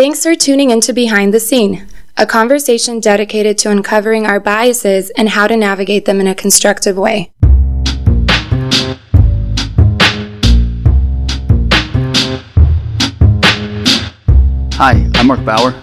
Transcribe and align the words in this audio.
Thanks 0.00 0.22
for 0.22 0.34
tuning 0.34 0.70
into 0.70 0.94
Behind 0.94 1.34
the 1.34 1.38
Scene, 1.38 1.86
a 2.16 2.24
conversation 2.24 3.00
dedicated 3.00 3.58
to 3.58 3.70
uncovering 3.70 4.24
our 4.24 4.40
biases 4.40 5.10
and 5.10 5.28
how 5.28 5.46
to 5.46 5.54
navigate 5.58 6.06
them 6.06 6.20
in 6.20 6.26
a 6.26 6.34
constructive 6.34 6.96
way. 6.96 7.30
Hi, 14.72 15.06
I'm 15.16 15.26
Mark 15.26 15.44
Bauer. 15.44 15.74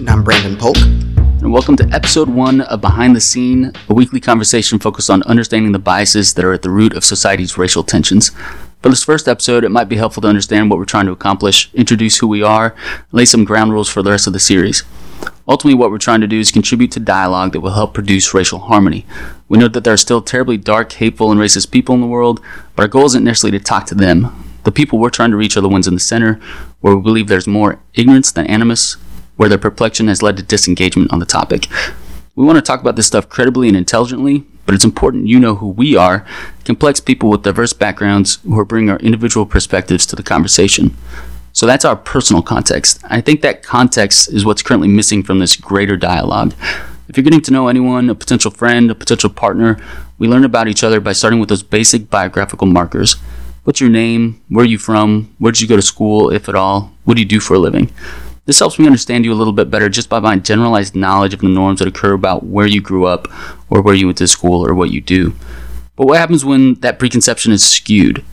And 0.00 0.10
I'm 0.10 0.24
Brandon 0.24 0.56
Polk. 0.56 0.78
And 0.78 1.52
welcome 1.52 1.76
to 1.76 1.88
episode 1.92 2.28
one 2.28 2.62
of 2.62 2.80
Behind 2.80 3.14
the 3.14 3.20
Scene, 3.20 3.70
a 3.88 3.94
weekly 3.94 4.18
conversation 4.18 4.80
focused 4.80 5.08
on 5.08 5.22
understanding 5.22 5.70
the 5.70 5.78
biases 5.78 6.34
that 6.34 6.44
are 6.44 6.52
at 6.52 6.62
the 6.62 6.70
root 6.70 6.94
of 6.94 7.04
society's 7.04 7.56
racial 7.56 7.84
tensions. 7.84 8.32
For 8.82 8.90
this 8.90 9.04
first 9.04 9.26
episode, 9.26 9.64
it 9.64 9.70
might 9.70 9.88
be 9.88 9.96
helpful 9.96 10.20
to 10.20 10.28
understand 10.28 10.70
what 10.70 10.78
we're 10.78 10.84
trying 10.84 11.06
to 11.06 11.12
accomplish, 11.12 11.70
introduce 11.74 12.18
who 12.18 12.28
we 12.28 12.42
are, 12.42 12.74
lay 13.10 13.24
some 13.24 13.44
ground 13.44 13.72
rules 13.72 13.88
for 13.88 14.02
the 14.02 14.10
rest 14.10 14.26
of 14.26 14.32
the 14.32 14.38
series. 14.38 14.84
Ultimately, 15.48 15.78
what 15.78 15.90
we're 15.90 15.98
trying 15.98 16.20
to 16.20 16.26
do 16.26 16.38
is 16.38 16.52
contribute 16.52 16.92
to 16.92 17.00
dialogue 17.00 17.52
that 17.52 17.60
will 17.60 17.72
help 17.72 17.94
produce 17.94 18.34
racial 18.34 18.58
harmony. 18.58 19.06
We 19.48 19.58
know 19.58 19.68
that 19.68 19.84
there 19.84 19.94
are 19.94 19.98
still 19.98 20.22
terribly 20.22 20.56
dark, 20.56 20.92
hateful, 20.92 21.30
and 21.30 21.40
racist 21.40 21.70
people 21.70 21.94
in 21.94 22.00
the 22.00 22.06
world, 22.06 22.40
but 22.74 22.82
our 22.82 22.88
goal 22.88 23.06
isn't 23.06 23.24
necessarily 23.24 23.58
to 23.58 23.64
talk 23.64 23.86
to 23.86 23.94
them. 23.94 24.44
The 24.64 24.72
people 24.72 24.98
we're 24.98 25.10
trying 25.10 25.30
to 25.30 25.36
reach 25.36 25.56
are 25.56 25.62
the 25.62 25.68
ones 25.68 25.88
in 25.88 25.94
the 25.94 26.00
center, 26.00 26.34
where 26.80 26.94
we 26.94 27.02
believe 27.02 27.28
there's 27.28 27.46
more 27.46 27.80
ignorance 27.94 28.30
than 28.30 28.46
animus, 28.46 28.94
where 29.36 29.48
their 29.48 29.58
perplexion 29.58 30.08
has 30.08 30.22
led 30.22 30.36
to 30.36 30.42
disengagement 30.42 31.12
on 31.12 31.18
the 31.18 31.26
topic. 31.26 31.66
We 32.34 32.44
want 32.44 32.56
to 32.56 32.62
talk 32.62 32.80
about 32.80 32.96
this 32.96 33.06
stuff 33.06 33.28
credibly 33.28 33.68
and 33.68 33.76
intelligently, 33.76 34.44
but 34.66 34.74
it's 34.74 34.84
important 34.84 35.26
you 35.26 35.40
know 35.40 35.54
who 35.54 35.68
we 35.68 35.96
are 35.96 36.26
complex 36.66 37.00
people 37.00 37.30
with 37.30 37.42
diverse 37.42 37.72
backgrounds 37.72 38.38
who 38.42 38.62
bringing 38.64 38.90
our 38.90 38.98
individual 38.98 39.46
perspectives 39.46 40.04
to 40.06 40.16
the 40.16 40.22
conversation. 40.22 40.94
So 41.52 41.64
that's 41.64 41.86
our 41.86 41.96
personal 41.96 42.42
context. 42.42 43.00
I 43.04 43.22
think 43.22 43.40
that 43.40 43.62
context 43.62 44.30
is 44.30 44.44
what's 44.44 44.62
currently 44.62 44.88
missing 44.88 45.22
from 45.22 45.38
this 45.38 45.56
greater 45.56 45.96
dialogue. 45.96 46.54
If 47.08 47.16
you're 47.16 47.24
getting 47.24 47.40
to 47.42 47.52
know 47.52 47.68
anyone, 47.68 48.10
a 48.10 48.14
potential 48.14 48.50
friend, 48.50 48.90
a 48.90 48.94
potential 48.94 49.30
partner, 49.30 49.78
we 50.18 50.28
learn 50.28 50.44
about 50.44 50.68
each 50.68 50.84
other 50.84 51.00
by 51.00 51.12
starting 51.12 51.40
with 51.40 51.48
those 51.48 51.62
basic 51.62 52.10
biographical 52.10 52.66
markers. 52.66 53.14
What's 53.64 53.80
your 53.80 53.90
name? 53.90 54.42
Where 54.48 54.64
are 54.64 54.68
you 54.68 54.78
from? 54.78 55.34
Where 55.38 55.52
did 55.52 55.62
you 55.62 55.68
go 55.68 55.76
to 55.76 55.82
school, 55.82 56.30
if 56.30 56.48
at 56.48 56.54
all? 56.54 56.92
What 57.04 57.14
do 57.14 57.22
you 57.22 57.28
do 57.28 57.40
for 57.40 57.54
a 57.54 57.58
living? 57.58 57.90
This 58.46 58.60
helps 58.60 58.78
me 58.78 58.86
understand 58.86 59.24
you 59.24 59.32
a 59.32 59.34
little 59.34 59.52
bit 59.52 59.70
better 59.70 59.88
just 59.88 60.08
by 60.08 60.20
my 60.20 60.36
generalized 60.36 60.94
knowledge 60.94 61.34
of 61.34 61.40
the 61.40 61.48
norms 61.48 61.80
that 61.80 61.88
occur 61.88 62.12
about 62.12 62.44
where 62.44 62.66
you 62.66 62.80
grew 62.80 63.04
up 63.04 63.26
or 63.68 63.82
where 63.82 63.94
you 63.94 64.06
went 64.06 64.18
to 64.18 64.28
school 64.28 64.64
or 64.64 64.72
what 64.72 64.90
you 64.90 65.00
do. 65.00 65.34
But 65.96 66.06
what 66.06 66.18
happens 66.18 66.44
when 66.44 66.74
that 66.74 67.00
preconception 67.00 67.52
is 67.52 67.66
skewed? 67.66 68.24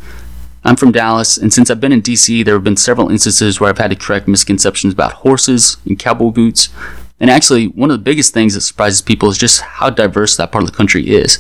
I'm 0.64 0.76
from 0.76 0.92
Dallas, 0.92 1.36
and 1.36 1.52
since 1.52 1.70
I've 1.70 1.82
been 1.82 1.92
in 1.92 2.02
DC, 2.02 2.46
there 2.46 2.54
have 2.54 2.64
been 2.64 2.78
several 2.78 3.10
instances 3.10 3.60
where 3.60 3.70
I've 3.70 3.80
had 3.80 3.90
to 3.90 3.96
correct 3.96 4.28
misconceptions 4.28 4.94
about 4.94 5.14
horses 5.14 5.78
and 5.86 5.98
cowboy 6.00 6.30
boots. 6.30 6.70
And 7.20 7.30
actually, 7.30 7.68
one 7.68 7.90
of 7.90 7.98
the 7.98 8.04
biggest 8.04 8.34
things 8.34 8.54
that 8.54 8.62
surprises 8.62 9.02
people 9.02 9.30
is 9.30 9.38
just 9.38 9.62
how 9.62 9.90
diverse 9.90 10.38
that 10.38 10.52
part 10.52 10.64
of 10.64 10.70
the 10.70 10.78
country 10.78 11.10
is. 11.10 11.40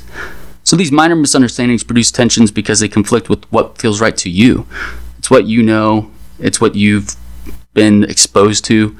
So 0.63 0.75
these 0.75 0.91
minor 0.91 1.15
misunderstandings 1.15 1.83
produce 1.83 2.11
tensions 2.11 2.51
because 2.51 2.79
they 2.79 2.87
conflict 2.87 3.29
with 3.29 3.43
what 3.51 3.77
feels 3.77 4.01
right 4.01 4.15
to 4.17 4.29
you. 4.29 4.65
It's 5.19 5.29
what 5.29 5.45
you 5.45 5.61
know, 5.61 6.11
it's 6.39 6.59
what 6.59 6.75
you've 6.75 7.15
been 7.73 8.03
exposed 8.03 8.65
to. 8.65 8.97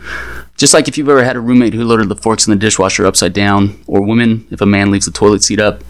Just 0.55 0.73
like 0.73 0.87
if 0.87 0.97
you've 0.97 1.09
ever 1.09 1.23
had 1.23 1.35
a 1.35 1.41
roommate 1.41 1.73
who 1.73 1.83
loaded 1.83 2.09
the 2.09 2.15
forks 2.15 2.47
in 2.47 2.51
the 2.51 2.59
dishwasher 2.59 3.05
upside 3.05 3.33
down, 3.33 3.81
or 3.87 4.01
women 4.01 4.47
if 4.51 4.61
a 4.61 4.65
man 4.65 4.91
leaves 4.91 5.05
the 5.05 5.11
toilet 5.11 5.43
seat 5.43 5.59
up. 5.59 5.83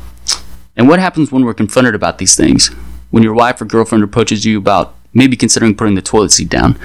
And 0.76 0.88
what 0.88 1.00
happens 1.00 1.32
when 1.32 1.46
we're 1.46 1.54
confronted 1.54 1.96
about 1.96 2.18
these 2.18 2.36
things? 2.36 2.70
When 3.12 3.24
your 3.24 3.34
wife 3.34 3.62
or 3.62 3.66
girlfriend 3.66 4.04
approaches 4.04 4.46
you 4.46 4.58
about 4.58 4.96
maybe 5.14 5.38
considering 5.38 5.76
putting 5.76 5.96
the 5.96 6.02
toilet 6.02 6.32
seat 6.32 6.50
down, 6.50 6.80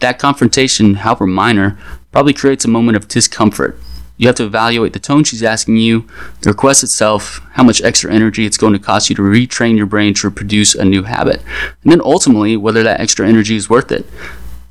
that 0.00 0.18
confrontation, 0.18 0.94
however 0.94 1.26
minor, 1.26 1.78
probably 2.12 2.32
creates 2.32 2.64
a 2.64 2.68
moment 2.68 2.96
of 2.96 3.08
discomfort 3.08 3.78
you 4.22 4.28
have 4.28 4.36
to 4.36 4.44
evaluate 4.44 4.92
the 4.92 5.00
tone 5.00 5.24
she's 5.24 5.42
asking 5.42 5.78
you, 5.78 6.06
the 6.42 6.50
request 6.50 6.84
itself, 6.84 7.40
how 7.54 7.64
much 7.64 7.82
extra 7.82 8.12
energy 8.12 8.46
it's 8.46 8.56
going 8.56 8.72
to 8.72 8.78
cost 8.78 9.10
you 9.10 9.16
to 9.16 9.22
retrain 9.22 9.76
your 9.76 9.86
brain 9.86 10.14
to 10.14 10.30
produce 10.30 10.76
a 10.76 10.84
new 10.84 11.02
habit, 11.02 11.42
and 11.82 11.90
then 11.90 12.00
ultimately 12.00 12.56
whether 12.56 12.84
that 12.84 13.00
extra 13.00 13.26
energy 13.26 13.56
is 13.56 13.68
worth 13.68 13.90
it. 13.90 14.06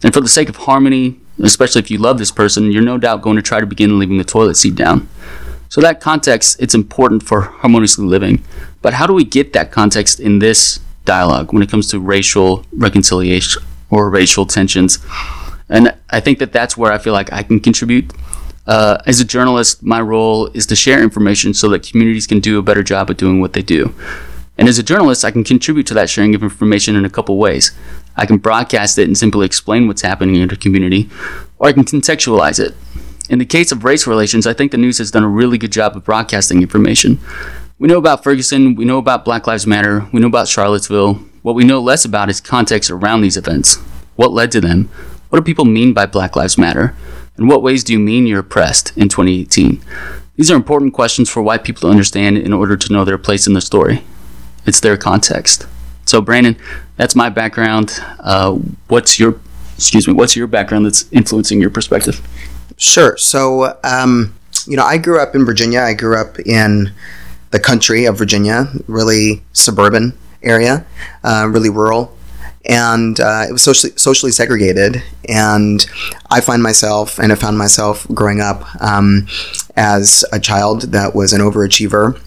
And 0.03 0.13
for 0.13 0.22
the 0.22 0.29
sake 0.29 0.50
of 0.50 0.56
harmony, 0.56 1.19
especially 1.41 1.79
if 1.79 1.91
you 1.91 1.97
love 1.97 2.17
this 2.17 2.31
person, 2.31 2.72
you're 2.72 2.81
no 2.81 2.97
doubt 2.97 3.22
going 3.22 3.35
to 3.35 3.41
try 3.41 3.59
to 3.59 3.66
begin 3.66 4.00
leaving 4.00 4.17
the 4.17 4.23
toilet 4.23 4.56
seat 4.56 4.75
down. 4.75 5.07
So, 5.69 5.79
that 5.81 6.01
context, 6.01 6.57
it's 6.59 6.75
important 6.75 7.23
for 7.23 7.41
harmoniously 7.41 8.06
living. 8.06 8.44
But 8.81 8.95
how 8.95 9.07
do 9.07 9.13
we 9.13 9.23
get 9.23 9.53
that 9.53 9.72
context 9.72 10.19
in 10.19 10.40
this 10.40 10.79
dialogue 11.06 11.53
when 11.53 11.63
it 11.63 11.69
comes 11.69 11.88
to 11.91 12.00
racial 12.00 12.66
reconciliation 12.73 13.63
or 13.90 14.09
racial 14.09 14.45
tensions? 14.45 15.00
And 15.69 15.95
I 16.09 16.19
think 16.19 16.40
that 16.40 16.51
that's 16.51 16.75
where 16.75 16.91
I 16.91 16.97
feel 16.97 17.13
like 17.13 17.31
I 17.31 17.44
can 17.44 17.61
contribute 17.61 18.11
uh, 18.67 19.01
as 19.06 19.19
a 19.19 19.25
journalist, 19.25 19.84
my 19.84 20.00
role 20.00 20.47
is 20.53 20.66
to 20.67 20.75
share 20.75 21.01
information 21.01 21.53
so 21.53 21.67
that 21.69 21.84
communities 21.84 22.28
can 22.28 22.40
do 22.40 22.59
a 22.59 22.61
better 22.61 22.84
job 22.84 23.09
at 23.09 23.17
doing 23.17 23.41
what 23.41 23.53
they 23.53 23.61
do. 23.61 23.94
And 24.57 24.69
as 24.69 24.78
a 24.78 24.84
journalist, 24.84 25.25
I 25.25 25.31
can 25.31 25.44
contribute 25.44 25.88
to 25.88 25.94
that 25.95 26.09
sharing 26.09 26.35
of 26.35 26.44
information 26.44 26.95
in 26.95 27.03
a 27.03 27.09
couple 27.09 27.38
ways. 27.38 27.72
I 28.16 28.25
can 28.25 28.38
broadcast 28.38 28.97
it 28.97 29.07
and 29.07 29.17
simply 29.17 29.45
explain 29.45 29.88
what's 29.88 30.01
happening 30.01 30.35
in 30.35 30.51
a 30.51 30.55
community, 30.55 31.09
or 31.57 31.69
I 31.69 31.73
can 31.73 31.83
contextualize 31.83 32.59
it. 32.59 32.75
In 33.29 33.39
the 33.39 33.45
case 33.45 33.72
of 33.72 33.83
race 33.83 34.05
relations, 34.05 34.45
I 34.45 34.53
think 34.53 34.72
the 34.72 34.77
news 34.77 34.97
has 34.97 35.11
done 35.11 35.23
a 35.23 35.29
really 35.29 35.57
good 35.57 35.72
job 35.72 35.95
of 35.95 36.03
broadcasting 36.03 36.61
information. 36.61 37.19
We 37.79 37.88
know 37.88 37.97
about 37.97 38.23
Ferguson, 38.23 38.75
we 38.75 38.85
know 38.85 38.97
about 38.97 39.25
Black 39.25 39.47
Lives 39.47 39.66
Matter, 39.66 40.07
we 40.11 40.19
know 40.19 40.27
about 40.27 40.47
Charlottesville. 40.47 41.16
What 41.41 41.55
we 41.55 41.63
know 41.63 41.79
less 41.79 42.05
about 42.05 42.29
is 42.29 42.41
context 42.41 42.91
around 42.91 43.22
these 43.22 43.38
events. 43.38 43.77
What 44.16 44.33
led 44.33 44.51
to 44.51 44.61
them? 44.61 44.89
What 45.29 45.39
do 45.39 45.43
people 45.43 45.66
mean 45.66 45.93
by 45.93 46.05
Black 46.05 46.35
Lives 46.35 46.57
Matter? 46.57 46.95
In 47.38 47.47
what 47.47 47.63
ways 47.63 47.83
do 47.83 47.93
you 47.93 47.99
mean 47.99 48.28
you're 48.28 48.41
oppressed 48.41 48.95
in 48.95 49.09
2018? 49.09 49.81
These 50.35 50.51
are 50.51 50.55
important 50.55 50.93
questions 50.93 51.29
for 51.29 51.41
white 51.41 51.63
people 51.63 51.81
to 51.81 51.88
understand 51.89 52.38
in 52.38 52.53
order 52.53 52.75
to 52.75 52.93
know 52.93 53.05
their 53.05 53.17
place 53.17 53.47
in 53.47 53.53
the 53.53 53.61
story. 53.61 54.03
It's 54.66 54.79
their 54.79 54.97
context. 54.97 55.66
So, 56.06 56.22
Brandon, 56.22 56.57
that's 56.97 57.16
my 57.16 57.29
background. 57.29 58.00
Uh, 58.19 58.53
what's 58.88 59.19
your, 59.19 59.39
excuse 59.75 60.07
me, 60.07 60.13
what's 60.13 60.35
your 60.35 60.47
background 60.47 60.85
that's 60.85 61.12
influencing 61.12 61.62
your 61.62 61.69
perspective? 61.69 62.22
Sure. 62.78 63.17
So, 63.17 63.78
um, 63.84 64.34
you 64.67 64.75
know, 64.75 64.84
I 64.84 64.97
grew 64.97 65.19
up 65.19 65.35
in 65.35 65.45
Virginia. 65.45 65.81
I 65.81 65.94
grew 65.94 66.19
up 66.19 66.40
in 66.40 66.91
the 67.51 67.59
country 67.59 68.06
of 68.06 68.17
Virginia, 68.17 68.72
really 68.88 69.41
suburban 69.53 70.17
area, 70.44 70.85
uh, 71.23 71.47
really 71.50 71.69
rural 71.69 72.17
and 72.66 73.19
uh, 73.19 73.45
it 73.50 73.51
was 73.51 73.63
socially 73.63 73.94
socially 73.95 74.31
segregated. 74.31 75.03
And 75.28 75.85
I 76.29 76.41
find 76.41 76.61
myself, 76.61 77.17
and 77.19 77.31
I 77.31 77.35
found 77.35 77.57
myself 77.57 78.07
growing 78.13 78.40
up 78.40 78.63
um, 78.81 79.28
as 79.75 80.23
a 80.31 80.40
child 80.40 80.84
that 80.94 81.16
was 81.16 81.34
an 81.34 81.41
overachiever. 81.41 82.22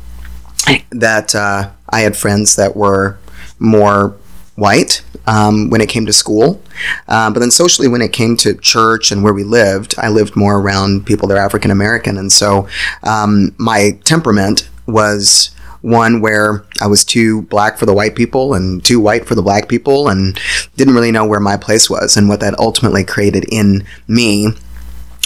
That 0.91 1.34
uh, 1.34 1.71
I 1.91 2.01
had 2.01 2.17
friends 2.17 2.57
that 2.57 2.75
were 2.75 3.19
more 3.59 4.16
white 4.56 5.03
um, 5.26 5.70
when 5.70 5.81
it 5.81 5.88
came 5.88 6.06
to 6.06 6.12
school. 6.12 6.62
Uh, 7.09 7.31
but 7.31 7.41
then 7.41 7.50
socially, 7.50 7.88
when 7.88 8.03
it 8.03 8.12
came 8.12 8.37
to 8.37 8.54
church 8.54 9.10
and 9.10 9.22
where 9.22 9.34
we 9.34 9.44
lived, 9.44 9.94
I 9.98 10.09
lived 10.09 10.37
more 10.37 10.59
around 10.59 11.06
people 11.06 11.28
that 11.28 11.37
are 11.37 11.44
African 11.44 11.70
American. 11.70 12.19
And 12.19 12.31
so 12.31 12.69
um, 13.03 13.54
my 13.59 13.98
temperament 14.04 14.69
was 14.87 15.50
one 15.81 16.22
where 16.22 16.65
I 16.81 16.87
was 16.87 17.04
too 17.04 17.42
black 17.42 17.76
for 17.76 17.84
the 17.84 17.92
white 17.92 18.15
people 18.15 18.54
and 18.54 18.82
too 18.82 19.00
white 19.00 19.26
for 19.26 19.34
the 19.34 19.42
black 19.42 19.69
people 19.69 20.09
and 20.09 20.41
didn't 20.76 20.94
really 20.94 21.12
know 21.12 21.26
where 21.26 21.41
my 21.41 21.59
place 21.59 21.91
was. 21.91 22.16
And 22.16 22.28
what 22.28 22.41
that 22.41 22.59
ultimately 22.59 23.04
created 23.04 23.44
in 23.53 23.84
me 24.09 24.48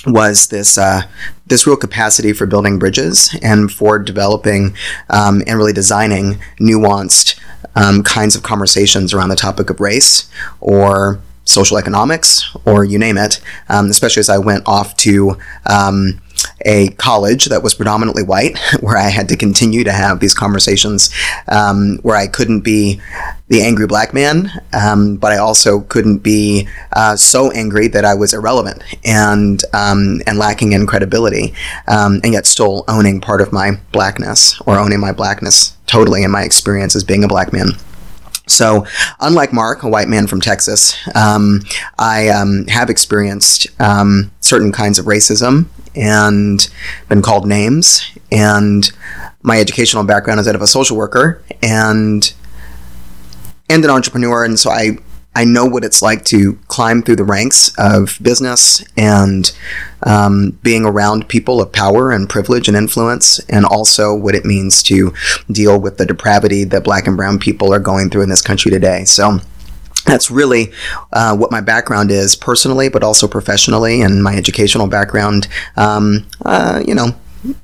was 0.06 0.48
this 0.48 0.78
uh, 0.78 1.02
this 1.46 1.66
real 1.66 1.76
capacity 1.76 2.32
for 2.32 2.46
building 2.46 2.78
bridges 2.78 3.36
and 3.42 3.70
for 3.70 3.98
developing 3.98 4.74
um, 5.10 5.42
and 5.46 5.58
really 5.58 5.72
designing 5.72 6.40
nuanced 6.60 7.38
um, 7.74 8.02
kinds 8.02 8.36
of 8.36 8.42
conversations 8.42 9.12
around 9.14 9.28
the 9.28 9.36
topic 9.36 9.70
of 9.70 9.80
race 9.80 10.28
or 10.60 11.20
social 11.44 11.78
economics 11.78 12.54
or 12.64 12.84
you 12.84 12.98
name 12.98 13.16
it. 13.16 13.40
Um, 13.68 13.86
especially 13.86 14.20
as 14.20 14.28
I 14.28 14.38
went 14.38 14.64
off 14.66 14.96
to 14.98 15.38
um, 15.66 16.20
a 16.64 16.90
college 16.90 17.46
that 17.46 17.62
was 17.62 17.74
predominantly 17.74 18.22
white, 18.22 18.58
where 18.80 18.96
I 18.96 19.08
had 19.08 19.28
to 19.28 19.36
continue 19.36 19.84
to 19.84 19.92
have 19.92 20.20
these 20.20 20.34
conversations, 20.34 21.10
um, 21.48 21.98
where 22.02 22.16
I 22.16 22.26
couldn't 22.26 22.60
be 22.60 23.00
the 23.48 23.62
angry 23.62 23.86
black 23.86 24.12
man, 24.12 24.50
um, 24.72 25.16
but 25.16 25.32
I 25.32 25.38
also 25.38 25.80
couldn't 25.80 26.18
be 26.18 26.68
uh, 26.92 27.16
so 27.16 27.50
angry 27.52 27.88
that 27.88 28.04
I 28.04 28.14
was 28.14 28.34
irrelevant 28.34 28.82
and 29.04 29.62
um, 29.72 30.20
and 30.26 30.38
lacking 30.38 30.72
in 30.72 30.86
credibility, 30.86 31.54
um, 31.86 32.20
and 32.22 32.32
yet 32.32 32.46
still 32.46 32.84
owning 32.88 33.20
part 33.20 33.40
of 33.40 33.52
my 33.52 33.72
blackness 33.92 34.60
or 34.66 34.78
owning 34.78 35.00
my 35.00 35.12
blackness 35.12 35.76
totally 35.86 36.22
in 36.22 36.30
my 36.30 36.42
experience 36.42 36.94
as 36.94 37.04
being 37.04 37.24
a 37.24 37.28
black 37.28 37.52
man. 37.52 37.70
So, 38.48 38.86
unlike 39.20 39.52
Mark, 39.52 39.82
a 39.82 39.88
white 39.88 40.08
man 40.08 40.26
from 40.26 40.40
Texas, 40.40 40.96
um, 41.14 41.60
I 41.98 42.28
um, 42.28 42.66
have 42.68 42.90
experienced 42.90 43.66
certain 44.48 44.72
kinds 44.72 44.98
of 44.98 45.06
racism 45.06 45.66
and 45.94 46.68
been 47.08 47.22
called 47.22 47.46
names. 47.46 48.02
And 48.32 48.90
my 49.42 49.60
educational 49.60 50.04
background 50.04 50.40
is 50.40 50.46
that 50.46 50.54
of 50.54 50.62
a 50.62 50.66
social 50.66 50.96
worker 50.96 51.42
and 51.62 52.32
and 53.70 53.84
an 53.84 53.90
entrepreneur. 53.90 54.44
And 54.44 54.58
so 54.58 54.70
I 54.70 54.98
I 55.38 55.44
know 55.44 55.66
what 55.66 55.84
it's 55.84 56.02
like 56.02 56.24
to 56.26 56.58
climb 56.66 57.02
through 57.02 57.14
the 57.14 57.24
ranks 57.24 57.72
of 57.78 58.18
business 58.20 58.84
and 58.96 59.52
um, 60.02 60.58
being 60.62 60.84
around 60.84 61.28
people 61.28 61.60
of 61.60 61.70
power 61.70 62.10
and 62.10 62.28
privilege 62.28 62.66
and 62.66 62.76
influence, 62.76 63.38
and 63.48 63.64
also 63.64 64.12
what 64.12 64.34
it 64.34 64.44
means 64.44 64.82
to 64.84 65.14
deal 65.48 65.80
with 65.80 65.96
the 65.96 66.06
depravity 66.06 66.64
that 66.64 66.82
black 66.82 67.06
and 67.06 67.16
brown 67.16 67.38
people 67.38 67.72
are 67.72 67.78
going 67.78 68.10
through 68.10 68.22
in 68.22 68.28
this 68.28 68.42
country 68.42 68.72
today. 68.72 69.04
So, 69.04 69.38
that's 70.08 70.30
really 70.30 70.72
uh, 71.12 71.36
what 71.36 71.52
my 71.52 71.60
background 71.60 72.10
is 72.10 72.34
personally, 72.34 72.88
but 72.88 73.04
also 73.04 73.28
professionally, 73.28 74.00
and 74.00 74.22
my 74.22 74.34
educational 74.34 74.86
background. 74.86 75.48
Um, 75.76 76.26
uh, 76.44 76.82
you 76.86 76.94
know, 76.94 77.14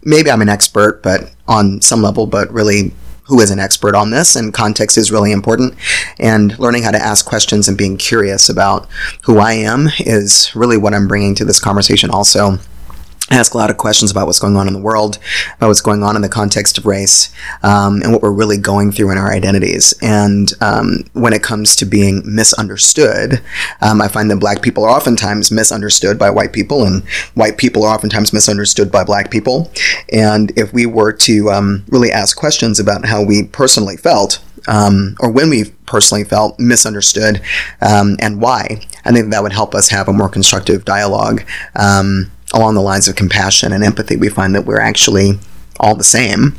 maybe 0.05 0.31
I'm 0.31 0.43
an 0.43 0.49
expert, 0.49 1.03
but 1.03 1.35
on 1.49 1.81
some 1.81 2.03
level, 2.03 2.27
but 2.27 2.53
really 2.53 2.93
who 3.27 3.41
is 3.41 3.51
an 3.51 3.59
expert 3.59 3.95
on 3.95 4.11
this, 4.11 4.37
and 4.37 4.53
context 4.53 4.99
is 4.99 5.11
really 5.11 5.33
important. 5.33 5.75
And 6.19 6.59
learning 6.59 6.83
how 6.83 6.91
to 6.91 6.99
ask 6.99 7.25
questions 7.25 7.69
and 7.69 7.79
being 7.79 7.97
curious 7.97 8.51
about 8.51 8.87
who 9.23 9.39
I 9.39 9.55
am 9.55 9.89
is 9.99 10.55
really 10.55 10.77
what 10.77 10.93
I'm 10.93 11.09
bringing 11.09 11.35
to 11.37 11.45
this 11.45 11.59
conversation, 11.59 12.11
also 12.11 12.59
ask 13.31 13.55
a 13.55 13.59
lot 13.59 13.71
of 13.71 13.79
questions 13.79 14.11
about 14.11 14.27
what's 14.27 14.39
going 14.39 14.57
on 14.57 14.69
in 14.69 14.75
the 14.75 14.81
world, 14.81 15.19
about 15.57 15.69
what's 15.69 15.81
going 15.81 16.03
on 16.03 16.15
in 16.15 16.23
the 16.23 16.29
context 16.29 16.77
of 16.77 16.85
race, 16.85 17.33
um, 17.63 18.03
and 18.03 18.13
what 18.13 18.21
we're 18.21 18.31
really 18.31 18.59
going 18.59 18.93
through 18.93 19.11
in 19.11 19.19
our 19.19 19.33
identities. 19.33 19.95
And 20.03 20.53
um, 20.61 21.05
when 21.15 21.33
it 21.33 21.43
comes 21.43 21.75
to 21.77 21.87
being 21.87 22.23
misunderstood, 22.27 23.41
um, 23.81 24.03
I 24.03 24.09
find 24.09 24.31
that 24.31 24.37
black 24.37 24.61
people 24.61 24.85
are 24.85 24.91
oftentimes 24.91 25.51
misunderstood 25.51 26.19
by 26.19 26.29
white 26.29 26.53
people, 26.53 26.85
and 26.85 27.03
white 27.35 27.57
people 27.57 27.85
are 27.85 27.95
oftentimes 27.95 28.33
misunderstood 28.33 28.93
by 28.93 29.05
black 29.05 29.31
people. 29.31 29.71
And 30.13 30.53
if 30.57 30.75
we 30.75 30.85
were 30.85 31.13
to 31.13 31.51
um, 31.51 31.85
really 31.89 32.13
ask 32.13 32.37
questions 32.37 32.79
about 32.79 33.07
how 33.07 33.25
we 33.25 33.45
personally 33.45 33.97
felt, 33.97 34.45
um, 34.69 35.17
or 35.19 35.31
when 35.31 35.49
we 35.49 35.65
personally 35.87 36.25
felt 36.25 36.59
misunderstood 36.59 37.41
um, 37.81 38.17
and 38.21 38.41
why, 38.41 38.83
I 39.05 39.13
think 39.13 39.31
that 39.31 39.43
would 39.43 39.53
help 39.53 39.75
us 39.75 39.89
have 39.89 40.09
a 40.09 40.13
more 40.13 40.29
constructive 40.29 40.85
dialogue 40.85 41.43
um, 41.75 42.31
along 42.55 42.75
the 42.75 42.81
lines 42.81 43.09
of 43.09 43.17
compassion 43.17 43.73
and 43.73 43.85
empathy, 43.85 44.17
we 44.17 44.29
find 44.29 44.55
that 44.55 44.65
we're 44.65 44.81
actually 44.81 45.39
all 45.79 45.95
the 45.95 46.05
same. 46.05 46.57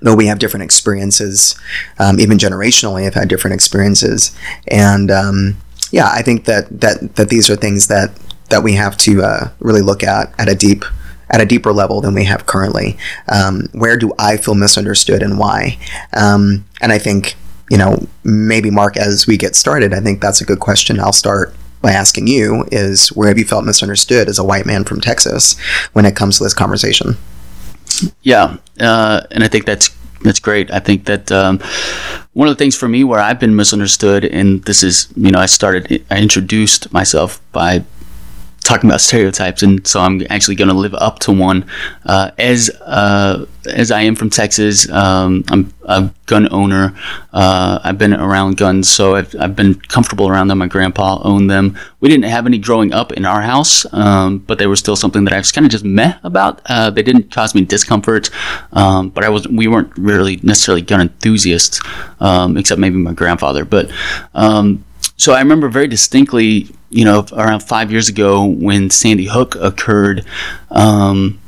Though 0.00 0.14
we 0.14 0.26
have 0.26 0.38
different 0.38 0.64
experiences, 0.64 1.54
um, 1.98 2.18
even 2.18 2.38
generationally, 2.38 3.04
have 3.04 3.14
had 3.14 3.28
different 3.28 3.54
experiences, 3.54 4.34
and 4.66 5.10
um, 5.10 5.58
yeah, 5.90 6.08
I 6.10 6.22
think 6.22 6.46
that 6.46 6.80
that 6.80 7.16
that 7.16 7.28
these 7.28 7.50
are 7.50 7.56
things 7.56 7.88
that 7.88 8.18
that 8.48 8.62
we 8.62 8.72
have 8.72 8.96
to 8.98 9.22
uh, 9.22 9.50
really 9.60 9.82
look 9.82 10.02
at 10.02 10.32
at 10.38 10.48
a 10.48 10.54
deep 10.54 10.86
at 11.28 11.42
a 11.42 11.46
deeper 11.46 11.72
level 11.72 12.00
than 12.00 12.14
we 12.14 12.24
have 12.24 12.46
currently. 12.46 12.96
Um, 13.28 13.68
where 13.72 13.98
do 13.98 14.12
I 14.18 14.38
feel 14.38 14.54
misunderstood 14.54 15.22
and 15.22 15.38
why? 15.38 15.78
Um, 16.14 16.64
and 16.80 16.90
I 16.90 16.98
think 16.98 17.36
you 17.70 17.76
know 17.76 18.06
maybe 18.24 18.70
Mark, 18.70 18.96
as 18.96 19.26
we 19.26 19.36
get 19.36 19.54
started, 19.54 19.92
I 19.92 20.00
think 20.00 20.22
that's 20.22 20.40
a 20.40 20.46
good 20.46 20.60
question. 20.60 20.98
I'll 20.98 21.12
start 21.12 21.54
by 21.84 21.92
asking 21.92 22.26
you 22.26 22.66
is 22.72 23.08
where 23.08 23.28
have 23.28 23.38
you 23.38 23.44
felt 23.44 23.66
misunderstood 23.66 24.26
as 24.26 24.38
a 24.38 24.44
white 24.44 24.64
man 24.64 24.84
from 24.84 25.02
Texas 25.02 25.58
when 25.92 26.06
it 26.06 26.16
comes 26.16 26.38
to 26.38 26.44
this 26.44 26.54
conversation? 26.54 27.16
Yeah, 28.22 28.56
uh, 28.80 29.20
and 29.30 29.44
I 29.44 29.48
think 29.48 29.66
that's 29.66 29.90
that's 30.22 30.40
great. 30.40 30.70
I 30.72 30.78
think 30.80 31.04
that 31.04 31.30
um, 31.30 31.60
one 32.32 32.48
of 32.48 32.56
the 32.56 32.58
things 32.58 32.74
for 32.74 32.88
me 32.88 33.04
where 33.04 33.20
I've 33.20 33.38
been 33.38 33.54
misunderstood, 33.54 34.24
and 34.24 34.64
this 34.64 34.82
is, 34.82 35.12
you 35.14 35.30
know, 35.30 35.38
I 35.38 35.44
started, 35.44 36.02
I 36.10 36.18
introduced 36.18 36.90
myself 36.90 37.42
by 37.52 37.84
talking 38.64 38.88
about 38.88 39.00
stereotypes, 39.00 39.62
and 39.62 39.86
so 39.86 40.00
I'm 40.00 40.22
actually 40.30 40.56
going 40.56 40.68
to 40.68 40.74
live 40.74 40.94
up 40.94 41.18
to 41.20 41.32
one. 41.32 41.66
Uh, 42.04 42.30
as 42.38 42.70
uh, 42.80 43.46
as 43.66 43.90
I 43.90 44.00
am 44.02 44.14
from 44.16 44.30
Texas, 44.30 44.90
um, 44.90 45.44
I'm 45.50 45.72
a 45.84 46.10
gun 46.26 46.52
owner. 46.52 46.94
Uh, 47.32 47.78
I've 47.84 47.98
been 47.98 48.14
around 48.14 48.56
guns, 48.56 48.88
so 48.88 49.14
I've, 49.14 49.34
I've 49.38 49.54
been 49.54 49.74
comfortable 49.74 50.28
around 50.28 50.48
them. 50.48 50.58
My 50.58 50.66
grandpa 50.66 51.20
owned 51.22 51.50
them. 51.50 51.78
We 52.00 52.08
didn't 52.08 52.24
have 52.24 52.46
any 52.46 52.58
growing 52.58 52.92
up 52.92 53.12
in 53.12 53.26
our 53.26 53.42
house, 53.42 53.86
um, 53.92 54.38
but 54.38 54.58
they 54.58 54.66
were 54.66 54.76
still 54.76 54.96
something 54.96 55.24
that 55.24 55.34
I 55.34 55.38
was 55.38 55.52
kind 55.52 55.66
of 55.66 55.70
just 55.70 55.84
meh 55.84 56.18
about. 56.22 56.60
Uh, 56.66 56.90
they 56.90 57.02
didn't 57.02 57.30
cause 57.30 57.54
me 57.54 57.64
discomfort, 57.64 58.30
um, 58.72 59.10
but 59.10 59.24
I 59.24 59.28
was 59.28 59.46
we 59.46 59.68
weren't 59.68 59.96
really 59.96 60.40
necessarily 60.42 60.82
gun 60.82 61.02
enthusiasts, 61.02 61.80
um, 62.20 62.56
except 62.56 62.80
maybe 62.80 62.96
my 62.96 63.12
grandfather. 63.12 63.66
But 63.66 63.90
um, 64.34 64.84
so 65.16 65.32
I 65.32 65.38
remember 65.38 65.68
very 65.68 65.86
distinctly, 65.86 66.68
you 66.90 67.04
know, 67.04 67.26
around 67.32 67.60
five 67.60 67.90
years 67.90 68.08
ago 68.08 68.44
when 68.44 68.90
Sandy 68.90 69.26
Hook 69.26 69.54
occurred. 69.56 70.24
Um, 70.70 71.40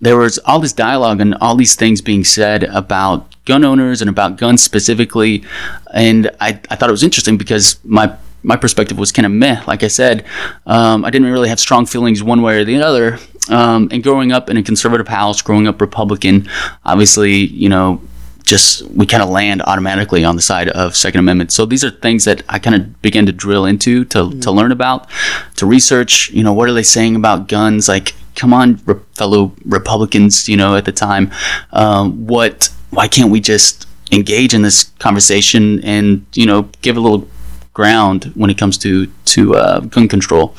there 0.00 0.16
was 0.16 0.38
all 0.38 0.58
this 0.58 0.72
dialogue 0.72 1.20
and 1.20 1.34
all 1.36 1.56
these 1.56 1.76
things 1.76 2.00
being 2.00 2.24
said 2.24 2.64
about 2.64 3.34
gun 3.44 3.64
owners 3.64 4.00
and 4.00 4.10
about 4.10 4.36
guns 4.36 4.62
specifically, 4.62 5.44
and 5.92 6.30
I, 6.40 6.60
I 6.70 6.76
thought 6.76 6.88
it 6.88 6.92
was 6.92 7.02
interesting 7.02 7.36
because 7.36 7.78
my 7.84 8.16
my 8.44 8.56
perspective 8.56 8.98
was 8.98 9.10
kind 9.10 9.24
of 9.24 9.32
meh. 9.32 9.62
Like 9.66 9.82
I 9.82 9.88
said, 9.88 10.26
um, 10.66 11.04
I 11.04 11.10
didn't 11.10 11.30
really 11.32 11.48
have 11.48 11.58
strong 11.58 11.86
feelings 11.86 12.22
one 12.22 12.42
way 12.42 12.58
or 12.58 12.64
the 12.64 12.82
other. 12.82 13.18
Um, 13.48 13.88
and 13.90 14.02
growing 14.02 14.32
up 14.32 14.50
in 14.50 14.58
a 14.58 14.62
conservative 14.62 15.08
house, 15.08 15.40
growing 15.40 15.66
up 15.66 15.80
Republican, 15.80 16.48
obviously, 16.84 17.32
you 17.32 17.70
know, 17.70 18.02
just 18.44 18.82
we 18.90 19.06
kind 19.06 19.22
of 19.22 19.30
land 19.30 19.62
automatically 19.62 20.24
on 20.24 20.36
the 20.36 20.42
side 20.42 20.68
of 20.68 20.94
Second 20.94 21.20
Amendment. 21.20 21.50
So 21.50 21.64
these 21.66 21.82
are 21.82 21.90
things 21.90 22.24
that 22.24 22.42
I 22.48 22.58
kind 22.58 22.76
of 22.76 23.02
began 23.02 23.26
to 23.26 23.32
drill 23.32 23.64
into 23.64 24.04
to 24.06 24.18
mm-hmm. 24.18 24.40
to 24.40 24.50
learn 24.50 24.70
about, 24.70 25.08
to 25.56 25.66
research. 25.66 26.30
You 26.30 26.44
know, 26.44 26.52
what 26.52 26.68
are 26.68 26.72
they 26.72 26.82
saying 26.82 27.16
about 27.16 27.48
guns? 27.48 27.88
Like, 27.88 28.14
come 28.36 28.52
on, 28.52 28.80
re- 28.84 29.00
fellow 29.14 29.52
Republicans. 29.64 30.48
You 30.48 30.56
know, 30.56 30.76
at 30.76 30.84
the 30.84 30.92
time, 30.92 31.32
um, 31.72 32.26
what? 32.26 32.68
Why 32.90 33.08
can't 33.08 33.30
we 33.30 33.40
just 33.40 33.88
engage 34.12 34.54
in 34.54 34.62
this 34.62 34.84
conversation 34.98 35.82
and 35.82 36.24
you 36.34 36.46
know 36.46 36.68
give 36.82 36.96
a 36.96 37.00
little 37.00 37.26
ground 37.72 38.30
when 38.36 38.50
it 38.50 38.58
comes 38.58 38.78
to 38.78 39.06
to 39.24 39.54
uh, 39.56 39.80
gun 39.80 40.06
control? 40.06 40.54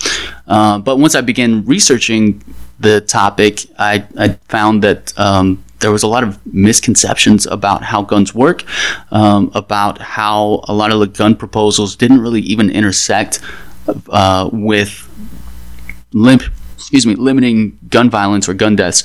Uh, 0.47 0.79
but 0.79 0.97
once 0.97 1.15
I 1.15 1.21
began 1.21 1.65
researching 1.65 2.43
the 2.79 3.01
topic, 3.01 3.65
I, 3.79 4.05
I 4.17 4.29
found 4.49 4.83
that 4.83 5.17
um, 5.17 5.63
there 5.79 5.91
was 5.91 6.03
a 6.03 6.07
lot 6.07 6.23
of 6.23 6.39
misconceptions 6.53 7.45
about 7.45 7.83
how 7.83 8.01
guns 8.01 8.33
work, 8.33 8.63
um, 9.11 9.51
about 9.53 9.99
how 9.99 10.61
a 10.67 10.73
lot 10.73 10.91
of 10.91 10.99
the 10.99 11.07
gun 11.07 11.35
proposals 11.35 11.95
didn't 11.95 12.21
really 12.21 12.41
even 12.41 12.69
intersect 12.69 13.39
uh, 14.09 14.49
with 14.51 15.09
limp 16.13 16.43
excuse 16.75 17.05
me, 17.05 17.15
limiting 17.15 17.77
gun 17.89 18.09
violence 18.09 18.47
or 18.47 18.53
gun 18.53 18.75
deaths, 18.75 19.03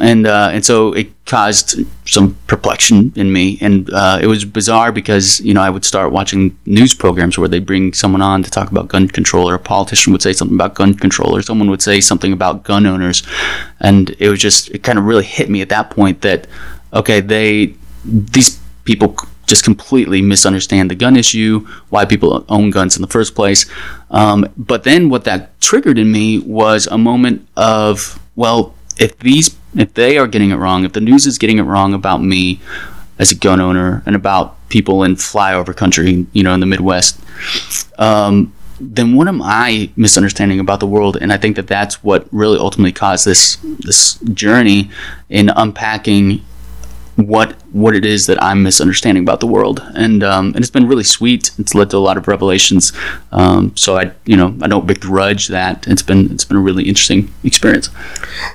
and 0.00 0.26
uh, 0.26 0.50
and 0.52 0.64
so 0.64 0.92
it 0.92 1.08
caused 1.26 1.80
some 2.06 2.36
perplexion 2.46 3.12
in 3.16 3.32
me, 3.32 3.58
and 3.60 3.90
uh, 3.92 4.18
it 4.20 4.26
was 4.26 4.44
bizarre 4.44 4.92
because 4.92 5.40
you 5.40 5.52
know 5.54 5.62
I 5.62 5.70
would 5.70 5.84
start 5.84 6.12
watching 6.12 6.56
news 6.66 6.94
programs 6.94 7.38
where 7.38 7.48
they 7.48 7.58
bring 7.58 7.92
someone 7.92 8.22
on 8.22 8.42
to 8.42 8.50
talk 8.50 8.70
about 8.70 8.88
gun 8.88 9.08
control, 9.08 9.48
or 9.48 9.54
a 9.54 9.58
politician 9.58 10.12
would 10.12 10.22
say 10.22 10.32
something 10.32 10.56
about 10.56 10.74
gun 10.74 10.94
control, 10.94 11.36
or 11.36 11.42
someone 11.42 11.70
would 11.70 11.82
say 11.82 12.00
something 12.00 12.32
about 12.32 12.64
gun 12.64 12.86
owners, 12.86 13.22
and 13.80 14.10
it 14.18 14.28
was 14.28 14.40
just 14.40 14.70
it 14.70 14.82
kind 14.82 14.98
of 14.98 15.04
really 15.04 15.24
hit 15.24 15.50
me 15.50 15.60
at 15.60 15.68
that 15.68 15.90
point 15.90 16.22
that 16.22 16.46
okay 16.92 17.20
they 17.20 17.74
these 18.04 18.58
people 18.84 19.14
just 19.50 19.64
completely 19.64 20.22
misunderstand 20.22 20.90
the 20.90 20.94
gun 20.94 21.16
issue, 21.16 21.66
why 21.90 22.04
people 22.04 22.44
own 22.48 22.70
guns 22.70 22.96
in 22.96 23.02
the 23.02 23.08
first 23.08 23.34
place. 23.34 23.66
Um, 24.10 24.46
but 24.56 24.84
then 24.84 25.10
what 25.10 25.24
that 25.24 25.60
triggered 25.60 25.98
in 25.98 26.10
me 26.10 26.38
was 26.38 26.86
a 26.86 26.96
moment 26.96 27.46
of, 27.56 28.18
well, 28.36 28.74
if 28.96 29.18
these, 29.18 29.56
if 29.76 29.92
they 29.94 30.16
are 30.16 30.26
getting 30.26 30.50
it 30.50 30.56
wrong, 30.56 30.84
if 30.84 30.92
the 30.92 31.00
news 31.00 31.26
is 31.26 31.36
getting 31.36 31.58
it 31.58 31.64
wrong 31.64 31.92
about 31.92 32.22
me 32.22 32.60
as 33.18 33.32
a 33.32 33.34
gun 33.34 33.60
owner 33.60 34.02
and 34.06 34.16
about 34.16 34.56
people 34.68 35.02
in 35.02 35.16
flyover 35.16 35.76
country, 35.76 36.26
you 36.32 36.42
know, 36.42 36.54
in 36.54 36.60
the 36.60 36.66
Midwest, 36.66 37.20
um, 37.98 38.52
then 38.80 39.14
what 39.14 39.28
am 39.28 39.42
I 39.42 39.90
misunderstanding 39.96 40.60
about 40.60 40.80
the 40.80 40.86
world? 40.86 41.18
And 41.20 41.32
I 41.32 41.36
think 41.36 41.56
that 41.56 41.66
that's 41.66 42.02
what 42.02 42.26
really 42.32 42.58
ultimately 42.58 42.92
caused 42.92 43.26
this 43.26 43.56
this 43.80 44.14
journey 44.32 44.90
in 45.28 45.50
unpacking 45.50 46.42
what 47.16 47.59
what 47.72 47.94
it 47.94 48.04
is 48.04 48.26
that 48.26 48.42
I'm 48.42 48.62
misunderstanding 48.62 49.22
about 49.22 49.40
the 49.40 49.46
world, 49.46 49.80
and 49.94 50.22
um, 50.24 50.46
and 50.48 50.56
it's 50.56 50.70
been 50.70 50.88
really 50.88 51.04
sweet. 51.04 51.50
It's 51.58 51.74
led 51.74 51.90
to 51.90 51.96
a 51.96 51.98
lot 51.98 52.16
of 52.16 52.26
revelations. 52.26 52.92
Um, 53.32 53.76
so 53.76 53.96
I 53.96 54.12
you 54.24 54.36
know 54.36 54.56
I 54.62 54.68
don't 54.68 54.86
begrudge 54.86 55.48
that. 55.48 55.86
It's 55.86 56.02
been 56.02 56.30
it's 56.32 56.44
been 56.44 56.56
a 56.56 56.60
really 56.60 56.88
interesting 56.88 57.32
experience. 57.44 57.90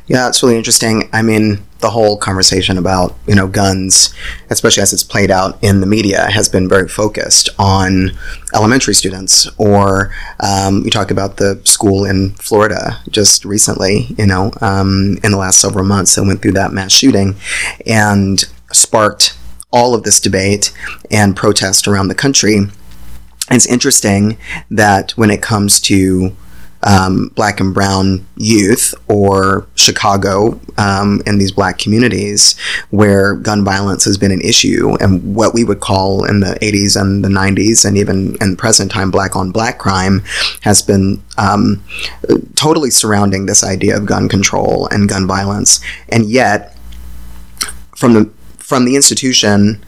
Yeah, 0.08 0.28
it's 0.28 0.44
really 0.44 0.58
interesting. 0.58 1.10
I 1.14 1.22
mean, 1.22 1.60
the 1.80 1.92
whole 1.92 2.18
conversation 2.18 2.78
about 2.78 3.16
you 3.28 3.36
know 3.36 3.48
guns, 3.48 4.14
especially 4.50 4.84
as 4.84 4.92
it's 4.92 5.04
played 5.04 5.32
out 5.32 5.64
in 5.64 5.80
the 5.80 5.88
media, 5.88 6.30
has 6.32 6.50
been 6.50 6.68
very 6.68 6.88
focused 6.88 7.50
on 7.58 8.12
elementary 8.54 8.94
students. 8.94 9.48
Or 9.58 10.14
um, 10.42 10.84
you 10.84 10.92
talk 10.92 11.12
about 11.12 11.38
the 11.38 11.62
school 11.64 12.06
in 12.06 12.32
Florida 12.32 13.00
just 13.10 13.46
recently, 13.46 14.08
you 14.18 14.26
know, 14.26 14.52
um, 14.62 15.18
in 15.24 15.32
the 15.32 15.38
last 15.38 15.62
several 15.62 15.86
months 15.86 16.16
that 16.16 16.24
went 16.24 16.42
through 16.42 16.54
that 16.54 16.74
mass 16.74 16.92
shooting, 16.92 17.36
and 17.86 18.44
sparked 18.75 19.38
all 19.72 19.94
of 19.94 20.03
this 20.03 20.20
debate 20.20 20.72
and 21.12 21.36
protest 21.36 21.88
around 21.88 22.08
the 22.08 22.15
country. 22.15 22.62
It's 23.51 23.67
interesting 23.67 24.38
that 24.72 25.12
when 25.12 25.29
it 25.29 25.41
comes 25.41 25.79
to 25.82 26.36
um, 26.86 27.29
black 27.29 27.60
and 27.60 27.74
brown 27.74 28.25
youth 28.38 28.94
or 29.08 29.67
Chicago 29.75 30.60
um, 30.77 31.22
and 31.25 31.41
these 31.41 31.51
black 31.51 31.79
communities 31.79 32.58
where 32.91 33.34
gun 33.34 33.65
violence 33.65 34.05
has 34.05 34.17
been 34.17 34.32
an 34.32 34.41
issue 34.41 34.96
and 35.00 35.36
what 35.36 35.53
we 35.53 35.63
would 35.63 35.79
call 35.79 36.24
in 36.25 36.41
the 36.41 36.58
80s 36.62 37.00
and 37.00 37.25
the 37.25 37.29
90s 37.29 37.86
and 37.86 37.98
even 37.98 38.38
in 38.39 38.55
present 38.55 38.91
time 38.91 39.10
black 39.10 39.36
on 39.36 39.51
black 39.51 39.79
crime 39.79 40.22
has 40.62 40.82
been 40.82 41.22
um, 41.38 41.84
totally 42.55 42.91
surrounding 42.91 43.48
this 43.48 43.63
idea 43.63 43.98
of 43.98 44.05
gun 44.05 44.29
control 44.29 44.88
and 44.91 45.10
gun 45.10 45.25
violence. 45.25 45.82
And 46.10 46.29
yet, 46.29 46.77
from 47.96 48.13
the 48.13 48.29
from 48.66 48.84
the 48.84 48.96
institution 48.96 49.80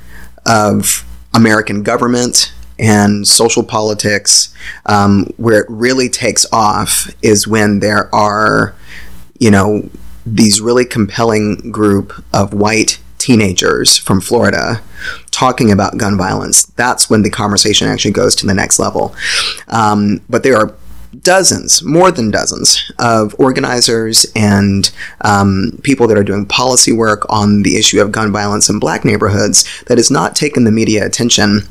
of 0.46 1.04
American 1.34 1.82
government 1.82 2.54
and 2.78 3.28
social 3.28 3.64
politics, 3.64 4.54
um, 4.86 5.26
where 5.38 5.62
it 5.62 5.66
really 5.68 6.08
takes 6.08 6.46
off 6.54 7.10
is 7.24 7.48
when 7.48 7.80
there 7.80 8.14
are, 8.14 8.76
you 9.40 9.50
know, 9.50 9.90
these 10.28 10.62
really 10.62 10.86
compelling 10.86 11.72
group 11.72 12.24
of 12.32 12.54
white 12.54 13.00
teenagers 13.18 13.98
from 13.98 14.22
Florida 14.22 14.80
talking 15.32 15.72
about 15.72 15.98
gun 15.98 16.16
violence. 16.16 16.66
That's 16.76 17.10
when 17.10 17.24
the 17.24 17.32
conversation 17.32 17.88
actually 17.88 18.12
goes 18.12 18.36
to 18.36 18.46
the 18.46 18.54
next 18.54 18.78
level. 18.78 19.16
Um, 19.70 20.22
but 20.30 20.44
there 20.44 20.56
are 20.56 20.76
dozens, 21.22 21.84
more 21.84 22.12
than 22.12 22.32
dozens, 22.32 22.92
of 23.00 23.36
organizers 23.40 24.26
and 24.36 24.92
um, 25.22 25.80
people 25.84 26.08
that 26.08 26.18
are 26.18 26.24
doing 26.24 26.46
policy 26.46 26.92
work 26.92 27.26
on 27.30 27.64
the 27.64 27.78
issue 27.78 28.02
of 28.02 28.12
gun 28.12 28.32
violence 28.32 28.70
in 28.70 28.80
black 28.80 29.06
neighborhoods 29.06 29.84
that 29.88 29.98
has 29.98 30.12
not 30.12 30.36
taken 30.36 30.64
the 30.64 30.72
media 30.72 31.06
attention. 31.06 31.62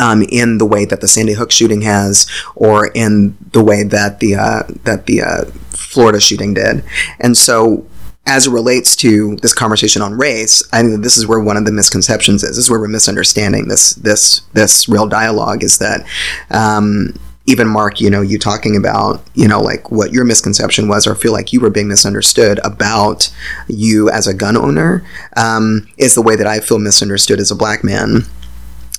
Um, 0.00 0.22
in 0.30 0.56
the 0.56 0.64
way 0.64 0.86
that 0.86 1.02
the 1.02 1.08
Sandy 1.08 1.34
Hook 1.34 1.50
shooting 1.50 1.82
has, 1.82 2.26
or 2.54 2.86
in 2.94 3.36
the 3.52 3.62
way 3.62 3.82
that 3.82 4.18
the 4.18 4.34
uh, 4.34 4.62
that 4.84 5.04
the 5.04 5.20
uh, 5.20 5.44
Florida 5.72 6.20
shooting 6.20 6.54
did, 6.54 6.82
and 7.20 7.36
so 7.36 7.86
as 8.26 8.46
it 8.46 8.50
relates 8.50 8.96
to 8.96 9.36
this 9.36 9.52
conversation 9.52 10.00
on 10.00 10.14
race, 10.14 10.66
I 10.72 10.82
think 10.82 11.02
this 11.02 11.18
is 11.18 11.26
where 11.26 11.40
one 11.40 11.56
of 11.56 11.66
the 11.66 11.72
misconceptions 11.72 12.42
is. 12.42 12.56
This 12.56 12.64
is 12.64 12.70
where 12.70 12.80
we're 12.80 12.88
misunderstanding 12.88 13.68
this 13.68 13.92
this 13.94 14.40
this 14.54 14.88
real 14.88 15.06
dialogue 15.06 15.62
is 15.62 15.78
that 15.78 16.06
um, 16.50 17.14
even 17.46 17.68
Mark, 17.68 18.00
you 18.00 18.08
know, 18.08 18.22
you 18.22 18.38
talking 18.38 18.76
about, 18.76 19.22
you 19.34 19.46
know, 19.46 19.60
like 19.60 19.90
what 19.90 20.12
your 20.12 20.24
misconception 20.24 20.88
was, 20.88 21.06
or 21.06 21.14
feel 21.14 21.32
like 21.32 21.52
you 21.52 21.60
were 21.60 21.70
being 21.70 21.88
misunderstood 21.88 22.58
about 22.64 23.30
you 23.68 24.08
as 24.10 24.26
a 24.26 24.34
gun 24.34 24.56
owner, 24.56 25.04
um, 25.36 25.86
is 25.98 26.14
the 26.14 26.22
way 26.22 26.36
that 26.36 26.46
I 26.46 26.60
feel 26.60 26.78
misunderstood 26.78 27.40
as 27.40 27.50
a 27.50 27.56
black 27.56 27.84
man. 27.84 28.22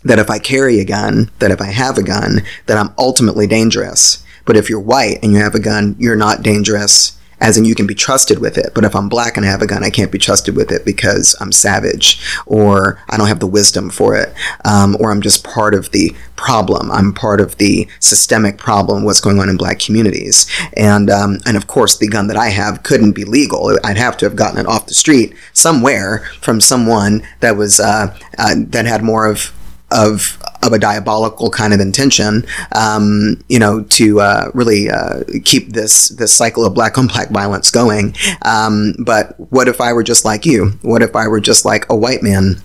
That 0.04 0.20
if 0.20 0.30
I 0.30 0.38
carry 0.38 0.80
a 0.80 0.86
gun, 0.86 1.32
that 1.40 1.50
if 1.50 1.60
I 1.60 1.72
have 1.72 1.98
a 1.98 2.04
gun, 2.04 2.44
that 2.68 2.78
I'm 2.78 2.94
ultimately 2.98 3.48
dangerous. 3.48 4.24
But 4.46 4.56
if 4.56 4.70
you're 4.70 4.80
white 4.80 5.18
and 5.24 5.32
you 5.32 5.40
have 5.40 5.56
a 5.56 5.60
gun, 5.60 5.96
you're 5.98 6.16
not 6.16 6.44
dangerous 6.44 7.18
as 7.40 7.58
in 7.58 7.66
you 7.66 7.76
can 7.76 7.88
be 7.88 7.96
trusted 7.96 8.40
with 8.40 8.58
it. 8.58 8.72
But 8.74 8.84
if 8.84 8.96
I'm 8.96 9.10
black 9.10 9.38
and 9.38 9.46
I 9.46 9.50
have 9.50 9.62
a 9.62 9.68
gun, 9.68 9.84
I 9.84 9.90
can't 9.90 10.12
be 10.12 10.18
trusted 10.18 10.56
with 10.56 10.72
it 10.72 10.86
because 10.86 11.36
I'm 11.40 11.52
savage 11.52 12.20
or 12.46 13.04
I 13.10 13.18
don't 13.18 13.28
have 13.28 13.40
the 13.40 13.48
wisdom 13.48 13.90
for 13.90 14.16
it, 14.16 14.34
um, 14.64 14.98
or 15.00 15.12
I'm 15.12 15.22
just 15.22 15.44
part 15.44 15.74
of 15.74 15.92
the 15.92 16.16
problem. 16.36 16.92
I'm 16.92 17.14
part 17.14 17.42
of 17.42 17.58
the 17.58 17.88
systemic 18.00 18.58
problem. 18.58 19.04
What's 19.04 19.22
going 19.22 19.40
on 19.40 19.50
in 19.50 19.58
black 19.58 19.80
communities, 19.80 20.48
and 20.76 21.10
um, 21.10 21.40
and 21.46 21.58
of 21.58 21.68
course 21.68 21.98
the 21.98 22.08
gun 22.08 22.28
that 22.28 22.38
I 22.38 22.50
have 22.50 22.84
couldn't 22.84 23.14
be 23.14 23.26
legal. 23.26 23.78
I'd 23.84 23.98
have 23.98 24.18
to 24.18 24.26
have 24.26 24.36
gotten 24.36 24.60
it 24.60 24.68
off 24.68 24.88
the 24.88 24.94
street 24.94 25.34
somewhere 25.54 26.28
from 26.42 26.62
someone 26.62 27.24
that 27.40 27.58
was 27.58 27.80
uh, 27.80 28.18
uh, 28.38 28.56
that 28.58 28.86
had 28.86 29.04
more 29.04 29.28
of 29.28 29.52
of 29.92 30.42
of 30.64 30.74
a 30.74 30.80
diabolical 30.80 31.50
kind 31.50 31.74
of 31.74 31.80
intention, 31.80 32.46
um, 32.74 33.42
you 33.50 33.60
know, 33.60 33.84
to 33.84 34.20
uh, 34.20 34.50
really 34.54 34.90
uh, 34.90 35.22
keep 35.44 35.74
this 35.74 36.10
this 36.10 36.34
cycle 36.34 36.66
of 36.66 36.74
black 36.74 36.98
on 36.98 37.08
black 37.08 37.30
violence 37.30 37.72
going. 37.72 38.16
Um, 38.42 38.96
but 39.00 39.40
what 39.52 39.68
if 39.68 39.80
I 39.80 39.94
were 39.94 40.04
just 40.04 40.26
like 40.26 40.46
you? 40.46 40.72
What 40.82 41.02
if 41.02 41.16
I 41.16 41.28
were 41.28 41.40
just 41.40 41.66
like 41.66 41.86
a 41.90 41.96
white 41.96 42.24
man 42.24 42.62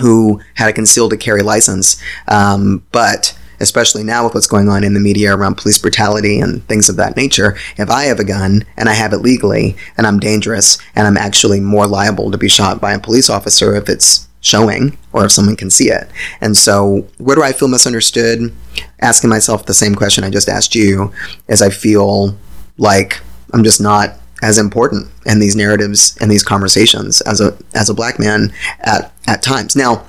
who 0.00 0.40
had 0.54 0.68
a 0.68 0.72
concealed 0.72 1.10
to 1.10 1.16
carry 1.16 1.42
license, 1.42 2.00
um, 2.28 2.84
but 2.92 3.36
especially 3.60 4.04
now 4.04 4.24
with 4.24 4.34
what's 4.34 4.46
going 4.46 4.68
on 4.68 4.84
in 4.84 4.94
the 4.94 5.00
media 5.00 5.34
around 5.34 5.56
police 5.56 5.78
brutality 5.78 6.38
and 6.38 6.66
things 6.68 6.88
of 6.88 6.96
that 6.96 7.16
nature, 7.16 7.56
if 7.76 7.90
I 7.90 8.04
have 8.04 8.20
a 8.20 8.24
gun 8.24 8.64
and 8.76 8.88
I 8.88 8.94
have 8.94 9.12
it 9.12 9.18
legally 9.18 9.76
and 9.96 10.06
I'm 10.06 10.20
dangerous 10.20 10.78
and 10.94 11.06
I'm 11.06 11.16
actually 11.16 11.60
more 11.60 11.86
liable 11.86 12.30
to 12.30 12.38
be 12.38 12.48
shot 12.48 12.80
by 12.80 12.92
a 12.92 13.00
police 13.00 13.28
officer 13.28 13.74
if 13.74 13.88
it's 13.88 14.27
showing 14.40 14.96
or 15.12 15.24
if 15.24 15.32
someone 15.32 15.56
can 15.56 15.70
see 15.70 15.90
it. 15.90 16.08
And 16.40 16.56
so, 16.56 17.06
where 17.18 17.36
do 17.36 17.42
I 17.42 17.52
feel 17.52 17.68
misunderstood? 17.68 18.52
Asking 19.00 19.30
myself 19.30 19.66
the 19.66 19.74
same 19.74 19.94
question 19.94 20.24
I 20.24 20.30
just 20.30 20.48
asked 20.48 20.74
you, 20.74 21.12
as 21.48 21.62
I 21.62 21.70
feel 21.70 22.36
like 22.76 23.20
I'm 23.52 23.64
just 23.64 23.80
not 23.80 24.14
as 24.42 24.58
important 24.58 25.08
in 25.26 25.40
these 25.40 25.56
narratives 25.56 26.16
and 26.20 26.30
these 26.30 26.44
conversations 26.44 27.20
as 27.22 27.40
a 27.40 27.56
as 27.74 27.90
a 27.90 27.94
black 27.94 28.18
man 28.18 28.52
at 28.80 29.12
at 29.26 29.42
times. 29.42 29.74
Now, 29.74 30.04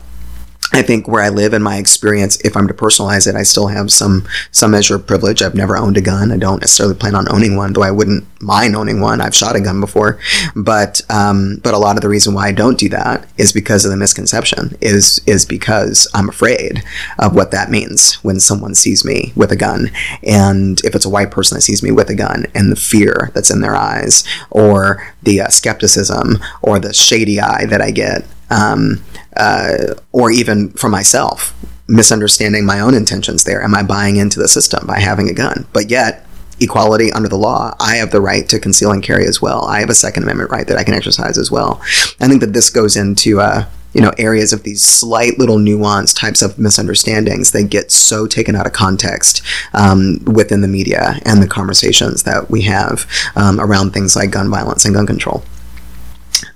I 0.71 0.83
think 0.83 1.07
where 1.07 1.23
I 1.23 1.29
live 1.29 1.53
and 1.53 1.63
my 1.63 1.77
experience, 1.77 2.39
if 2.41 2.55
I'm 2.55 2.67
to 2.67 2.75
personalize 2.75 3.27
it, 3.27 3.35
I 3.35 3.41
still 3.41 3.67
have 3.67 3.91
some 3.91 4.27
some 4.51 4.71
measure 4.71 4.95
of 4.95 5.07
privilege. 5.07 5.41
I've 5.41 5.55
never 5.55 5.75
owned 5.75 5.97
a 5.97 6.01
gun. 6.01 6.31
I 6.31 6.37
don't 6.37 6.61
necessarily 6.61 6.95
plan 6.95 7.15
on 7.15 7.31
owning 7.31 7.55
one, 7.55 7.73
though 7.73 7.81
I 7.81 7.89
wouldn't 7.89 8.25
mind 8.39 8.75
owning 8.75 9.01
one. 9.01 9.19
I've 9.19 9.35
shot 9.35 9.55
a 9.55 9.61
gun 9.61 9.81
before, 9.81 10.19
but 10.55 11.01
um, 11.09 11.59
but 11.63 11.73
a 11.73 11.79
lot 11.79 11.95
of 11.95 12.01
the 12.01 12.09
reason 12.09 12.35
why 12.35 12.47
I 12.47 12.51
don't 12.51 12.77
do 12.77 12.87
that 12.89 13.27
is 13.37 13.51
because 13.51 13.83
of 13.83 13.89
the 13.89 13.97
misconception. 13.97 14.77
Is 14.79 15.21
is 15.25 15.43
because 15.43 16.07
I'm 16.13 16.29
afraid 16.29 16.83
of 17.17 17.35
what 17.35 17.49
that 17.49 17.71
means 17.71 18.15
when 18.15 18.39
someone 18.39 18.75
sees 18.75 19.03
me 19.03 19.33
with 19.35 19.51
a 19.51 19.55
gun, 19.55 19.89
and 20.23 20.79
if 20.83 20.93
it's 20.93 21.05
a 21.05 21.09
white 21.09 21.31
person 21.31 21.55
that 21.55 21.61
sees 21.61 21.81
me 21.81 21.91
with 21.91 22.09
a 22.09 22.15
gun, 22.15 22.45
and 22.53 22.71
the 22.71 22.75
fear 22.75 23.31
that's 23.33 23.49
in 23.49 23.61
their 23.61 23.75
eyes, 23.75 24.23
or 24.51 25.11
the 25.23 25.41
uh, 25.41 25.47
skepticism, 25.47 26.37
or 26.61 26.77
the 26.77 26.93
shady 26.93 27.41
eye 27.41 27.65
that 27.65 27.81
I 27.81 27.89
get 27.89 28.23
um, 28.49 29.03
uh, 29.35 29.95
or 30.11 30.31
even 30.31 30.69
for 30.71 30.89
myself, 30.89 31.53
misunderstanding 31.87 32.65
my 32.65 32.79
own 32.79 32.93
intentions 32.93 33.43
there. 33.43 33.63
Am 33.63 33.75
I 33.75 33.83
buying 33.83 34.17
into 34.17 34.39
the 34.39 34.47
system 34.47 34.85
by 34.87 34.99
having 34.99 35.29
a 35.29 35.33
gun? 35.33 35.67
But 35.73 35.89
yet, 35.89 36.25
equality 36.59 37.11
under 37.11 37.29
the 37.29 37.37
law, 37.37 37.75
I 37.79 37.95
have 37.97 38.11
the 38.11 38.21
right 38.21 38.47
to 38.49 38.59
conceal 38.59 38.91
and 38.91 39.03
carry 39.03 39.25
as 39.25 39.41
well. 39.41 39.65
I 39.65 39.79
have 39.79 39.89
a 39.89 39.95
Second 39.95 40.23
Amendment 40.23 40.51
right 40.51 40.67
that 40.67 40.77
I 40.77 40.83
can 40.83 40.93
exercise 40.93 41.37
as 41.37 41.49
well. 41.49 41.81
I 42.19 42.27
think 42.27 42.41
that 42.41 42.53
this 42.53 42.69
goes 42.69 42.95
into 42.97 43.39
uh, 43.39 43.65
you 43.93 44.01
know 44.01 44.11
areas 44.17 44.53
of 44.53 44.63
these 44.63 44.83
slight 44.83 45.39
little 45.39 45.57
nuanced 45.57 46.17
types 46.17 46.41
of 46.41 46.59
misunderstandings 46.59 47.51
that 47.51 47.63
get 47.63 47.91
so 47.91 48.27
taken 48.27 48.55
out 48.55 48.67
of 48.67 48.73
context 48.73 49.41
um, 49.73 50.19
within 50.25 50.61
the 50.61 50.67
media 50.67 51.19
and 51.25 51.41
the 51.41 51.47
conversations 51.47 52.23
that 52.23 52.49
we 52.49 52.61
have 52.63 53.07
um, 53.35 53.59
around 53.59 53.91
things 53.91 54.15
like 54.15 54.31
gun 54.31 54.49
violence 54.49 54.85
and 54.85 54.93
gun 54.93 55.07
control. 55.07 55.43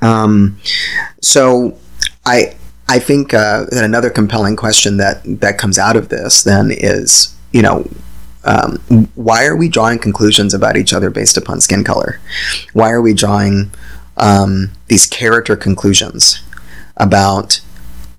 Um, 0.02 0.60
so 1.22 1.78
I 2.25 2.56
I 2.88 3.00
think 3.00 3.34
uh, 3.34 3.65
that 3.72 3.84
another 3.84 4.10
compelling 4.10 4.56
question 4.56 4.98
that 4.98 5.22
that 5.42 5.58
comes 5.58 5.77
out 5.77 5.96
of 5.96 6.10
this 6.10 6.44
then 6.44 6.70
is 6.72 7.36
you 7.51 7.62
know 7.62 7.88
um, 8.46 8.77
why 9.15 9.46
are 9.46 9.56
we 9.56 9.70
drawing 9.70 10.00
conclusions 10.00 10.53
about 10.53 10.75
each 10.75 10.94
other 10.94 11.10
based 11.10 11.38
upon 11.38 11.62
skin 11.62 11.84
color? 11.84 12.20
Why 12.74 12.92
are 12.92 13.01
we 13.01 13.13
drawing 13.13 13.72
um, 14.18 14.72
these 14.88 15.06
character 15.06 15.56
conclusions 15.56 16.42
about 16.98 17.62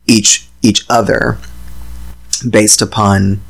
each 0.07 0.49
each 0.63 0.85
other 0.89 1.39
based 2.49 2.81
upon 2.81 3.41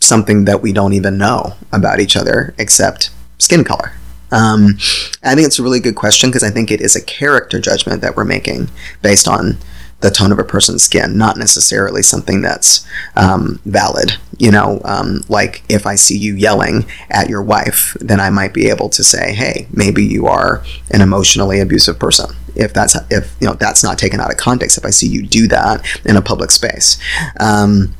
something 0.00 0.44
that 0.44 0.62
we 0.62 0.72
don't 0.72 0.92
even 0.92 1.18
know 1.18 1.54
about 1.72 2.00
each 2.00 2.16
other 2.16 2.54
except 2.58 3.10
skin 3.38 3.64
color? 3.64 3.92
Um, 4.30 4.78
I 5.22 5.34
think 5.34 5.46
it's 5.46 5.58
a 5.58 5.62
really 5.62 5.80
good 5.80 5.94
question 5.94 6.30
because 6.30 6.42
I 6.42 6.50
think 6.50 6.70
it 6.70 6.80
is 6.80 6.96
a 6.96 7.04
character 7.04 7.60
judgment 7.60 8.00
that 8.02 8.16
we're 8.16 8.24
making 8.24 8.68
based 9.02 9.28
on 9.28 9.58
the 10.04 10.10
tone 10.10 10.30
of 10.32 10.38
a 10.38 10.44
person's 10.44 10.82
skin, 10.82 11.16
not 11.16 11.38
necessarily 11.38 12.02
something 12.02 12.42
that's 12.42 12.86
um, 13.16 13.58
valid. 13.64 14.12
You 14.38 14.50
know, 14.50 14.82
um, 14.84 15.22
like 15.30 15.62
if 15.70 15.86
I 15.86 15.94
see 15.94 16.18
you 16.18 16.34
yelling 16.34 16.84
at 17.08 17.30
your 17.30 17.42
wife, 17.42 17.96
then 18.00 18.20
I 18.20 18.28
might 18.28 18.52
be 18.52 18.68
able 18.68 18.90
to 18.90 19.02
say, 19.02 19.32
"Hey, 19.32 19.66
maybe 19.72 20.04
you 20.04 20.26
are 20.26 20.62
an 20.90 21.00
emotionally 21.00 21.58
abusive 21.58 21.98
person." 21.98 22.36
If 22.54 22.74
that's 22.74 22.96
if 23.10 23.34
you 23.40 23.46
know 23.46 23.54
that's 23.54 23.82
not 23.82 23.96
taken 23.96 24.20
out 24.20 24.30
of 24.30 24.36
context, 24.36 24.76
if 24.76 24.84
I 24.84 24.90
see 24.90 25.08
you 25.08 25.26
do 25.26 25.48
that 25.48 25.82
in 26.04 26.16
a 26.16 26.22
public 26.22 26.50
space, 26.50 26.98
um, 27.40 27.94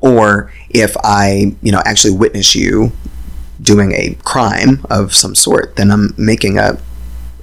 or 0.00 0.52
if 0.68 0.96
I 1.04 1.54
you 1.62 1.70
know 1.70 1.82
actually 1.86 2.14
witness 2.16 2.56
you 2.56 2.90
doing 3.62 3.92
a 3.92 4.16
crime 4.24 4.84
of 4.90 5.14
some 5.14 5.36
sort, 5.36 5.76
then 5.76 5.92
I'm 5.92 6.12
making 6.16 6.58
a, 6.58 6.76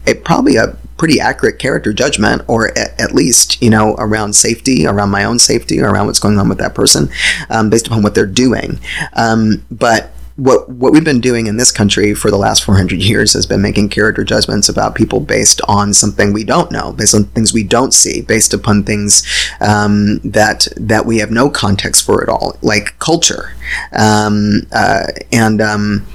a 0.06 0.16
probably 0.16 0.58
a 0.58 0.76
pretty 0.98 1.20
accurate 1.20 1.60
character 1.60 1.94
judgment, 1.94 2.42
or 2.48 2.78
at, 2.78 3.14
least 3.14 3.62
you 3.62 3.70
know 3.70 3.96
around 3.98 4.34
safety, 4.34 4.86
around 4.86 5.10
my 5.10 5.24
own 5.24 5.40
safety, 5.40 5.82
around 5.82 6.08
what's 6.08 6.20
going 6.20 6.38
on 6.40 6.50
with 6.50 6.58
that 6.58 6.76
person, 6.76 7.10
um, 7.50 7.70
based 7.70 7.88
upon 7.88 8.02
what 8.02 8.16
they're 8.16 8.26
doing. 8.26 8.80
Um, 9.14 9.66
but 9.72 10.12
what 10.38 10.70
what 10.70 10.94
we've 10.94 11.04
been 11.04 11.20
doing 11.20 11.48
in 11.48 11.58
this 11.58 11.72
country 11.72 12.14
for 12.14 12.30
the 12.30 12.38
last 12.38 12.64
400 12.64 13.02
years 13.02 13.34
has 13.34 13.46
been 13.46 13.62
making 13.62 13.90
character 13.90 14.24
judgments 14.24 14.70
about 14.70 14.96
people 14.96 15.20
based 15.20 15.62
on 15.68 15.94
something 15.94 16.32
we 16.32 16.44
don't 16.44 16.72
know, 16.72 16.94
based 16.94 17.16
on 17.16 17.26
things 17.26 17.54
we 17.54 17.64
don't 17.64 17.94
see, 17.94 18.22
based 18.22 18.54
upon 18.54 18.84
things 18.84 19.24
um, 19.62 20.20
that 20.20 20.68
that 20.78 21.06
we 21.06 21.18
have 21.18 21.32
no 21.32 21.50
context 21.50 22.06
for 22.06 22.22
at 22.22 22.30
all, 22.30 22.56
like 22.62 22.98
culture, 23.00 23.56
um, 23.94 24.62
uh, 24.72 25.08
and 25.32 25.60
um, 25.60 26.06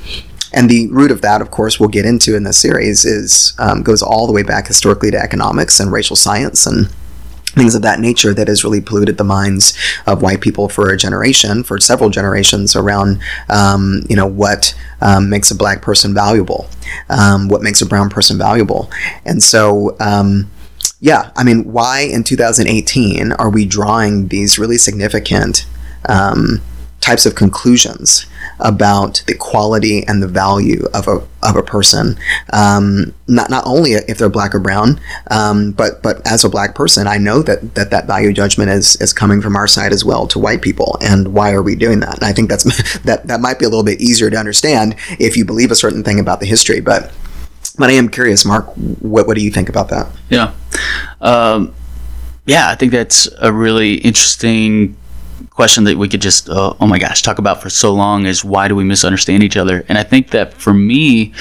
and 0.53 0.69
the 0.69 0.89
root 0.89 1.11
of 1.11 1.23
that, 1.23 1.41
of 1.41 1.51
course, 1.51 1.81
we'll 1.81 1.89
get 1.89 2.05
into 2.05 2.37
in 2.37 2.45
this 2.45 2.59
series, 2.59 3.05
is 3.05 3.55
um, 3.59 3.83
goes 3.83 4.03
all 4.03 4.27
the 4.27 4.33
way 4.33 4.43
back 4.43 4.67
historically 4.67 5.11
to 5.11 5.19
economics 5.19 5.81
and 5.81 5.93
racial 5.93 6.17
science 6.17 6.67
and 6.67 6.89
things 7.55 7.75
of 7.75 7.83
that 7.83 8.01
nature 8.01 8.33
that 8.33 8.49
has 8.49 8.65
really 8.65 8.81
polluted 8.81 9.19
the 9.19 9.25
minds 9.25 9.77
of 10.07 10.23
white 10.23 10.41
people 10.41 10.69
for 10.69 10.91
a 10.91 10.97
generation, 10.97 11.63
for 11.63 11.79
several 11.79 12.11
generations, 12.11 12.75
around 12.75 13.21
um, 13.49 14.03
you 14.09 14.17
know 14.17 14.27
what 14.27 14.75
um, 15.01 15.29
makes 15.29 15.51
a 15.51 15.55
black 15.55 15.83
person 15.83 16.15
valuable, 16.15 16.69
um, 17.09 17.49
what 17.49 17.63
makes 17.63 17.81
a 17.81 17.87
brown 17.87 18.09
person 18.09 18.39
valuable, 18.39 18.91
and 19.25 19.43
so. 19.43 19.97
Um, 20.01 20.51
yeah, 21.05 21.33
I 21.35 21.43
mean, 21.43 21.73
why 21.73 22.03
in 22.03 22.23
2018 22.23 23.33
are 23.33 23.51
we 23.51 23.65
drawing 23.67 24.29
these 24.29 24.57
really 24.57 24.79
significant 24.79 25.67
um, 26.09 26.61
types 27.01 27.27
of 27.27 27.35
conclusions 27.35 28.25
about 28.63 29.23
the 29.27 29.35
quality 29.35 30.07
and 30.07 30.23
the 30.23 30.29
value 30.29 30.87
of 30.95 31.09
a, 31.09 31.17
of 31.43 31.57
a 31.57 31.63
person. 31.63 32.17
Um, 32.53 33.15
not 33.29 33.51
not 33.51 33.65
only 33.67 33.93
if 33.93 34.19
they're 34.19 34.29
black 34.29 34.55
or 34.55 34.61
brown, 34.61 35.01
um, 35.31 35.73
but 35.73 36.03
but 36.03 36.27
as 36.27 36.45
a 36.45 36.49
black 36.49 36.75
person, 36.75 37.07
I 37.07 37.19
know 37.19 37.43
that 37.43 37.75
that, 37.75 37.91
that 37.91 38.07
value 38.07 38.33
judgment 38.33 38.71
is, 38.71 38.97
is 38.97 39.13
coming 39.13 39.43
from 39.43 39.57
our 39.57 39.67
side 39.67 39.93
as 39.93 40.05
well 40.05 40.27
to 40.29 40.39
white 40.39 40.63
people. 40.63 40.97
And 41.03 41.35
why 41.35 41.53
are 41.53 41.63
we 41.63 41.75
doing 41.75 42.01
that? 42.01 42.15
And 42.15 42.25
I 42.25 42.33
think 42.33 42.49
that's 42.49 42.65
that 43.01 43.27
that 43.27 43.41
might 43.41 43.59
be 43.59 43.65
a 43.65 43.69
little 43.69 43.85
bit 43.85 44.01
easier 44.01 44.31
to 44.31 44.37
understand 44.37 44.97
if 45.19 45.37
you 45.37 45.45
believe 45.45 45.71
a 45.71 45.77
certain 45.77 46.03
thing 46.03 46.19
about 46.19 46.41
the 46.41 46.47
history, 46.47 46.81
but. 46.81 47.13
But 47.79 47.89
I 47.89 47.95
am 47.95 48.11
curious, 48.11 48.45
Mark. 48.45 48.67
What, 48.77 49.27
what 49.27 49.35
do 49.35 49.43
you 49.43 49.51
think 49.51 49.71
about 49.71 49.89
that? 49.89 50.07
Yeah, 50.29 50.53
um, 51.23 51.75
yeah, 52.45 52.69
I 52.69 52.75
think 52.75 52.93
that's 52.93 53.29
a 53.41 53.51
really 53.51 53.95
interesting 53.95 54.95
question 55.51 55.85
that 55.85 55.97
we 55.97 56.09
could 56.09 56.21
just 56.21 56.49
uh, 56.49 56.75
oh 56.81 56.87
my 56.87 56.99
gosh 56.99 57.23
talk 57.23 57.39
about 57.39 57.63
for 57.63 57.71
so 57.71 57.93
long 57.93 58.27
is 58.27 58.45
why 58.45 58.69
do 58.69 58.75
we 58.75 58.85
misunderstand 58.85 59.43
each 59.43 59.57
other? 59.57 59.85
And 59.89 59.99
i 59.99 60.03
think 60.03 60.31
that 60.31 60.55
for 60.55 60.75
me 60.75 61.33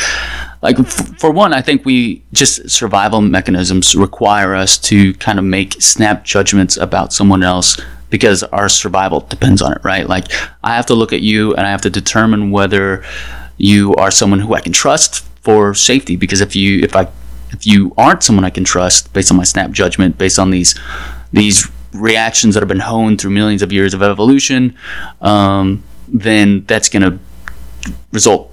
like 0.62 0.79
f- 0.79 1.20
for 1.20 1.31
one 1.31 1.53
i 1.53 1.62
think 1.62 1.86
we 1.86 2.24
just 2.34 2.70
survival 2.70 3.22
mechanisms 3.22 3.96
require 3.96 4.55
us 4.55 4.77
to 4.77 5.13
kind 5.15 5.39
of 5.39 5.46
make 5.46 5.81
snap 5.81 6.24
judgments 6.24 6.77
about 6.77 7.13
someone 7.13 7.43
else 7.43 7.79
because 8.10 8.43
our 8.43 8.67
survival 8.67 9.22
depends 9.22 9.62
on 9.62 9.72
it 9.74 9.84
right? 9.84 10.08
Like 10.08 10.25
i 10.63 10.75
have 10.75 10.86
to 10.88 10.96
look 10.96 11.13
at 11.13 11.22
you 11.22 11.53
and 11.55 11.65
i 11.65 11.72
have 11.72 11.81
to 11.81 11.89
determine 11.89 12.51
whether 12.51 13.03
you 13.58 13.93
are 13.96 14.12
someone 14.12 14.39
who 14.39 14.53
i 14.53 14.62
can 14.62 14.74
trust 14.74 15.25
for 15.41 15.74
safety 15.74 16.15
because 16.15 16.41
if 16.41 16.55
you 16.55 16.84
if 16.84 16.96
i 16.96 17.08
if 17.51 17.65
you 17.65 17.93
aren't 17.98 18.24
someone 18.24 18.46
i 18.46 18.50
can 18.50 18.63
trust 18.63 19.12
based 19.13 19.31
on 19.31 19.38
my 19.38 19.43
snap 19.43 19.72
judgment 19.72 20.17
based 20.17 20.39
on 20.39 20.51
these 20.51 20.79
these 21.34 21.70
reactions 21.94 22.54
that 22.54 22.62
have 22.62 22.68
been 22.68 22.80
honed 22.80 23.20
through 23.20 23.32
millions 23.32 23.62
of 23.62 23.72
years 23.72 23.94
of 23.94 24.02
evolution, 24.02 24.76
um, 25.22 25.84
then 26.08 26.64
that's 26.66 26.90
going 26.90 27.04
to 27.04 27.20
result 28.12 28.52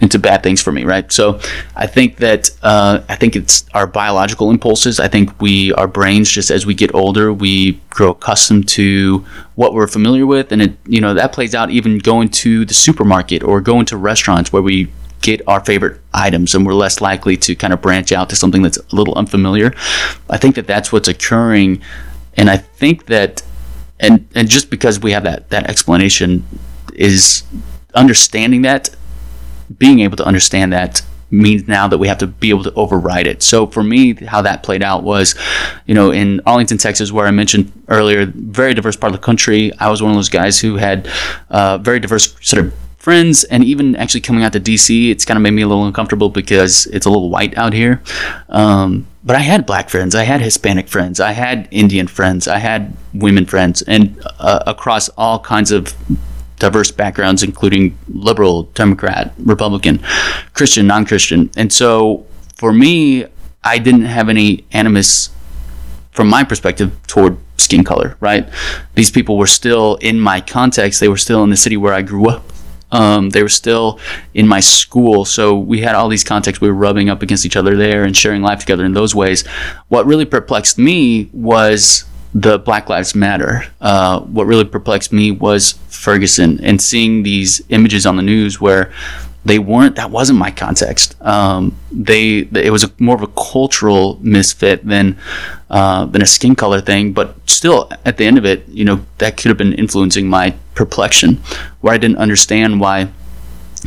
into 0.00 0.18
bad 0.18 0.42
things 0.42 0.62
for 0.62 0.70
me, 0.70 0.84
right? 0.84 1.10
So 1.10 1.40
I 1.74 1.86
think 1.86 2.18
that 2.18 2.50
uh, 2.62 3.00
I 3.08 3.16
think 3.16 3.34
it's 3.34 3.64
our 3.74 3.86
biological 3.86 4.50
impulses. 4.50 5.00
I 5.00 5.08
think 5.08 5.40
we 5.40 5.72
our 5.72 5.88
brains 5.88 6.30
just 6.30 6.50
as 6.50 6.64
we 6.64 6.74
get 6.74 6.94
older, 6.94 7.32
we 7.32 7.80
grow 7.90 8.10
accustomed 8.10 8.68
to 8.70 9.26
what 9.56 9.74
we're 9.74 9.88
familiar 9.88 10.26
with, 10.26 10.52
and 10.52 10.62
it 10.62 10.76
you 10.86 11.00
know 11.00 11.14
that 11.14 11.32
plays 11.32 11.54
out 11.54 11.70
even 11.70 11.98
going 11.98 12.28
to 12.28 12.64
the 12.64 12.74
supermarket 12.74 13.42
or 13.42 13.60
going 13.60 13.86
to 13.86 13.96
restaurants 13.96 14.52
where 14.52 14.62
we 14.62 14.88
get 15.20 15.40
our 15.48 15.58
favorite 15.64 16.00
items 16.14 16.54
and 16.54 16.64
we're 16.64 16.74
less 16.74 17.00
likely 17.00 17.36
to 17.36 17.56
kind 17.56 17.72
of 17.72 17.82
branch 17.82 18.12
out 18.12 18.30
to 18.30 18.36
something 18.36 18.62
that's 18.62 18.78
a 18.78 18.94
little 18.94 19.14
unfamiliar. 19.16 19.74
I 20.30 20.38
think 20.38 20.54
that 20.54 20.68
that's 20.68 20.92
what's 20.92 21.08
occurring 21.08 21.82
and 22.38 22.48
I 22.48 22.56
think 22.56 23.06
that, 23.06 23.42
and 24.00 24.26
and 24.34 24.48
just 24.48 24.70
because 24.70 25.00
we 25.00 25.12
have 25.12 25.24
that 25.24 25.50
that 25.50 25.68
explanation, 25.68 26.44
is 26.94 27.42
understanding 27.94 28.62
that, 28.62 28.90
being 29.76 30.00
able 30.00 30.16
to 30.16 30.24
understand 30.24 30.72
that 30.72 31.02
means 31.30 31.68
now 31.68 31.86
that 31.88 31.98
we 31.98 32.08
have 32.08 32.18
to 32.18 32.26
be 32.26 32.48
able 32.50 32.64
to 32.64 32.72
override 32.74 33.26
it. 33.26 33.42
So 33.42 33.66
for 33.66 33.82
me, 33.82 34.14
how 34.14 34.40
that 34.42 34.62
played 34.62 34.82
out 34.82 35.02
was, 35.02 35.34
you 35.86 35.94
know, 35.94 36.10
in 36.10 36.40
Arlington, 36.46 36.78
Texas, 36.78 37.12
where 37.12 37.26
I 37.26 37.30
mentioned 37.30 37.70
earlier, 37.88 38.24
very 38.26 38.72
diverse 38.72 38.96
part 38.96 39.12
of 39.12 39.20
the 39.20 39.24
country. 39.24 39.72
I 39.78 39.90
was 39.90 40.00
one 40.00 40.10
of 40.10 40.16
those 40.16 40.30
guys 40.30 40.58
who 40.58 40.76
had 40.76 41.08
uh, 41.50 41.78
very 41.78 42.00
diverse 42.00 42.34
sort 42.40 42.64
of 42.64 42.74
friends, 43.08 43.44
and 43.44 43.64
even 43.64 43.96
actually 43.96 44.20
coming 44.20 44.44
out 44.44 44.52
to 44.52 44.60
DC, 44.60 45.10
it's 45.10 45.24
kind 45.24 45.38
of 45.38 45.42
made 45.42 45.52
me 45.52 45.62
a 45.62 45.66
little 45.66 45.86
uncomfortable 45.86 46.28
because 46.28 46.84
it's 46.88 47.06
a 47.06 47.08
little 47.08 47.30
white 47.30 47.56
out 47.56 47.72
here. 47.72 48.02
Um, 48.50 49.06
but 49.24 49.34
I 49.34 49.38
had 49.38 49.64
black 49.64 49.88
friends, 49.88 50.14
I 50.14 50.24
had 50.24 50.42
Hispanic 50.42 50.88
friends, 50.88 51.18
I 51.18 51.32
had 51.32 51.68
Indian 51.70 52.06
friends, 52.06 52.46
I 52.46 52.58
had 52.58 52.94
women 53.14 53.46
friends, 53.46 53.80
and 53.80 54.20
uh, 54.38 54.62
across 54.66 55.08
all 55.16 55.38
kinds 55.38 55.70
of 55.70 55.94
diverse 56.58 56.90
backgrounds, 56.90 57.42
including 57.42 57.96
liberal, 58.08 58.64
Democrat, 58.74 59.32
Republican, 59.38 60.00
Christian, 60.52 60.86
non 60.86 61.06
Christian. 61.06 61.50
And 61.56 61.72
so 61.72 62.26
for 62.56 62.74
me, 62.74 63.24
I 63.64 63.78
didn't 63.78 64.04
have 64.04 64.28
any 64.28 64.66
animus 64.72 65.30
from 66.10 66.28
my 66.28 66.44
perspective 66.44 66.92
toward 67.06 67.38
skin 67.56 67.84
color, 67.84 68.18
right? 68.20 68.46
These 68.96 69.10
people 69.10 69.38
were 69.38 69.46
still 69.46 69.94
in 70.02 70.20
my 70.20 70.42
context, 70.42 71.00
they 71.00 71.08
were 71.08 71.16
still 71.16 71.42
in 71.42 71.48
the 71.48 71.56
city 71.56 71.78
where 71.78 71.94
I 71.94 72.02
grew 72.02 72.28
up. 72.28 72.44
Um, 72.90 73.30
they 73.30 73.42
were 73.42 73.48
still 73.48 74.00
in 74.34 74.48
my 74.48 74.60
school, 74.60 75.24
so 75.24 75.58
we 75.58 75.80
had 75.80 75.94
all 75.94 76.08
these 76.08 76.24
contacts. 76.24 76.60
We 76.60 76.68
were 76.68 76.74
rubbing 76.74 77.10
up 77.10 77.22
against 77.22 77.44
each 77.44 77.56
other 77.56 77.76
there 77.76 78.04
and 78.04 78.16
sharing 78.16 78.42
life 78.42 78.60
together 78.60 78.84
in 78.84 78.92
those 78.92 79.14
ways. 79.14 79.46
What 79.88 80.06
really 80.06 80.24
perplexed 80.24 80.78
me 80.78 81.28
was 81.32 82.04
the 82.34 82.58
Black 82.58 82.88
Lives 82.88 83.14
Matter. 83.14 83.64
Uh, 83.80 84.20
what 84.20 84.46
really 84.46 84.64
perplexed 84.64 85.12
me 85.12 85.30
was 85.30 85.72
Ferguson 85.88 86.60
and 86.62 86.80
seeing 86.80 87.22
these 87.22 87.62
images 87.70 88.06
on 88.06 88.16
the 88.16 88.22
news 88.22 88.60
where 88.60 88.92
they 89.48 89.58
weren't 89.58 89.96
that 89.96 90.10
wasn't 90.10 90.38
my 90.38 90.50
context 90.50 91.20
um, 91.22 91.76
they 91.90 92.38
it 92.38 92.70
was 92.70 92.84
a, 92.84 92.90
more 92.98 93.16
of 93.16 93.22
a 93.22 93.26
cultural 93.28 94.18
misfit 94.20 94.86
than 94.86 95.16
uh, 95.70 96.04
than 96.06 96.22
a 96.22 96.26
skin 96.26 96.54
color 96.54 96.80
thing 96.80 97.12
but 97.12 97.34
still 97.48 97.90
at 98.04 98.16
the 98.18 98.24
end 98.24 98.38
of 98.38 98.44
it 98.44 98.66
you 98.68 98.84
know 98.84 99.04
that 99.18 99.36
could 99.36 99.48
have 99.48 99.58
been 99.58 99.72
influencing 99.72 100.28
my 100.28 100.54
perplexion 100.74 101.36
where 101.80 101.94
I 101.94 101.98
didn't 101.98 102.18
understand 102.18 102.80
why 102.80 103.08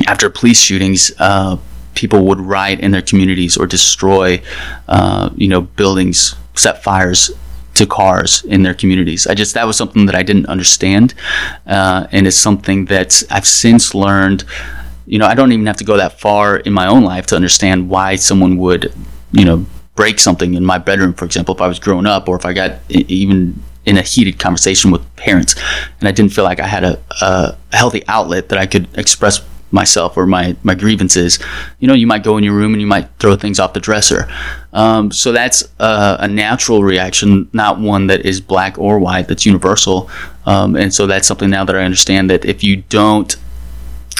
after 0.08 0.30
police 0.30 0.60
shootings 0.60 1.12
uh, 1.19 1.58
people 1.93 2.26
would 2.26 2.39
riot 2.39 2.80
in 2.80 2.91
their 2.91 3.02
communities 3.02 3.58
or 3.58 3.65
destroy 3.67 4.41
uh, 4.88 5.30
you 5.36 5.47
know 5.47 5.62
buildings 5.62 6.36
set 6.56 6.84
fires 6.84 7.32
to 7.74 7.86
cars 7.86 8.43
in 8.43 8.63
their 8.63 8.74
communities. 8.74 9.28
I 9.28 9.34
just 9.34 9.54
that 9.54 9.65
was 9.65 9.78
something 9.78 10.06
that 10.08 10.15
I 10.15 10.24
didn't 10.24 10.47
understand, 10.47 11.13
uh, 11.65 12.08
and 12.12 12.28
it's 12.28 12.38
something 12.38 12.86
that 12.86 13.24
I've 13.32 13.47
since 13.47 13.95
learned 13.95 14.43
you 15.12 15.19
know, 15.19 15.26
I 15.26 15.36
don't 15.36 15.52
even 15.52 15.65
have 15.65 15.76
to 15.76 15.84
go 15.84 15.97
that 15.97 16.21
far 16.21 16.56
in 16.56 16.71
my 16.71 16.88
own 16.88 17.04
life 17.04 17.26
to 17.28 17.36
understand 17.36 17.89
why 17.89 18.15
someone 18.15 18.58
would, 18.58 18.93
you 19.34 19.43
know, 19.43 19.65
break 19.93 20.19
something 20.19 20.54
in 20.54 20.63
my 20.63 20.78
bedroom, 20.78 21.13
for 21.13 21.26
example, 21.26 21.54
if 21.54 21.60
I 21.60 21.67
was 21.67 21.80
growing 21.80 22.06
up 22.06 22.30
or 22.30 22.38
if 22.38 22.45
I 22.45 22.54
got 22.54 22.80
even 22.89 23.62
in 23.86 23.97
a 23.97 24.02
heated 24.02 24.39
conversation 24.39 24.89
with 24.89 25.15
parents 25.17 25.54
and 26.00 26.08
I 26.08 26.12
didn't 26.13 26.32
feel 26.32 26.45
like 26.45 26.62
I 26.62 26.65
had 26.65 26.86
a, 26.86 26.97
a 27.19 27.58
healthy 27.74 28.04
outlet 28.08 28.47
that 28.50 28.58
I 28.58 28.65
could 28.65 28.88
express 28.97 29.45
myself 29.71 30.15
or 30.15 30.26
my, 30.26 30.56
my 30.63 30.76
grievances, 30.76 31.39
you 31.80 31.89
know, 31.89 31.93
you 31.93 32.08
might 32.08 32.24
go 32.24 32.38
in 32.38 32.43
your 32.45 32.54
room 32.54 32.74
and 32.74 32.80
you 32.80 32.88
might 32.88 33.10
throw 33.19 33.36
things 33.36 33.60
off 33.60 33.74
the 33.74 33.82
dresser. 33.82 34.32
Um, 34.71 35.12
so 35.12 35.34
that's 35.34 35.63
a, 35.80 36.17
a, 36.21 36.28
natural 36.30 36.84
reaction, 36.84 37.50
not 37.52 37.80
one 37.80 38.08
that 38.08 38.26
is 38.26 38.39
black 38.39 38.80
or 38.80 38.97
white, 38.97 39.28
that's 39.28 39.45
universal. 39.45 40.10
Um, 40.45 40.78
and 40.78 40.93
so 40.93 41.06
that's 41.06 41.28
something 41.28 41.50
now 41.50 41.65
that 41.65 41.76
I 41.76 41.84
understand 41.84 42.30
that 42.30 42.45
if 42.45 42.63
you 42.63 42.78
don't 42.78 43.36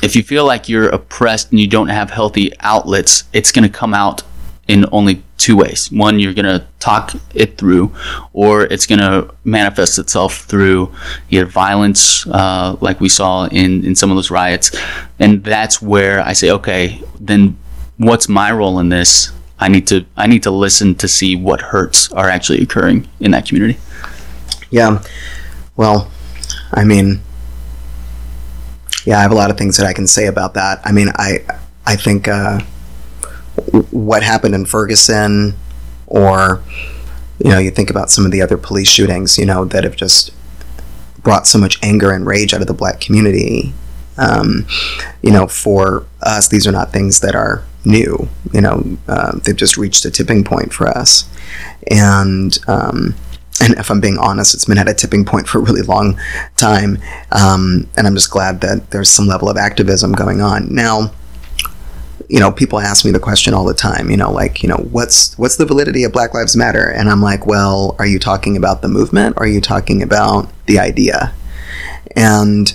if 0.02 0.16
you 0.16 0.24
feel 0.24 0.46
like 0.46 0.68
you're 0.68 0.90
oppressed 0.90 1.52
and 1.52 1.60
you 1.60 1.68
don't 1.68 1.90
have 1.90 2.10
healthy 2.10 2.52
outlets, 2.60 3.26
it's 3.34 3.52
going 3.52 3.70
to 3.70 3.78
come 3.78 3.94
out 3.94 4.24
in 4.68 4.86
only 4.92 5.24
two 5.38 5.58
ways. 5.58 5.92
One, 5.92 6.20
you're 6.20 6.34
going 6.34 6.46
to 6.46 6.66
talk 6.80 7.14
it 7.34 7.58
through, 7.58 7.94
or 8.32 8.64
it's 8.64 8.86
going 8.86 9.00
to 9.00 9.34
manifest 9.44 10.00
itself 10.00 10.46
through 10.46 10.94
either 11.30 11.46
violence, 11.46 12.26
uh, 12.28 12.78
like 12.80 13.02
we 13.02 13.10
saw 13.10 13.48
in, 13.48 13.84
in 13.86 13.96
some 13.96 14.12
of 14.12 14.18
those 14.18 14.32
riots. 14.32 14.76
And 15.20 15.44
that's 15.44 15.82
where 15.82 16.22
I 16.22 16.34
say, 16.34 16.52
okay, 16.52 17.02
then 17.20 17.58
what's 17.98 18.30
my 18.30 18.52
role 18.52 18.80
in 18.80 18.90
this? 18.90 19.32
I 19.60 19.68
need 19.68 19.88
to 19.88 20.06
I 20.18 20.26
need 20.26 20.42
to 20.44 20.52
listen 20.52 20.96
to 20.96 21.08
see 21.08 21.36
what 21.36 21.62
hurts 21.62 22.12
are 22.14 22.28
actually 22.28 22.62
occurring 22.64 23.08
in 23.20 23.30
that 23.32 23.46
community. 23.46 23.78
Yeah. 24.72 25.04
Well, 25.76 26.10
I 26.72 26.84
mean, 26.84 27.22
yeah, 29.06 29.18
I 29.18 29.22
have 29.22 29.32
a 29.32 29.36
lot 29.36 29.50
of 29.50 29.58
things 29.58 29.78
that 29.78 29.86
I 29.86 29.94
can 29.94 30.08
say 30.08 30.28
about 30.28 30.54
that. 30.54 30.82
I 30.84 30.92
mean, 30.92 31.10
I 31.16 31.40
I 31.86 31.96
think 31.96 32.28
uh, 32.28 32.62
what 33.92 34.24
happened 34.24 34.56
in 34.56 34.66
Ferguson, 34.66 35.56
or 36.08 36.64
you 37.40 37.50
know, 37.50 37.58
you 37.58 37.72
think 37.72 37.90
about 37.90 38.10
some 38.10 38.26
of 38.26 38.32
the 38.32 38.42
other 38.42 38.58
police 38.58 38.90
shootings, 38.90 39.38
you 39.38 39.46
know, 39.46 39.66
that 39.66 39.84
have 39.84 39.96
just 39.96 40.32
brought 41.24 41.48
so 41.48 41.58
much 41.58 41.82
anger 41.84 42.12
and 42.12 42.26
rage 42.26 42.54
out 42.54 42.62
of 42.62 42.68
the 42.68 42.74
black 42.74 43.00
community. 43.00 43.74
Um, 44.18 44.68
you 45.22 45.32
know, 45.32 45.48
for 45.48 46.06
us, 46.22 46.50
these 46.50 46.68
are 46.68 46.72
not 46.72 46.92
things 46.92 47.22
that 47.22 47.34
are 47.34 47.64
new. 47.86 48.28
You 48.54 48.62
know, 48.62 48.98
uh, 49.08 49.40
they've 49.40 49.56
just 49.56 49.78
reached 49.78 50.06
a 50.06 50.12
tipping 50.12 50.44
point 50.44 50.74
for 50.74 50.88
us, 50.88 51.28
and 51.90 52.58
um, 52.68 53.16
and 53.62 53.78
if 53.78 53.92
I'm 53.92 54.02
being 54.02 54.18
honest, 54.18 54.56
it's 54.56 54.66
been 54.66 54.80
at 54.80 54.90
a 54.90 54.94
tipping 54.94 55.24
point 55.24 55.48
for 55.48 55.60
a 55.60 55.62
really 55.62 55.84
long 55.84 56.20
time. 56.58 56.98
Um, 57.32 57.88
and 57.96 58.08
I'm 58.08 58.16
just 58.16 58.32
glad 58.32 58.62
that 58.62 58.90
there's 58.90 59.10
some 59.10 59.28
level 59.28 59.50
of 59.50 59.58
activism 59.58 60.14
going 60.14 60.42
on. 60.42 60.74
Now, 60.74 61.12
you 62.28 62.40
know, 62.40 62.52
people 62.52 62.80
ask 62.80 63.06
me 63.06 63.12
the 63.12 63.20
question 63.20 63.54
all 63.54 63.66
the 63.66 63.74
time, 63.74 64.10
you 64.10 64.18
know, 64.18 64.32
like, 64.32 64.64
you 64.64 64.70
know, 64.70 64.78
what's 64.78 65.38
what's 65.38 65.58
the 65.58 65.66
validity 65.66 66.04
of 66.04 66.12
Black 66.12 66.34
Lives 66.34 66.56
Matter? 66.56 66.90
And 66.90 67.10
I'm 67.10 67.22
like, 67.22 67.46
well, 67.46 67.96
are 68.00 68.06
you 68.06 68.20
talking 68.20 68.58
about 68.58 68.82
the 68.82 68.88
movement 68.88 69.36
or 69.38 69.44
are 69.44 69.48
you 69.48 69.62
talking 69.62 70.02
about 70.02 70.50
the 70.66 70.80
idea? 70.80 71.34
And 72.16 72.74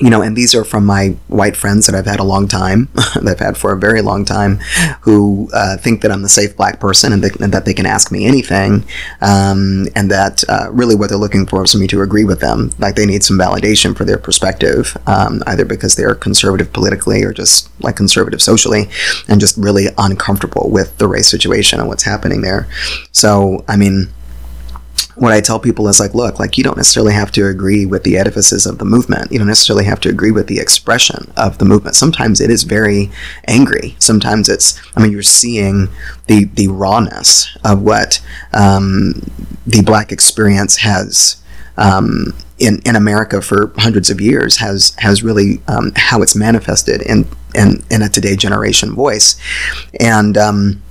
you 0.00 0.10
know, 0.10 0.22
and 0.22 0.36
these 0.36 0.54
are 0.54 0.64
from 0.64 0.86
my 0.86 1.16
white 1.26 1.56
friends 1.56 1.86
that 1.86 1.94
I've 1.94 2.06
had 2.06 2.20
a 2.20 2.24
long 2.24 2.46
time, 2.46 2.88
that 2.94 3.26
I've 3.26 3.38
had 3.40 3.56
for 3.56 3.72
a 3.72 3.78
very 3.78 4.00
long 4.00 4.24
time, 4.24 4.58
who 5.00 5.50
uh, 5.52 5.76
think 5.76 6.02
that 6.02 6.12
I'm 6.12 6.22
the 6.22 6.28
safe 6.28 6.56
black 6.56 6.78
person 6.78 7.12
and, 7.12 7.24
and, 7.24 7.52
that 7.52 7.64
they 7.64 7.74
can 7.74 7.86
ask 7.86 8.12
me 8.12 8.26
anything, 8.26 8.84
um, 9.20 9.86
and 9.96 10.10
that 10.10 10.44
uh, 10.48 10.68
really 10.70 10.94
what 10.94 11.08
they're 11.08 11.18
looking 11.18 11.46
for 11.46 11.64
is 11.64 11.72
for 11.72 11.78
me 11.78 11.86
to 11.88 12.02
agree 12.02 12.24
with 12.24 12.40
them. 12.40 12.70
Like 12.78 12.94
they 12.94 13.06
need 13.06 13.24
some 13.24 13.38
validation 13.38 13.96
for 13.96 14.04
their 14.04 14.18
perspective, 14.18 14.96
um, 15.06 15.42
either 15.46 15.64
because 15.64 15.96
they're 15.96 16.14
conservative 16.14 16.72
politically 16.72 17.22
or 17.24 17.32
just 17.32 17.68
like 17.82 17.96
conservative 17.96 18.40
socially, 18.40 18.88
and 19.26 19.40
just 19.40 19.56
really 19.56 19.86
uncomfortable 19.98 20.70
with 20.70 20.96
the 20.98 21.08
race 21.08 21.28
situation 21.28 21.80
and 21.80 21.88
what's 21.88 22.04
happening 22.04 22.42
there. 22.42 22.68
So, 23.12 23.64
I 23.66 23.76
mean, 23.76 24.12
what 25.18 25.32
I 25.32 25.40
tell 25.40 25.58
people 25.58 25.88
is 25.88 25.98
like, 25.98 26.14
look, 26.14 26.38
like 26.38 26.56
you 26.56 26.64
don't 26.64 26.76
necessarily 26.76 27.12
have 27.12 27.32
to 27.32 27.46
agree 27.46 27.86
with 27.86 28.04
the 28.04 28.16
edifices 28.16 28.66
of 28.66 28.78
the 28.78 28.84
movement. 28.84 29.32
You 29.32 29.38
don't 29.38 29.48
necessarily 29.48 29.84
have 29.84 30.00
to 30.00 30.08
agree 30.08 30.30
with 30.30 30.46
the 30.46 30.60
expression 30.60 31.30
of 31.36 31.58
the 31.58 31.64
movement. 31.64 31.96
Sometimes 31.96 32.40
it 32.40 32.50
is 32.50 32.62
very 32.62 33.10
angry. 33.46 33.96
Sometimes 33.98 34.48
it's, 34.48 34.80
I 34.96 35.02
mean, 35.02 35.10
you're 35.10 35.22
seeing 35.22 35.88
the 36.26 36.44
the 36.44 36.68
rawness 36.68 37.56
of 37.64 37.82
what 37.82 38.20
um, 38.52 39.14
the 39.66 39.82
black 39.82 40.12
experience 40.12 40.78
has. 40.78 41.42
Um, 41.76 42.34
in, 42.58 42.80
in 42.84 42.96
America 42.96 43.40
for 43.40 43.72
hundreds 43.76 44.10
of 44.10 44.20
years 44.20 44.56
has 44.56 44.92
has 44.98 45.22
really 45.22 45.62
um, 45.68 45.92
how 45.94 46.22
it's 46.22 46.34
manifested 46.34 47.00
in, 47.02 47.24
in 47.54 47.84
in 47.88 48.02
a 48.02 48.08
today 48.08 48.34
generation 48.34 48.96
voice, 48.96 49.36
and 50.00 50.36
um, 50.36 50.82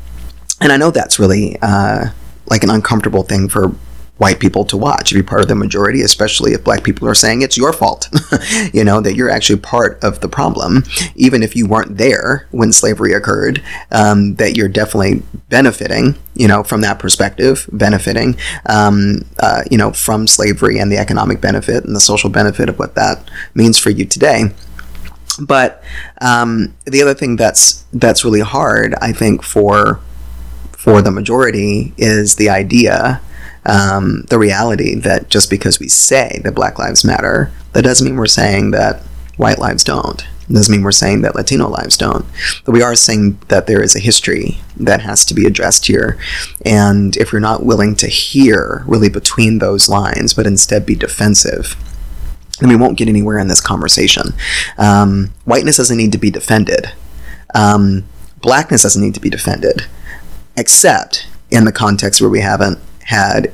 and 0.61 0.71
I 0.71 0.77
know 0.77 0.91
that's 0.91 1.19
really 1.19 1.57
uh, 1.61 2.05
like 2.49 2.63
an 2.63 2.69
uncomfortable 2.69 3.23
thing 3.23 3.49
for 3.49 3.75
white 4.17 4.39
people 4.39 4.65
to 4.65 4.77
watch, 4.77 5.09
to 5.09 5.15
be 5.15 5.23
part 5.23 5.41
of 5.41 5.47
the 5.47 5.55
majority, 5.55 6.01
especially 6.01 6.53
if 6.53 6.63
black 6.63 6.83
people 6.83 7.07
are 7.07 7.15
saying 7.15 7.41
it's 7.41 7.57
your 7.57 7.71
fault, 7.71 8.09
you 8.73 8.83
know, 8.83 8.99
that 8.99 9.15
you're 9.15 9.29
actually 9.29 9.59
part 9.59 10.03
of 10.03 10.19
the 10.21 10.29
problem, 10.29 10.83
even 11.15 11.43
if 11.43 11.55
you 11.55 11.67
weren't 11.67 11.97
there 11.97 12.47
when 12.51 12.71
slavery 12.71 13.13
occurred, 13.13 13.61
um, 13.91 14.35
that 14.35 14.55
you're 14.55 14.67
definitely 14.67 15.21
benefiting, 15.49 16.15
you 16.35 16.47
know, 16.47 16.63
from 16.63 16.81
that 16.81 16.99
perspective, 16.99 17.69
benefiting, 17.71 18.35
um, 18.67 19.23
uh, 19.39 19.63
you 19.69 19.77
know, 19.77 19.91
from 19.91 20.27
slavery 20.27 20.79
and 20.79 20.91
the 20.91 20.97
economic 20.97 21.39
benefit 21.39 21.85
and 21.85 21.95
the 21.95 21.99
social 21.99 22.29
benefit 22.29 22.69
of 22.69 22.79
what 22.79 22.95
that 22.95 23.29
means 23.53 23.77
for 23.77 23.89
you 23.89 24.05
today. 24.05 24.45
But 25.39 25.83
um, 26.19 26.73
the 26.85 27.01
other 27.01 27.13
thing 27.13 27.35
that's 27.35 27.85
that's 27.93 28.25
really 28.25 28.41
hard, 28.41 28.95
I 28.95 29.11
think, 29.11 29.43
for 29.43 29.99
for 30.71 31.01
the 31.01 31.11
majority 31.11 31.93
is 31.97 32.37
the 32.37 32.49
idea 32.49 33.21
um, 33.67 34.23
the 34.29 34.39
reality 34.39 34.95
that 34.95 35.29
just 35.29 35.49
because 35.49 35.79
we 35.79 35.89
say 35.89 36.39
that 36.43 36.55
Black 36.55 36.79
Lives 36.79 37.03
Matter, 37.03 37.51
that 37.73 37.83
doesn't 37.83 38.07
mean 38.07 38.15
we're 38.15 38.25
saying 38.25 38.71
that 38.71 39.01
white 39.35 39.59
lives 39.59 39.83
don't. 39.83 40.25
It 40.49 40.53
doesn't 40.53 40.73
mean 40.73 40.83
we're 40.83 40.91
saying 40.93 41.21
that 41.21 41.35
Latino 41.35 41.67
lives 41.67 41.97
don't. 41.97 42.25
But 42.63 42.71
we 42.71 42.81
are 42.81 42.95
saying 42.95 43.37
that 43.49 43.67
there 43.67 43.81
is 43.81 43.95
a 43.95 43.99
history 43.99 44.59
that 44.77 45.01
has 45.01 45.25
to 45.25 45.33
be 45.33 45.45
addressed 45.45 45.87
here. 45.87 46.17
And 46.65 47.17
if 47.17 47.33
you're 47.33 47.41
not 47.41 47.65
willing 47.65 47.95
to 47.97 48.07
hear 48.07 48.83
really 48.87 49.09
between 49.09 49.59
those 49.59 49.89
lines, 49.89 50.33
but 50.33 50.47
instead 50.47 50.85
be 50.85 50.95
defensive, 50.95 51.75
then 52.61 52.69
we 52.69 52.77
won't 52.77 52.97
get 52.97 53.09
anywhere 53.09 53.37
in 53.37 53.49
this 53.49 53.59
conversation. 53.59 54.29
Um, 54.77 55.33
whiteness 55.43 55.77
doesn't 55.77 55.97
need 55.97 56.13
to 56.13 56.17
be 56.17 56.31
defended. 56.31 56.91
Um, 57.53 58.05
blackness 58.41 58.83
doesn't 58.83 59.01
need 59.01 59.13
to 59.15 59.19
be 59.19 59.29
defended, 59.29 59.85
except 60.55 61.27
in 61.51 61.65
the 61.65 61.71
context 61.73 62.21
where 62.21 62.29
we 62.29 62.39
haven't 62.39 62.79
had 63.07 63.51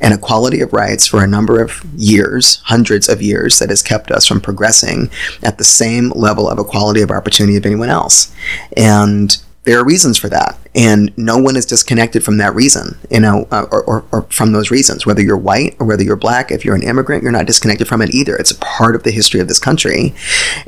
an 0.00 0.12
equality 0.12 0.60
of 0.60 0.72
rights 0.72 1.06
for 1.06 1.24
a 1.24 1.26
number 1.26 1.60
of 1.60 1.84
years, 1.96 2.56
hundreds 2.66 3.08
of 3.08 3.20
years, 3.20 3.58
that 3.58 3.70
has 3.70 3.82
kept 3.82 4.10
us 4.10 4.26
from 4.26 4.40
progressing 4.40 5.10
at 5.42 5.58
the 5.58 5.64
same 5.64 6.10
level 6.10 6.48
of 6.48 6.58
equality 6.58 7.00
of 7.00 7.10
opportunity 7.10 7.56
of 7.56 7.66
anyone 7.66 7.88
else. 7.88 8.32
And 8.76 9.36
there 9.64 9.78
are 9.78 9.84
reasons 9.84 10.16
for 10.16 10.28
that, 10.28 10.58
and 10.74 11.12
no 11.18 11.36
one 11.36 11.56
is 11.56 11.66
disconnected 11.66 12.24
from 12.24 12.38
that 12.38 12.54
reason, 12.54 12.96
you 13.10 13.20
know, 13.20 13.46
uh, 13.50 13.66
or, 13.70 13.82
or, 13.84 14.04
or, 14.12 14.22
from 14.30 14.52
those 14.52 14.70
reasons. 14.70 15.04
Whether 15.04 15.20
you're 15.20 15.36
white 15.36 15.76
or 15.78 15.86
whether 15.86 16.02
you're 16.02 16.16
black, 16.16 16.50
if 16.50 16.64
you're 16.64 16.76
an 16.76 16.82
immigrant, 16.82 17.22
you're 17.22 17.32
not 17.32 17.46
disconnected 17.46 17.86
from 17.86 18.00
it 18.00 18.14
either. 18.14 18.34
It's 18.36 18.52
a 18.52 18.58
part 18.58 18.94
of 18.94 19.02
the 19.02 19.10
history 19.10 19.40
of 19.40 19.48
this 19.48 19.58
country, 19.58 20.14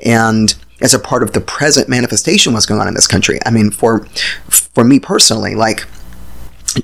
and 0.05 0.55
as 0.83 0.93
a 0.93 0.99
part 0.99 1.23
of 1.23 1.33
the 1.33 1.41
present 1.41 1.89
manifestation, 1.89 2.53
what's 2.53 2.67
going 2.67 2.81
on 2.81 2.89
in 2.89 2.95
this 2.95 3.07
country. 3.07 3.39
I 3.47 3.51
mean, 3.51 3.71
for 3.71 4.05
for 4.51 4.85
me 4.85 4.99
personally, 4.99 5.55
like 5.55 5.87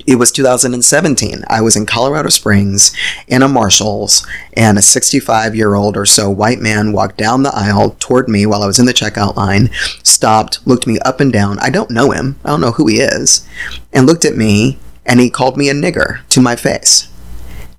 it 0.05 0.15
was 0.15 0.31
2017. 0.31 1.43
I 1.47 1.61
was 1.61 1.75
in 1.75 1.85
Colorado 1.85 2.29
Springs 2.29 2.95
in 3.27 3.41
a 3.41 3.47
Marshalls, 3.47 4.25
and 4.53 4.77
a 4.77 4.81
65 4.81 5.55
year 5.55 5.75
old 5.75 5.95
or 5.95 6.05
so 6.05 6.29
white 6.29 6.59
man 6.59 6.91
walked 6.91 7.17
down 7.17 7.43
the 7.43 7.55
aisle 7.55 7.95
toward 7.99 8.27
me 8.27 8.45
while 8.45 8.63
I 8.63 8.67
was 8.67 8.79
in 8.79 8.85
the 8.85 8.93
checkout 8.93 9.35
line, 9.35 9.69
stopped, 10.03 10.65
looked 10.67 10.87
me 10.87 10.99
up 10.99 11.19
and 11.19 11.31
down. 11.31 11.57
I 11.59 11.69
don't 11.69 11.91
know 11.91 12.11
him, 12.11 12.39
I 12.43 12.49
don't 12.49 12.61
know 12.61 12.71
who 12.71 12.87
he 12.87 12.99
is, 12.99 13.47
and 13.93 14.05
looked 14.05 14.25
at 14.25 14.35
me, 14.35 14.77
and 15.05 15.19
he 15.19 15.29
called 15.29 15.57
me 15.57 15.69
a 15.69 15.73
nigger 15.73 16.27
to 16.29 16.41
my 16.41 16.55
face. 16.55 17.09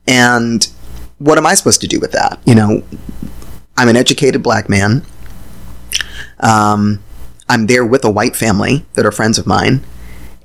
And 0.07 0.67
what 1.19 1.37
am 1.37 1.47
I 1.47 1.55
supposed 1.55 1.83
to 1.83 1.87
do 1.87 2.01
with 2.01 2.13
that? 2.13 2.41
You 2.47 2.55
know, 2.55 2.83
I'm 3.77 3.89
an 3.89 3.97
educated 3.97 4.43
black 4.43 4.69
man. 4.69 5.05
Um, 6.41 7.03
I'm 7.51 7.67
there 7.67 7.85
with 7.85 8.05
a 8.05 8.11
white 8.11 8.37
family 8.37 8.87
that 8.95 9.05
are 9.05 9.13
friends 9.13 9.39
of 9.39 9.47
mine, 9.47 9.85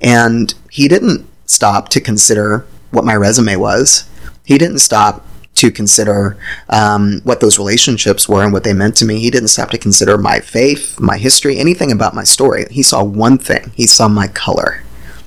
and 0.00 0.52
he 0.70 0.88
didn't 0.88 1.26
stop 1.46 1.88
to 1.90 2.00
consider 2.00 2.66
what 2.90 3.04
my 3.04 3.14
resume 3.14 3.56
was. 3.56 4.08
He 4.44 4.58
didn't 4.58 4.78
stop 4.78 5.24
to 5.54 5.70
consider 5.70 6.36
um, 6.68 7.20
what 7.24 7.40
those 7.40 7.58
relationships 7.58 8.28
were 8.28 8.42
and 8.42 8.52
what 8.52 8.64
they 8.64 8.72
meant 8.72 8.96
to 8.96 9.04
me. 9.04 9.20
He 9.20 9.30
didn't 9.30 9.48
stop 9.48 9.70
to 9.70 9.78
consider 9.78 10.18
my 10.18 10.40
faith, 10.40 10.98
my 10.98 11.16
history, 11.16 11.58
anything 11.58 11.92
about 11.92 12.14
my 12.14 12.24
story. 12.24 12.66
He 12.70 12.82
saw 12.82 13.04
one 13.04 13.38
thing. 13.38 13.72
He 13.74 13.86
saw 13.86 14.08
my 14.08 14.26
color, 14.28 14.82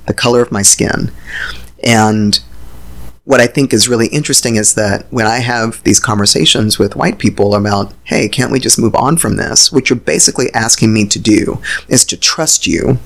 the 0.05 0.13
color 0.13 0.41
of 0.41 0.51
my 0.51 0.61
skin. 0.61 1.11
And 1.83 2.39
what 3.23 3.41
I 3.41 3.47
think 3.47 3.73
is 3.73 3.89
really 3.89 4.07
interesting 4.07 4.55
is 4.55 4.75
that 4.75 5.05
when 5.11 5.25
I 5.25 5.39
have 5.39 5.83
these 5.83 5.99
conversations 5.99 6.79
with 6.79 6.95
white 6.95 7.19
people 7.19 7.55
about, 7.55 7.93
hey, 8.05 8.29
can't 8.29 8.51
we 8.51 8.59
just 8.59 8.79
move 8.79 8.95
on 8.95 9.17
from 9.17 9.35
this? 9.35 9.71
What 9.71 9.89
you're 9.89 9.99
basically 9.99 10.53
asking 10.53 10.93
me 10.93 11.05
to 11.07 11.19
do 11.19 11.61
is 11.89 12.05
to 12.05 12.17
trust 12.17 12.67
you 12.67 12.99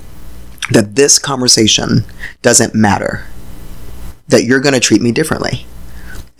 that 0.72 0.94
this 0.96 1.18
conversation 1.18 2.04
doesn't 2.42 2.74
matter, 2.74 3.26
that 4.28 4.44
you're 4.44 4.60
going 4.60 4.74
to 4.74 4.80
treat 4.80 5.02
me 5.02 5.12
differently. 5.12 5.66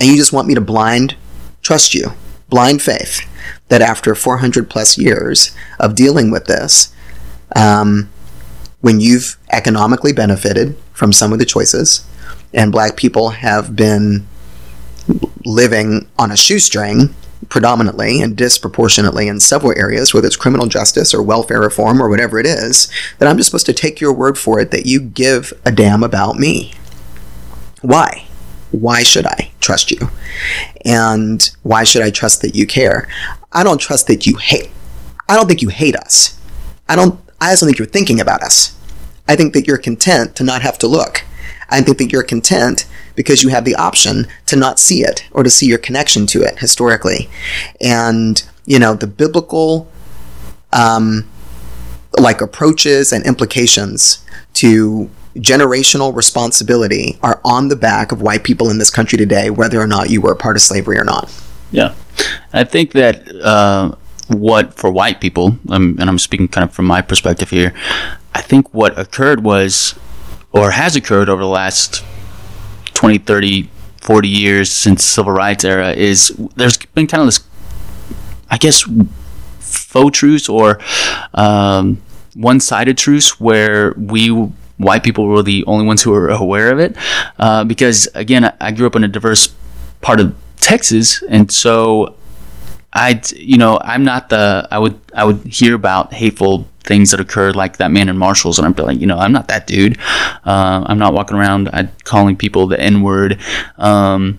And 0.01 0.11
you 0.11 0.17
just 0.17 0.33
want 0.33 0.49
me 0.49 0.55
to 0.55 0.61
blind 0.61 1.17
trust 1.63 1.95
you, 1.95 2.13
blind 2.49 2.83
faith, 2.83 3.21
that 3.69 3.81
after 3.81 4.15
400 4.15 4.69
plus 4.69 4.99
years 4.99 5.55
of 5.79 5.95
dealing 5.95 6.31
with 6.31 6.47
this, 6.47 6.93
um, 7.57 8.11
when 8.81 9.01
you've 9.01 9.37
economically 9.51 10.13
benefited 10.13 10.77
from 10.93 11.13
some 11.13 11.33
of 11.33 11.39
the 11.39 11.45
choices, 11.45 12.05
and 12.53 12.73
black 12.73 12.97
people 12.97 13.31
have 13.31 13.75
been 13.75 14.27
living 15.45 16.09
on 16.19 16.31
a 16.31 16.37
shoestring 16.37 17.15
predominantly 17.49 18.21
and 18.21 18.37
disproportionately 18.37 19.29
in 19.29 19.41
several 19.41 19.77
areas, 19.77 20.15
whether 20.15 20.27
it's 20.27 20.37
criminal 20.37 20.67
justice 20.67 21.13
or 21.13 21.23
welfare 21.23 21.61
reform 21.61 22.01
or 22.01 22.09
whatever 22.09 22.39
it 22.39 22.47
is, 22.47 22.89
that 23.19 23.29
I'm 23.29 23.37
just 23.37 23.51
supposed 23.51 23.67
to 23.67 23.73
take 23.73 24.01
your 24.01 24.13
word 24.13 24.39
for 24.39 24.61
it 24.61 24.71
that 24.71 24.87
you 24.87 25.01
give 25.01 25.53
a 25.65 25.73
damn 25.73 26.03
about 26.03 26.37
me. 26.37 26.73
Why? 27.81 28.27
Why 28.71 29.03
should 29.03 29.27
I 29.27 29.51
trust 29.61 29.91
you? 29.91 30.09
And 30.85 31.51
why 31.63 31.85
should 31.85 32.03
I 32.03 32.11
trust 32.11 32.43
that 32.43 32.55
you 32.55 32.67
care? 32.67 33.09
I 33.53 33.65
don't 33.65 33.81
trust 33.81 34.07
that 34.07 34.27
you 34.27 34.37
hate. 34.37 34.71
I 35.29 35.37
don't 35.37 35.47
think 35.47 35.63
you 35.63 35.69
hate 35.69 35.97
us. 35.97 36.39
I 36.89 36.97
don't 36.97 37.21
I 37.41 37.51
also 37.51 37.67
think 37.67 37.79
you're 37.79 37.87
thinking 37.87 38.21
about 38.21 38.43
us. 38.43 38.79
I 39.27 39.35
think 39.35 39.53
that 39.55 39.67
you're 39.67 39.79
content 39.79 40.37
to 40.37 40.45
not 40.45 40.63
have 40.63 40.79
to 40.79 40.87
look. 40.87 41.25
I 41.69 41.81
think 41.81 41.99
that 41.99 42.13
you're 42.13 42.23
content 42.23 42.87
because 43.15 43.43
you 43.43 43.51
have 43.51 43.65
the 43.65 43.75
option 43.75 44.27
to 44.47 44.57
not 44.57 44.79
see 44.79 45.03
it 45.03 45.25
or 45.33 45.43
to 45.43 45.51
see 45.51 45.67
your 45.67 45.79
connection 45.79 46.27
to 46.29 46.43
it 46.43 46.59
historically. 46.59 47.29
And, 47.81 48.43
you 48.67 48.79
know, 48.79 48.95
the 48.95 49.07
biblical, 49.07 49.91
um, 50.73 51.29
like 52.19 52.41
approaches 52.41 53.13
and 53.13 53.25
implications 53.25 54.25
to 54.55 55.11
generational 55.37 56.15
responsibility 56.15 57.19
are 57.23 57.41
on 57.45 57.69
the 57.69 57.77
back 57.77 58.13
of 58.13 58.21
white 58.21 58.45
people 58.45 58.71
in 58.71 58.79
this 58.79 58.91
country 58.91 59.17
today, 59.17 59.51
whether 59.51 59.81
or 59.81 59.87
not 59.87 60.11
you 60.11 60.21
were 60.21 60.33
a 60.33 60.37
part 60.37 60.57
of 60.57 60.63
slavery 60.63 60.99
or 60.99 61.05
not. 61.05 61.33
Yeah. 61.71 61.95
I 62.53 62.65
think 62.65 62.93
that 62.93 63.29
uh, 63.43 63.95
what, 64.29 64.75
for 64.75 64.91
white 64.91 65.21
people, 65.21 65.59
um, 65.71 65.97
and 65.99 66.09
I'm 66.09 66.19
speaking 66.19 66.49
kind 66.49 66.69
of 66.69 66.75
from 66.75 66.85
my 66.85 67.01
perspective 67.01 67.51
here, 67.51 67.73
I 68.35 68.43
think 68.43 68.73
what 68.75 68.99
occurred 68.99 69.43
was, 69.43 69.99
or 70.53 70.73
has 70.73 70.97
occurred 70.97 71.29
over 71.29 71.41
the 71.41 71.49
last 71.49 72.05
20, 73.03 73.19
30, 73.19 73.69
40 73.97 74.29
years 74.29 74.71
since 74.71 75.03
civil 75.03 75.33
rights 75.33 75.65
era 75.65 75.91
is 75.91 76.29
there's 76.55 76.77
been 76.79 77.09
kind 77.09 77.23
of 77.23 77.27
this, 77.27 77.43
I 78.49 78.59
guess, 78.59 78.89
faux 79.59 80.17
truths 80.17 80.49
or 80.49 80.79
um, 81.35 82.01
one-sided 82.35 82.97
truths 82.97 83.41
where 83.41 83.93
we 83.95 84.29
white 84.77 85.03
people 85.03 85.27
were 85.27 85.43
the 85.43 85.65
only 85.67 85.85
ones 85.85 86.05
who 86.05 86.13
were 86.13 86.29
aware 86.29 86.71
of 86.71 86.79
it. 86.79 86.95
Uh, 87.41 87.65
because 87.65 88.09
again, 88.15 88.45
I, 88.45 88.53
I 88.61 88.71
grew 88.71 88.87
up 88.87 88.95
in 88.95 89.03
a 89.03 89.09
diverse 89.09 89.53
part 90.01 90.21
of 90.21 90.37
Texas, 90.59 91.25
and 91.29 91.51
so 91.51 92.15
I, 92.95 93.21
you 93.35 93.57
know, 93.57 93.81
I'm 93.83 94.05
not 94.05 94.29
the. 94.29 94.69
I 94.71 94.79
would 94.79 95.01
I 95.15 95.25
would 95.25 95.39
hear 95.45 95.75
about 95.75 96.13
hateful 96.13 96.69
things 96.85 97.11
that 97.13 97.21
occurred, 97.21 97.57
like 97.57 97.79
that 97.79 97.91
man 97.91 98.09
in 98.09 98.19
Marshalls, 98.19 98.59
and 98.59 98.67
I'd 98.67 98.77
be 98.77 98.83
like, 98.83 99.01
you 99.01 99.07
know, 99.07 99.19
I'm 99.19 99.33
not 99.33 99.49
that 99.49 99.67
dude. 99.67 99.99
Uh, 100.45 100.85
I'm 100.87 100.99
not 100.99 101.15
walking 101.15 101.37
around 101.37 101.69
i 101.73 101.89
calling 102.05 102.37
people 102.37 102.67
the 102.67 102.79
N 102.79 103.03
word. 103.03 103.39
Um, 103.79 104.39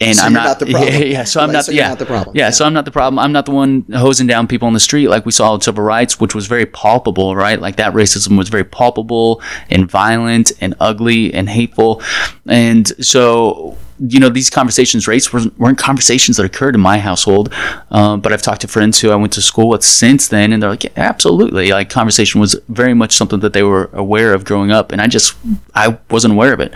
and 0.00 0.16
So 0.16 0.24
I'm 0.24 0.32
not, 0.32 0.44
not 0.44 0.58
the 0.58 0.66
problem. 0.66 0.92
Yeah, 0.92 0.98
yeah, 1.04 1.24
so 1.24 1.40
I'm 1.40 1.48
Like, 1.48 1.54
not, 1.54 1.64
so 1.66 1.72
yeah, 1.72 1.88
not 1.88 1.98
the 1.98 2.06
problem. 2.06 2.36
Yeah, 2.36 2.46
Yeah. 2.46 2.50
so 2.50 2.64
I'm 2.64 2.74
not 2.74 2.84
the 2.84 2.90
problem. 2.90 3.18
I'm 3.18 3.32
not 3.32 3.46
the 3.46 3.52
one 3.52 3.84
hosing 3.94 4.26
down 4.26 4.46
people 4.48 4.66
on 4.66 4.74
the 4.74 4.80
street 4.80 5.08
like 5.08 5.24
we 5.24 5.32
saw 5.32 5.54
in 5.54 5.60
civil 5.60 5.84
rights, 5.84 6.20
which 6.20 6.34
was 6.34 6.46
very 6.46 6.66
palpable, 6.66 7.36
right? 7.36 7.60
Like 7.60 7.76
that 7.76 7.94
racism 7.94 8.36
was 8.36 8.48
very 8.48 8.64
palpable 8.64 9.40
and 9.70 9.88
violent 9.88 10.52
and 10.60 10.74
ugly 10.80 11.32
and 11.32 11.48
hateful, 11.48 12.02
and 12.46 12.88
so 13.04 13.78
you 13.98 14.20
know 14.20 14.28
these 14.28 14.50
conversations 14.50 15.06
race 15.06 15.32
weren't, 15.32 15.58
weren't 15.58 15.78
conversations 15.78 16.36
that 16.36 16.44
occurred 16.44 16.74
in 16.74 16.80
my 16.80 16.98
household 16.98 17.52
um, 17.90 18.20
but 18.20 18.32
i've 18.32 18.42
talked 18.42 18.60
to 18.60 18.68
friends 18.68 19.00
who 19.00 19.10
i 19.10 19.16
went 19.16 19.32
to 19.32 19.42
school 19.42 19.68
with 19.68 19.82
since 19.82 20.28
then 20.28 20.52
and 20.52 20.62
they're 20.62 20.70
like 20.70 20.84
yeah, 20.84 20.90
absolutely. 20.96 21.70
Like 21.70 21.90
conversation 21.90 22.40
was 22.40 22.58
very 22.68 22.94
much 22.94 23.12
something 23.12 23.40
that 23.40 23.52
they 23.52 23.62
were 23.62 23.90
aware 23.92 24.34
of 24.34 24.44
growing 24.44 24.70
up 24.70 24.92
and 24.92 25.00
i 25.00 25.06
just 25.06 25.36
i 25.74 25.98
wasn't 26.10 26.34
aware 26.34 26.52
of 26.52 26.60
it. 26.60 26.72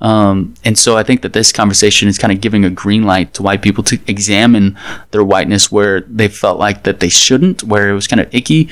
Um, 0.00 0.54
and 0.64 0.78
so 0.78 0.96
i 0.96 1.02
think 1.02 1.22
that 1.22 1.32
this 1.32 1.52
conversation 1.52 2.08
is 2.08 2.18
kind 2.18 2.32
of 2.32 2.40
giving 2.40 2.64
a 2.64 2.70
green 2.70 3.04
light 3.04 3.34
to 3.34 3.42
white 3.42 3.62
people 3.62 3.84
to 3.84 3.98
examine 4.06 4.78
their 5.10 5.24
whiteness 5.24 5.70
where 5.70 6.00
they 6.02 6.28
felt 6.28 6.58
like 6.58 6.84
that 6.84 7.00
they 7.00 7.08
shouldn't 7.08 7.62
where 7.64 7.90
it 7.90 7.94
was 7.94 8.06
kind 8.06 8.20
of 8.20 8.32
icky. 8.34 8.68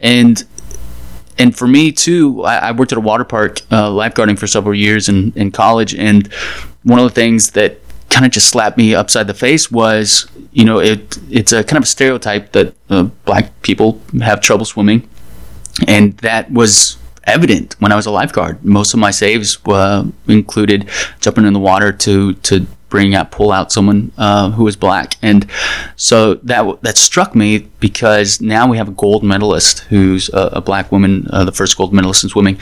And 0.00 0.44
and 1.38 1.56
for 1.56 1.68
me 1.68 1.92
too, 1.92 2.42
I, 2.44 2.68
I 2.68 2.72
worked 2.72 2.92
at 2.92 2.98
a 2.98 3.00
water 3.00 3.24
park 3.24 3.60
uh, 3.70 3.88
lifeguarding 3.88 4.38
for 4.38 4.46
several 4.46 4.74
years 4.74 5.08
in, 5.08 5.32
in 5.36 5.50
college, 5.50 5.94
and 5.94 6.32
one 6.82 6.98
of 6.98 7.04
the 7.04 7.14
things 7.14 7.52
that 7.52 7.78
kind 8.10 8.24
of 8.24 8.32
just 8.32 8.48
slapped 8.48 8.78
me 8.78 8.94
upside 8.94 9.26
the 9.26 9.34
face 9.34 9.70
was, 9.70 10.26
you 10.52 10.64
know, 10.64 10.78
it 10.78 11.18
it's 11.30 11.52
a 11.52 11.62
kind 11.62 11.76
of 11.78 11.84
a 11.84 11.86
stereotype 11.86 12.52
that 12.52 12.74
uh, 12.90 13.04
black 13.24 13.62
people 13.62 14.00
have 14.22 14.40
trouble 14.40 14.64
swimming, 14.64 15.08
and 15.86 16.16
that 16.18 16.50
was 16.50 16.96
evident 17.24 17.76
when 17.78 17.92
I 17.92 17.96
was 17.96 18.06
a 18.06 18.10
lifeguard. 18.10 18.64
Most 18.64 18.94
of 18.94 19.00
my 19.00 19.10
saves 19.10 19.58
uh, 19.66 20.04
included 20.26 20.88
jumping 21.20 21.44
in 21.44 21.52
the 21.52 21.60
water 21.60 21.92
to 21.92 22.34
to 22.34 22.66
bring 22.88 23.14
out 23.14 23.30
pull 23.30 23.52
out 23.52 23.70
someone 23.72 24.12
uh, 24.18 24.50
who 24.50 24.64
was 24.64 24.76
black, 24.76 25.16
and 25.22 25.46
so 25.96 26.34
that 26.34 26.82
that 26.82 26.96
struck 26.96 27.34
me 27.34 27.58
because 27.80 28.40
now 28.40 28.68
we 28.68 28.76
have 28.76 28.88
a 28.88 28.92
gold 28.92 29.22
medalist 29.22 29.80
who's 29.80 30.28
a, 30.30 30.50
a 30.54 30.60
black 30.60 30.90
woman, 30.92 31.26
uh, 31.30 31.44
the 31.44 31.52
first 31.52 31.76
gold 31.76 31.92
medalist 31.92 32.24
in 32.24 32.30
swimming, 32.30 32.58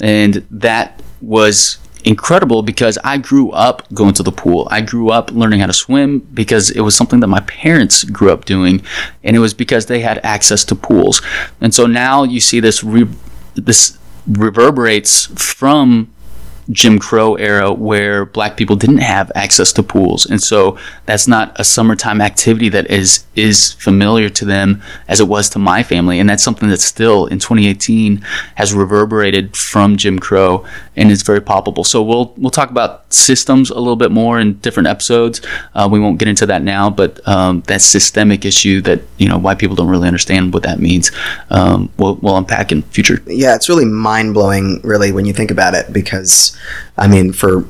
and 0.00 0.46
that 0.50 1.02
was 1.20 1.78
incredible 2.06 2.62
because 2.62 2.98
I 3.02 3.18
grew 3.18 3.50
up 3.50 3.92
going 3.92 4.14
to 4.14 4.22
the 4.22 4.32
pool. 4.32 4.68
I 4.70 4.80
grew 4.80 5.10
up 5.10 5.32
learning 5.32 5.60
how 5.60 5.66
to 5.66 5.72
swim 5.72 6.20
because 6.20 6.70
it 6.70 6.80
was 6.80 6.94
something 6.94 7.20
that 7.20 7.26
my 7.26 7.40
parents 7.40 8.04
grew 8.04 8.30
up 8.30 8.44
doing, 8.44 8.82
and 9.24 9.36
it 9.36 9.40
was 9.40 9.52
because 9.52 9.86
they 9.86 10.00
had 10.00 10.20
access 10.22 10.64
to 10.66 10.74
pools. 10.74 11.20
And 11.60 11.74
so 11.74 11.86
now 11.86 12.22
you 12.22 12.40
see 12.40 12.60
this 12.60 12.82
re- 12.82 13.08
this 13.54 13.98
reverberates 14.26 15.26
from 15.26 16.12
Jim 16.70 16.98
Crow 16.98 17.34
era 17.36 17.72
where 17.72 18.24
black 18.24 18.56
people 18.56 18.76
didn't 18.76 18.98
have 18.98 19.30
access 19.34 19.72
to 19.74 19.82
pools. 19.82 20.26
And 20.26 20.42
so 20.42 20.78
that's 21.06 21.28
not 21.28 21.52
a 21.58 21.64
summertime 21.64 22.20
activity 22.20 22.68
that 22.70 22.90
is 22.90 23.24
is 23.34 23.72
familiar 23.74 24.28
to 24.30 24.44
them 24.44 24.82
as 25.08 25.20
it 25.20 25.28
was 25.28 25.48
to 25.50 25.58
my 25.58 25.82
family. 25.82 26.18
And 26.18 26.28
that's 26.28 26.42
something 26.42 26.68
that 26.68 26.80
still 26.80 27.26
in 27.26 27.38
2018 27.38 28.18
has 28.56 28.72
reverberated 28.72 29.56
from 29.56 29.96
Jim 29.96 30.18
Crow 30.18 30.64
and 30.96 31.10
is 31.10 31.22
very 31.22 31.40
palpable. 31.40 31.84
So 31.84 32.02
we'll 32.02 32.32
we'll 32.36 32.50
talk 32.50 32.70
about 32.70 33.12
systems 33.12 33.70
a 33.70 33.78
little 33.78 33.96
bit 33.96 34.10
more 34.10 34.40
in 34.40 34.54
different 34.58 34.88
episodes. 34.88 35.40
Uh, 35.74 35.88
we 35.90 36.00
won't 36.00 36.18
get 36.18 36.28
into 36.28 36.46
that 36.46 36.62
now, 36.62 36.90
but 36.90 37.26
um, 37.28 37.62
that 37.62 37.82
systemic 37.82 38.44
issue 38.44 38.80
that 38.82 39.00
you 39.18 39.28
know 39.28 39.38
white 39.38 39.58
people 39.58 39.76
don't 39.76 39.88
really 39.88 40.08
understand 40.08 40.52
what 40.52 40.62
that 40.62 40.80
means. 40.80 41.10
Um, 41.50 41.90
we'll, 41.98 42.16
we'll 42.16 42.36
unpack 42.36 42.72
in 42.72 42.82
future. 42.82 43.22
yeah, 43.26 43.54
it's 43.54 43.68
really 43.68 43.84
mind 43.84 44.34
blowing, 44.34 44.80
really, 44.82 45.12
when 45.12 45.24
you 45.24 45.32
think 45.32 45.50
about 45.50 45.74
it. 45.74 45.92
Because, 45.92 46.55
I 46.96 47.08
mean, 47.08 47.32
for 47.32 47.64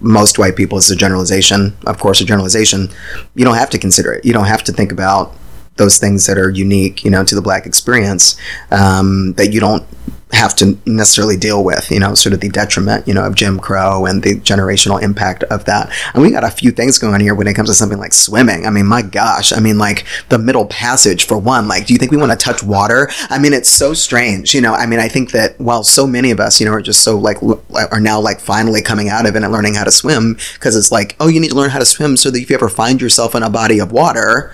most 0.00 0.38
white 0.38 0.56
people, 0.56 0.78
it's 0.78 0.90
a 0.90 0.96
generalization. 0.96 1.76
Of 1.86 1.98
course, 1.98 2.20
a 2.20 2.24
generalization. 2.24 2.88
You 3.34 3.44
don't 3.44 3.56
have 3.56 3.70
to 3.70 3.78
consider 3.78 4.12
it. 4.12 4.24
You 4.24 4.32
don't 4.32 4.46
have 4.46 4.62
to 4.64 4.72
think 4.72 4.92
about 4.92 5.34
those 5.76 5.98
things 5.98 6.26
that 6.26 6.38
are 6.38 6.50
unique, 6.50 7.04
you 7.04 7.10
know, 7.10 7.24
to 7.24 7.34
the 7.34 7.42
black 7.42 7.66
experience 7.66 8.36
um, 8.70 9.34
that 9.34 9.52
you 9.52 9.60
don't 9.60 9.86
have 10.32 10.56
to 10.56 10.76
necessarily 10.86 11.36
deal 11.36 11.62
with, 11.62 11.88
you 11.90 12.00
know, 12.00 12.14
sort 12.14 12.32
of 12.32 12.40
the 12.40 12.48
detriment, 12.48 13.06
you 13.06 13.14
know, 13.14 13.24
of 13.24 13.36
Jim 13.36 13.60
Crow 13.60 14.06
and 14.06 14.24
the 14.24 14.34
generational 14.40 15.00
impact 15.00 15.44
of 15.44 15.64
that. 15.66 15.92
And 16.14 16.22
we 16.22 16.32
got 16.32 16.42
a 16.42 16.50
few 16.50 16.72
things 16.72 16.98
going 16.98 17.14
on 17.14 17.20
here 17.20 17.34
when 17.34 17.46
it 17.46 17.54
comes 17.54 17.68
to 17.68 17.74
something 17.74 17.98
like 17.98 18.12
swimming. 18.12 18.66
I 18.66 18.70
mean, 18.70 18.86
my 18.86 19.02
gosh, 19.02 19.52
I 19.52 19.60
mean, 19.60 19.78
like 19.78 20.04
the 20.28 20.38
middle 20.38 20.66
passage 20.66 21.26
for 21.26 21.38
one, 21.38 21.68
like, 21.68 21.86
do 21.86 21.92
you 21.92 21.98
think 21.98 22.10
we 22.10 22.16
want 22.16 22.32
to 22.32 22.38
touch 22.38 22.62
water? 22.62 23.08
I 23.30 23.38
mean, 23.38 23.52
it's 23.52 23.70
so 23.70 23.94
strange, 23.94 24.52
you 24.52 24.60
know. 24.60 24.74
I 24.74 24.86
mean, 24.86 24.98
I 24.98 25.08
think 25.08 25.30
that 25.30 25.60
while 25.60 25.84
so 25.84 26.08
many 26.08 26.32
of 26.32 26.40
us, 26.40 26.58
you 26.58 26.66
know, 26.66 26.72
are 26.72 26.82
just 26.82 27.04
so 27.04 27.16
like 27.16 27.38
are 27.72 28.00
now 28.00 28.20
like 28.20 28.40
finally 28.40 28.82
coming 28.82 29.08
out 29.08 29.26
of 29.26 29.36
it 29.36 29.42
and 29.44 29.52
learning 29.52 29.74
how 29.74 29.84
to 29.84 29.92
swim 29.92 30.36
because 30.54 30.74
it's 30.74 30.90
like, 30.90 31.14
oh, 31.20 31.28
you 31.28 31.40
need 31.40 31.50
to 31.50 31.56
learn 31.56 31.70
how 31.70 31.78
to 31.78 31.86
swim 31.86 32.16
so 32.16 32.32
that 32.32 32.42
if 32.42 32.50
you 32.50 32.56
ever 32.56 32.68
find 32.68 33.00
yourself 33.00 33.36
in 33.36 33.44
a 33.44 33.50
body 33.50 33.78
of 33.78 33.92
water, 33.92 34.52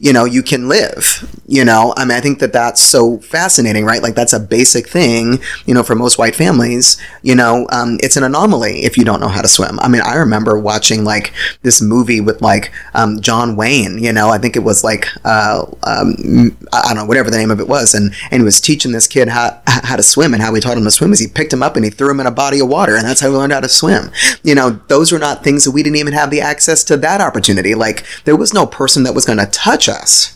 you 0.00 0.12
know, 0.12 0.24
you 0.24 0.42
can 0.42 0.68
live. 0.68 1.28
You 1.46 1.64
know, 1.64 1.94
I 1.96 2.04
mean, 2.04 2.16
I 2.16 2.20
think 2.20 2.40
that 2.40 2.52
that's 2.52 2.80
so 2.80 3.18
fascinating, 3.18 3.84
right? 3.84 4.02
Like 4.02 4.14
that's 4.14 4.32
a 4.32 4.40
basic 4.40 4.86
thing, 4.86 5.40
you 5.66 5.74
know, 5.74 5.82
for 5.82 5.94
most 5.94 6.18
white 6.18 6.36
families. 6.36 6.98
You 7.22 7.34
know, 7.34 7.66
um, 7.72 7.98
it's 8.02 8.16
an 8.16 8.22
anomaly 8.22 8.84
if 8.84 8.96
you 8.98 9.04
don't 9.04 9.20
know 9.20 9.28
how 9.28 9.40
to 9.40 9.48
swim. 9.48 9.80
I 9.80 9.88
mean, 9.88 10.02
I 10.02 10.16
remember 10.16 10.58
watching 10.58 11.04
like 11.04 11.32
this 11.62 11.80
movie 11.80 12.20
with 12.20 12.42
like 12.42 12.72
um, 12.94 13.20
John 13.20 13.56
Wayne. 13.56 13.98
You 13.98 14.12
know, 14.12 14.28
I 14.28 14.38
think 14.38 14.56
it 14.56 14.62
was 14.62 14.84
like 14.84 15.08
uh, 15.24 15.64
um, 15.84 16.56
I 16.72 16.82
don't 16.88 16.96
know 16.96 17.06
whatever 17.06 17.30
the 17.30 17.38
name 17.38 17.50
of 17.50 17.60
it 17.60 17.68
was, 17.68 17.94
and 17.94 18.14
and 18.30 18.42
he 18.42 18.44
was 18.44 18.60
teaching 18.60 18.92
this 18.92 19.06
kid 19.06 19.28
how 19.28 19.60
how 19.66 19.96
to 19.96 20.02
swim, 20.02 20.34
and 20.34 20.42
how 20.42 20.54
he 20.54 20.60
taught 20.60 20.76
him 20.76 20.84
to 20.84 20.90
swim 20.90 21.12
is 21.12 21.18
he 21.18 21.28
picked 21.28 21.52
him 21.52 21.62
up 21.62 21.76
and 21.76 21.84
he 21.84 21.90
threw 21.90 22.10
him 22.10 22.20
in 22.20 22.26
a 22.26 22.30
body 22.30 22.60
of 22.60 22.68
water, 22.68 22.94
and 22.94 23.06
that's 23.06 23.20
how 23.20 23.30
he 23.30 23.36
learned 23.36 23.52
how 23.52 23.60
to 23.60 23.68
swim. 23.68 24.10
You 24.42 24.54
know, 24.54 24.80
those 24.88 25.12
were 25.12 25.18
not 25.18 25.42
things 25.42 25.64
that 25.64 25.72
we 25.72 25.82
didn't 25.82 25.96
even 25.96 26.12
have 26.12 26.30
the 26.30 26.40
access 26.40 26.84
to 26.84 26.96
that 26.98 27.20
opportunity. 27.20 27.74
Like 27.74 28.04
there 28.24 28.36
was 28.36 28.54
no 28.54 28.66
person 28.66 29.02
that 29.04 29.14
was 29.14 29.24
going 29.24 29.38
to 29.38 29.46
touch 29.46 29.87
us 29.88 30.34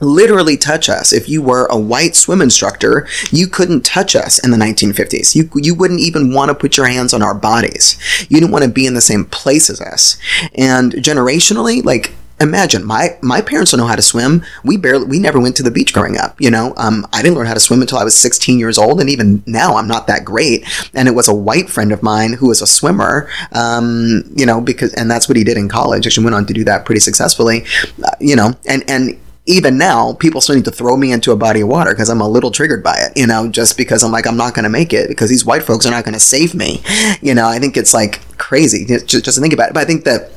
literally 0.00 0.56
touch 0.56 0.88
us. 0.88 1.12
If 1.12 1.28
you 1.28 1.42
were 1.42 1.66
a 1.66 1.78
white 1.78 2.14
swim 2.16 2.42
instructor, 2.42 3.06
you 3.30 3.46
couldn't 3.46 3.84
touch 3.84 4.14
us 4.14 4.38
in 4.38 4.50
the 4.50 4.56
1950s. 4.56 5.34
You 5.34 5.50
you 5.54 5.74
wouldn't 5.74 6.00
even 6.00 6.32
want 6.32 6.50
to 6.50 6.54
put 6.54 6.76
your 6.76 6.86
hands 6.86 7.14
on 7.14 7.22
our 7.22 7.34
bodies. 7.34 7.98
You 8.28 8.38
didn't 8.40 8.52
want 8.52 8.64
to 8.64 8.70
be 8.70 8.86
in 8.86 8.94
the 8.94 9.00
same 9.00 9.24
place 9.24 9.70
as 9.70 9.80
us. 9.80 10.18
And 10.54 10.92
generationally, 10.92 11.84
like 11.84 12.12
imagine 12.40 12.84
my 12.84 13.16
my 13.22 13.40
parents 13.40 13.70
don't 13.70 13.80
know 13.80 13.86
how 13.86 13.96
to 13.96 14.02
swim. 14.02 14.44
We 14.64 14.76
barely 14.76 15.06
we 15.06 15.18
never 15.18 15.40
went 15.40 15.56
to 15.56 15.62
the 15.62 15.70
beach 15.70 15.92
growing 15.92 16.18
up. 16.18 16.40
You 16.40 16.50
know, 16.50 16.74
um, 16.76 17.06
I 17.12 17.22
didn't 17.22 17.36
learn 17.36 17.46
how 17.46 17.54
to 17.54 17.60
swim 17.60 17.80
until 17.80 17.98
I 17.98 18.04
was 18.04 18.16
16 18.16 18.58
years 18.58 18.78
old, 18.78 19.00
and 19.00 19.08
even 19.08 19.42
now 19.46 19.76
I'm 19.76 19.88
not 19.88 20.06
that 20.06 20.24
great. 20.24 20.66
And 20.94 21.08
it 21.08 21.14
was 21.14 21.28
a 21.28 21.34
white 21.34 21.68
friend 21.68 21.92
of 21.92 22.02
mine 22.02 22.34
who 22.34 22.48
was 22.48 22.62
a 22.62 22.66
swimmer. 22.66 23.30
Um, 23.52 24.24
you 24.34 24.46
know, 24.46 24.60
because 24.60 24.92
and 24.94 25.10
that's 25.10 25.28
what 25.28 25.36
he 25.36 25.44
did 25.44 25.56
in 25.56 25.68
college. 25.68 26.06
Actually, 26.06 26.24
went 26.24 26.36
on 26.36 26.46
to 26.46 26.52
do 26.52 26.64
that 26.64 26.84
pretty 26.84 27.00
successfully. 27.00 27.64
Uh, 28.04 28.10
you 28.20 28.36
know, 28.36 28.52
and 28.66 28.88
and 28.88 29.20
even 29.46 29.78
now, 29.78 30.12
people 30.14 30.40
still 30.40 30.56
need 30.56 30.64
to 30.64 30.72
throw 30.72 30.96
me 30.96 31.12
into 31.12 31.30
a 31.30 31.36
body 31.36 31.60
of 31.60 31.68
water 31.68 31.92
because 31.92 32.08
I'm 32.08 32.20
a 32.20 32.28
little 32.28 32.50
triggered 32.50 32.82
by 32.82 32.96
it, 32.98 33.16
you 33.16 33.28
know, 33.28 33.48
just 33.48 33.76
because 33.76 34.02
I'm 34.02 34.10
like, 34.10 34.26
I'm 34.26 34.36
not 34.36 34.54
going 34.54 34.64
to 34.64 34.68
make 34.68 34.92
it 34.92 35.06
because 35.06 35.30
these 35.30 35.44
white 35.44 35.62
folks 35.62 35.86
are 35.86 35.92
not 35.92 36.04
going 36.04 36.14
to 36.14 36.20
save 36.20 36.52
me. 36.52 36.82
You 37.22 37.32
know, 37.32 37.46
I 37.46 37.60
think 37.60 37.76
it's 37.76 37.94
like 37.94 38.20
crazy 38.38 38.84
just, 38.84 39.06
just 39.06 39.24
to 39.24 39.40
think 39.40 39.52
about 39.52 39.68
it. 39.68 39.74
But 39.74 39.84
I 39.84 39.84
think 39.84 40.04
that 40.04 40.32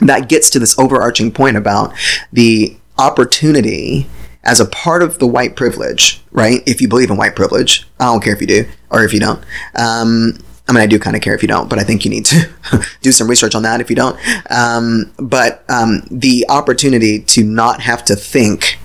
that 0.00 0.28
gets 0.28 0.50
to 0.50 0.58
this 0.58 0.78
overarching 0.78 1.32
point 1.32 1.56
about 1.56 1.92
the 2.32 2.76
opportunity 2.98 4.06
as 4.44 4.60
a 4.60 4.66
part 4.66 5.02
of 5.02 5.18
the 5.18 5.26
white 5.26 5.56
privilege, 5.56 6.22
right? 6.32 6.62
If 6.66 6.80
you 6.80 6.88
believe 6.88 7.10
in 7.10 7.16
white 7.16 7.36
privilege, 7.36 7.86
I 8.00 8.06
don't 8.06 8.22
care 8.22 8.32
if 8.32 8.40
you 8.40 8.46
do 8.46 8.68
or 8.90 9.04
if 9.04 9.12
you 9.12 9.20
don't. 9.20 9.44
Um, 9.74 10.38
I 10.68 10.72
mean, 10.72 10.82
I 10.82 10.86
do 10.86 10.98
kind 10.98 11.16
of 11.16 11.22
care 11.22 11.34
if 11.34 11.42
you 11.42 11.48
don't, 11.48 11.68
but 11.68 11.78
I 11.78 11.82
think 11.82 12.04
you 12.04 12.10
need 12.10 12.26
to 12.26 12.48
do 13.02 13.10
some 13.10 13.28
research 13.28 13.54
on 13.54 13.62
that 13.62 13.80
if 13.80 13.88
you 13.88 13.96
don't. 13.96 14.18
Um, 14.50 15.12
but 15.18 15.64
um, 15.68 16.02
the 16.10 16.44
opportunity 16.48 17.20
to 17.20 17.44
not 17.44 17.80
have 17.80 18.04
to 18.06 18.16
think 18.16 18.78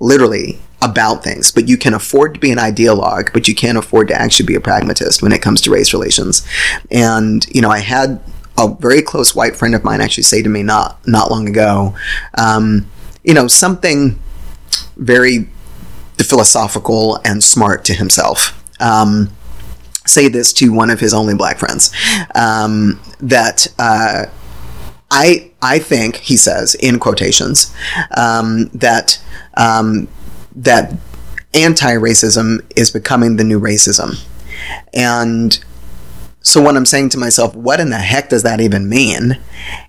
literally 0.00 0.58
about 0.82 1.24
things, 1.24 1.50
but 1.50 1.68
you 1.68 1.76
can 1.76 1.94
afford 1.94 2.34
to 2.34 2.40
be 2.40 2.50
an 2.50 2.58
ideologue, 2.58 3.32
but 3.32 3.48
you 3.48 3.54
can't 3.54 3.78
afford 3.78 4.08
to 4.08 4.14
actually 4.14 4.46
be 4.46 4.54
a 4.54 4.60
pragmatist 4.60 5.22
when 5.22 5.32
it 5.32 5.42
comes 5.42 5.60
to 5.62 5.70
race 5.70 5.92
relations. 5.92 6.46
And, 6.90 7.46
you 7.54 7.60
know, 7.60 7.70
I 7.70 7.80
had 7.80 8.20
a 8.58 8.68
very 8.68 9.02
close 9.02 9.34
white 9.34 9.56
friend 9.56 9.74
of 9.74 9.84
mine 9.84 10.00
actually 10.00 10.22
say 10.24 10.42
to 10.42 10.48
me 10.48 10.62
not 10.62 11.06
not 11.06 11.30
long 11.30 11.48
ago, 11.48 11.94
um, 12.38 12.88
you 13.22 13.34
know, 13.34 13.46
something 13.46 14.18
very 14.96 15.48
philosophical 16.18 17.20
and 17.24 17.42
smart 17.42 17.84
to 17.84 17.94
himself. 17.94 18.62
Um, 18.80 19.30
say 20.06 20.28
this 20.28 20.52
to 20.54 20.72
one 20.72 20.90
of 20.90 21.00
his 21.00 21.12
only 21.12 21.34
black 21.34 21.58
friends 21.58 21.90
um, 22.34 23.00
that 23.20 23.68
uh, 23.78 24.26
I 25.10 25.50
I 25.60 25.78
think 25.78 26.16
he 26.16 26.36
says 26.36 26.74
in 26.76 26.98
quotations 26.98 27.74
um, 28.16 28.70
that 28.72 29.22
um, 29.56 30.08
that 30.54 30.94
anti-racism 31.54 32.60
is 32.76 32.90
becoming 32.90 33.36
the 33.36 33.44
new 33.44 33.58
racism. 33.58 34.24
And 34.92 35.62
so 36.46 36.62
when 36.62 36.76
I'm 36.76 36.86
saying 36.86 37.08
to 37.08 37.18
myself, 37.18 37.56
what 37.56 37.80
in 37.80 37.90
the 37.90 37.98
heck 37.98 38.28
does 38.28 38.44
that 38.44 38.60
even 38.60 38.88
mean? 38.88 39.40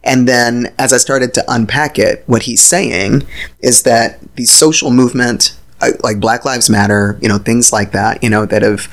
And 0.04 0.28
then 0.28 0.74
as 0.80 0.92
I 0.92 0.98
started 0.98 1.32
to 1.36 1.46
unpack 1.48 2.00
it, 2.00 2.24
what 2.26 2.44
he's 2.44 2.64
saying 2.64 3.28
is 3.60 3.84
that 3.84 4.20
the 4.36 4.46
social 4.46 4.90
movement 4.90 5.56
uh, 5.82 5.92
like 6.02 6.20
Black 6.20 6.46
Lives 6.46 6.68
Matter, 6.68 7.20
you 7.22 7.30
know, 7.30 7.38
things 7.38 7.72
like 7.72 7.92
that, 7.92 8.24
you 8.24 8.32
know, 8.32 8.48
that 8.48 8.64
have 8.64 8.92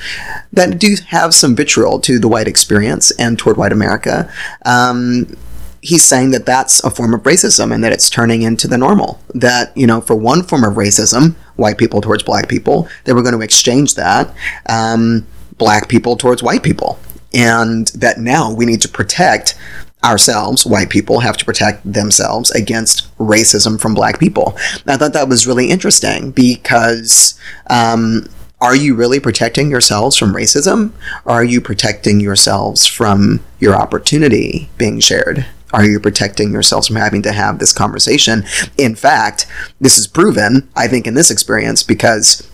that 0.53 0.79
do 0.79 0.95
have 1.09 1.33
some 1.33 1.57
vitriol 1.57 1.99
to 2.01 2.19
the 2.19 2.29
white 2.29 2.47
experience 2.47 3.11
and 3.13 3.39
toward 3.39 3.57
white 3.57 3.73
America. 3.73 4.31
Um, 4.67 5.35
he's 5.81 6.05
saying 6.05 6.33
that 6.33 6.45
that's 6.45 6.85
a 6.85 6.91
form 6.91 7.15
of 7.15 7.23
racism 7.23 7.73
and 7.73 7.83
that 7.83 7.93
it's 7.93 8.11
turning 8.11 8.43
into 8.43 8.69
the 8.69 8.77
normal. 8.77 9.19
That, 9.33 9.75
you 9.75 9.87
know, 9.87 10.03
for 10.03 10.15
one 10.15 10.43
form 10.43 10.65
of 10.65 10.75
racism, 10.75 11.35
white 11.57 11.79
people 11.79 12.03
towards 12.03 12.23
black 12.23 12.47
people, 12.47 12.91
they 13.05 13.15
were 13.15 13.23
going 13.23 13.35
to 13.35 13.41
exchange 13.41 13.95
that, 13.95 14.35
um, 14.69 15.27
black 15.57 15.89
people 15.89 16.19
towards 16.19 16.43
white 16.43 16.63
people. 16.63 16.99
And 17.35 17.89
that 17.89 18.19
now 18.19 18.53
we 18.53 18.65
need 18.65 18.81
to 18.83 18.89
protect 18.89 19.57
ourselves, 20.05 20.67
white 20.67 20.91
people, 20.91 21.21
have 21.21 21.37
to 21.39 21.45
protect 21.45 21.91
themselves 21.91 22.51
against 22.53 23.17
racism 23.19 23.81
from 23.81 23.95
black 23.95 24.21
people. 24.21 24.55
I 24.87 24.97
thought 24.97 25.15
that 25.15 25.29
was 25.29 25.47
really 25.47 25.71
interesting 25.71 26.31
because 26.31 27.39
um, 27.71 28.29
are 28.61 28.77
you 28.77 28.95
really 28.95 29.19
protecting 29.19 29.71
yourselves 29.71 30.17
from 30.17 30.35
racism? 30.35 30.93
Or 31.25 31.33
are 31.33 31.45
you 31.45 31.61
protecting 31.61 32.21
yourselves 32.21 32.87
from 32.87 33.41
your 33.59 33.75
opportunity 33.75 34.69
being 34.79 35.01
shared? 35.01 35.47
Are 35.73 35.85
you 35.85 35.99
protecting 35.99 36.53
yourselves 36.53 36.87
from 36.87 36.97
having 36.97 37.23
to 37.23 37.33
have 37.33 37.59
this 37.59 37.73
conversation? 37.73 38.45
In 38.79 38.95
fact, 38.95 39.47
this 39.81 39.99
is 39.99 40.07
proven, 40.07 40.69
I 40.77 40.87
think, 40.87 41.07
in 41.07 41.15
this 41.15 41.31
experience 41.31 41.83
because 41.83 42.49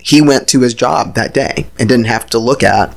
he 0.00 0.20
went 0.20 0.48
to 0.48 0.60
his 0.60 0.74
job 0.74 1.14
that 1.14 1.32
day 1.32 1.68
and 1.78 1.88
didn't 1.88 2.06
have 2.06 2.26
to 2.30 2.38
look 2.38 2.62
at 2.62 2.94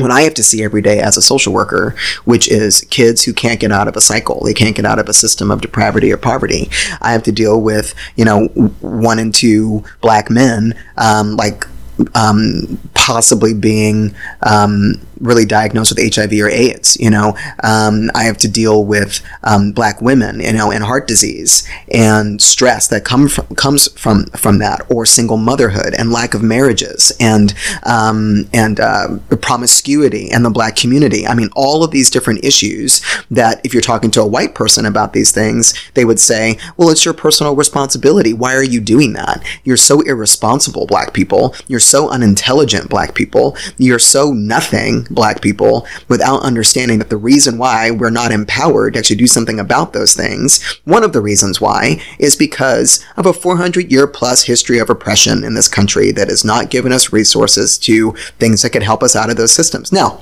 what 0.00 0.10
I 0.10 0.22
have 0.22 0.34
to 0.34 0.42
see 0.42 0.62
every 0.62 0.82
day 0.82 1.00
as 1.00 1.16
a 1.16 1.22
social 1.22 1.52
worker, 1.52 1.94
which 2.24 2.48
is 2.48 2.80
kids 2.90 3.24
who 3.24 3.32
can't 3.32 3.60
get 3.60 3.72
out 3.72 3.88
of 3.88 3.96
a 3.96 4.00
cycle. 4.00 4.42
They 4.44 4.54
can't 4.54 4.76
get 4.76 4.84
out 4.84 4.98
of 4.98 5.08
a 5.08 5.14
system 5.14 5.50
of 5.50 5.60
depravity 5.60 6.12
or 6.12 6.16
poverty. 6.16 6.70
I 7.00 7.12
have 7.12 7.22
to 7.24 7.32
deal 7.32 7.60
with, 7.60 7.94
you 8.16 8.24
know, 8.24 8.46
one 8.80 9.18
and 9.18 9.34
two 9.34 9.84
black 10.00 10.30
men, 10.30 10.74
um, 10.96 11.36
like 11.36 11.66
um, 12.14 12.78
possibly 12.94 13.54
being 13.54 14.14
um, 14.42 14.94
really 15.20 15.44
diagnosed 15.44 15.94
with 15.94 16.14
HIV 16.14 16.32
or 16.32 16.48
AIDS. 16.48 16.96
You 16.98 17.10
know, 17.10 17.36
um, 17.62 18.10
I 18.14 18.24
have 18.24 18.38
to 18.38 18.48
deal 18.48 18.84
with 18.84 19.20
um, 19.42 19.72
black 19.72 20.00
women, 20.00 20.40
you 20.40 20.52
know, 20.52 20.70
and 20.70 20.84
heart 20.84 21.06
disease 21.06 21.68
and 21.92 22.40
stress 22.40 22.88
that 22.88 23.04
come 23.04 23.28
from, 23.28 23.46
comes 23.56 23.88
from 23.92 24.26
from 24.26 24.58
that, 24.58 24.82
or 24.90 25.06
single 25.06 25.36
motherhood 25.36 25.94
and 25.96 26.12
lack 26.12 26.34
of 26.34 26.42
marriages 26.42 27.12
and 27.20 27.54
um, 27.84 28.48
and 28.52 28.80
uh, 28.80 29.18
promiscuity 29.40 30.30
and 30.30 30.44
the 30.44 30.50
black 30.50 30.76
community. 30.76 31.26
I 31.26 31.34
mean, 31.34 31.50
all 31.54 31.84
of 31.84 31.90
these 31.90 32.10
different 32.10 32.44
issues 32.44 33.00
that 33.30 33.60
if 33.64 33.72
you're 33.72 33.80
talking 33.80 34.10
to 34.12 34.22
a 34.22 34.26
white 34.26 34.54
person 34.54 34.86
about 34.86 35.12
these 35.12 35.32
things, 35.32 35.74
they 35.94 36.04
would 36.04 36.20
say, 36.20 36.58
"Well, 36.76 36.90
it's 36.90 37.04
your 37.04 37.14
personal 37.14 37.54
responsibility. 37.56 38.32
Why 38.32 38.54
are 38.54 38.64
you 38.64 38.80
doing 38.80 39.12
that? 39.14 39.42
You're 39.64 39.76
so 39.76 40.00
irresponsible, 40.02 40.86
black 40.86 41.12
people. 41.12 41.54
You're 41.66 41.80
so 41.80 42.08
unintelligent, 42.10 42.88
black 42.88 43.14
people. 43.14 43.56
You're 43.76 43.98
so 43.98 44.32
nothing." 44.32 45.07
Black 45.10 45.40
people 45.40 45.86
without 46.08 46.42
understanding 46.42 46.98
that 46.98 47.10
the 47.10 47.16
reason 47.16 47.58
why 47.58 47.90
we're 47.90 48.10
not 48.10 48.32
empowered 48.32 48.94
to 48.94 48.98
actually 48.98 49.16
do 49.16 49.26
something 49.26 49.60
about 49.60 49.92
those 49.92 50.14
things, 50.14 50.62
one 50.84 51.04
of 51.04 51.12
the 51.12 51.20
reasons 51.20 51.60
why, 51.60 52.00
is 52.18 52.36
because 52.36 53.04
of 53.16 53.26
a 53.26 53.32
400 53.32 53.90
year 53.90 54.06
plus 54.06 54.44
history 54.44 54.78
of 54.78 54.90
oppression 54.90 55.44
in 55.44 55.54
this 55.54 55.68
country 55.68 56.12
that 56.12 56.28
has 56.28 56.44
not 56.44 56.70
given 56.70 56.92
us 56.92 57.12
resources 57.12 57.78
to 57.78 58.12
things 58.38 58.62
that 58.62 58.70
could 58.70 58.82
help 58.82 59.02
us 59.02 59.16
out 59.16 59.30
of 59.30 59.36
those 59.36 59.52
systems. 59.52 59.92
Now, 59.92 60.20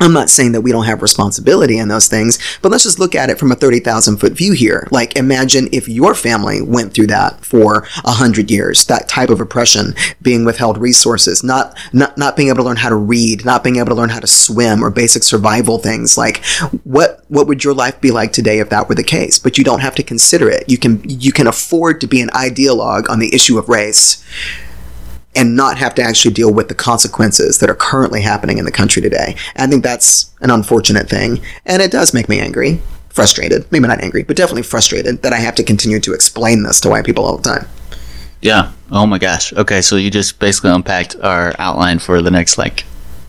I'm 0.00 0.12
not 0.12 0.30
saying 0.30 0.52
that 0.52 0.62
we 0.62 0.72
don't 0.72 0.86
have 0.86 1.02
responsibility 1.02 1.78
in 1.78 1.88
those 1.88 2.08
things, 2.08 2.38
but 2.62 2.70
let's 2.70 2.84
just 2.84 2.98
look 2.98 3.14
at 3.14 3.30
it 3.30 3.38
from 3.38 3.52
a 3.52 3.56
30,000 3.56 4.16
foot 4.18 4.32
view 4.32 4.52
here. 4.52 4.88
Like, 4.90 5.16
imagine 5.16 5.68
if 5.72 5.88
your 5.88 6.14
family 6.14 6.62
went 6.62 6.94
through 6.94 7.08
that 7.08 7.44
for 7.44 7.86
a 8.04 8.12
hundred 8.12 8.50
years, 8.50 8.84
that 8.86 9.08
type 9.08 9.30
of 9.30 9.40
oppression, 9.40 9.94
being 10.20 10.44
withheld 10.44 10.78
resources, 10.78 11.44
not, 11.44 11.76
not, 11.92 12.16
not 12.16 12.36
being 12.36 12.48
able 12.48 12.58
to 12.58 12.64
learn 12.64 12.76
how 12.76 12.88
to 12.88 12.96
read, 12.96 13.44
not 13.44 13.62
being 13.62 13.76
able 13.76 13.88
to 13.88 13.94
learn 13.94 14.08
how 14.08 14.20
to 14.20 14.26
swim 14.26 14.82
or 14.84 14.90
basic 14.90 15.22
survival 15.22 15.78
things. 15.78 16.16
Like, 16.16 16.44
what, 16.84 17.24
what 17.28 17.46
would 17.46 17.62
your 17.62 17.74
life 17.74 18.00
be 18.00 18.10
like 18.10 18.32
today 18.32 18.58
if 18.58 18.70
that 18.70 18.88
were 18.88 18.94
the 18.94 19.04
case? 19.04 19.38
But 19.38 19.58
you 19.58 19.64
don't 19.64 19.80
have 19.80 19.94
to 19.96 20.02
consider 20.02 20.48
it. 20.48 20.68
You 20.68 20.78
can, 20.78 21.02
you 21.08 21.32
can 21.32 21.46
afford 21.46 22.00
to 22.00 22.06
be 22.06 22.20
an 22.20 22.28
ideologue 22.30 23.08
on 23.08 23.18
the 23.18 23.34
issue 23.34 23.58
of 23.58 23.68
race 23.68 24.22
and 25.34 25.56
not 25.56 25.78
have 25.78 25.94
to 25.94 26.02
actually 26.02 26.34
deal 26.34 26.52
with 26.52 26.68
the 26.68 26.74
consequences 26.74 27.58
that 27.58 27.70
are 27.70 27.74
currently 27.74 28.20
happening 28.20 28.58
in 28.58 28.64
the 28.64 28.72
country 28.72 29.00
today. 29.00 29.34
And 29.54 29.68
I 29.68 29.70
think 29.70 29.82
that's 29.82 30.30
an 30.40 30.50
unfortunate 30.50 31.08
thing. 31.08 31.40
And 31.64 31.80
it 31.80 31.90
does 31.90 32.12
make 32.12 32.28
me 32.28 32.38
angry, 32.38 32.80
frustrated, 33.08 33.70
maybe 33.72 33.88
not 33.88 34.02
angry, 34.02 34.22
but 34.22 34.36
definitely 34.36 34.62
frustrated 34.62 35.22
that 35.22 35.32
I 35.32 35.38
have 35.38 35.54
to 35.56 35.62
continue 35.62 36.00
to 36.00 36.12
explain 36.12 36.62
this 36.62 36.80
to 36.82 36.90
white 36.90 37.06
people 37.06 37.24
all 37.24 37.38
the 37.38 37.48
time. 37.48 37.66
Yeah. 38.40 38.72
Oh 38.90 39.06
my 39.06 39.18
gosh. 39.18 39.52
Okay. 39.52 39.80
So 39.80 39.96
you 39.96 40.10
just 40.10 40.38
basically 40.38 40.70
unpacked 40.70 41.16
our 41.22 41.54
outline 41.58 41.98
for 41.98 42.20
the 42.20 42.30
next 42.30 42.58
like 42.58 42.84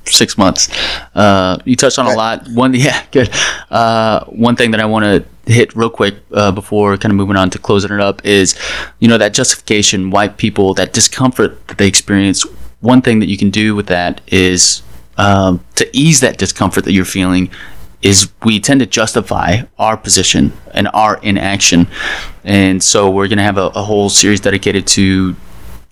six 0.06 0.38
months. 0.38 0.70
Uh, 1.16 1.58
you 1.66 1.76
touched 1.76 2.00
on 2.00 2.06
a 2.06 2.14
lot. 2.14 2.48
One, 2.50 2.74
yeah, 2.88 3.06
good. 3.12 3.30
Uh, 3.70 4.26
one 4.26 4.56
thing 4.56 4.72
that 4.72 4.80
I 4.80 4.86
want 4.86 5.06
to 5.06 5.52
hit 5.52 5.76
real 5.76 5.90
quick 5.90 6.16
uh, 6.34 6.52
before 6.52 6.98
kind 6.98 7.12
of 7.12 7.18
moving 7.18 7.36
on 7.36 7.50
to 7.52 7.60
closing 7.60 7.92
it 7.92 8.00
up 8.00 8.26
is, 8.26 8.58
you 9.00 9.08
know, 9.08 9.18
that 9.18 9.34
justification, 9.34 10.10
white 10.10 10.38
people, 10.38 10.74
that 10.76 10.94
discomfort 10.94 11.68
that 11.68 11.78
they 11.78 11.88
experience. 11.88 12.46
One 12.82 13.02
thing 13.02 13.20
that 13.20 13.28
you 13.28 13.38
can 13.38 13.50
do 13.50 13.76
with 13.76 13.88
that 13.88 14.22
is 14.28 14.84
um, 15.18 15.64
to 15.76 15.90
ease 15.96 16.20
that 16.22 16.38
discomfort 16.38 16.86
that 16.86 16.94
you're 16.94 17.06
feeling. 17.06 17.50
Is 18.02 18.28
we 18.44 18.60
tend 18.60 18.82
to 18.82 18.86
justify 18.86 19.62
our 19.80 19.96
position 19.96 20.52
and 20.74 20.90
our 20.94 21.20
inaction, 21.24 21.88
and 22.44 22.84
so 22.84 23.10
we're 23.10 23.30
going 23.30 23.38
to 23.38 23.46
have 23.46 23.58
a, 23.58 23.68
a 23.68 23.82
whole 23.82 24.10
series 24.10 24.42
dedicated 24.42 24.86
to 24.88 25.38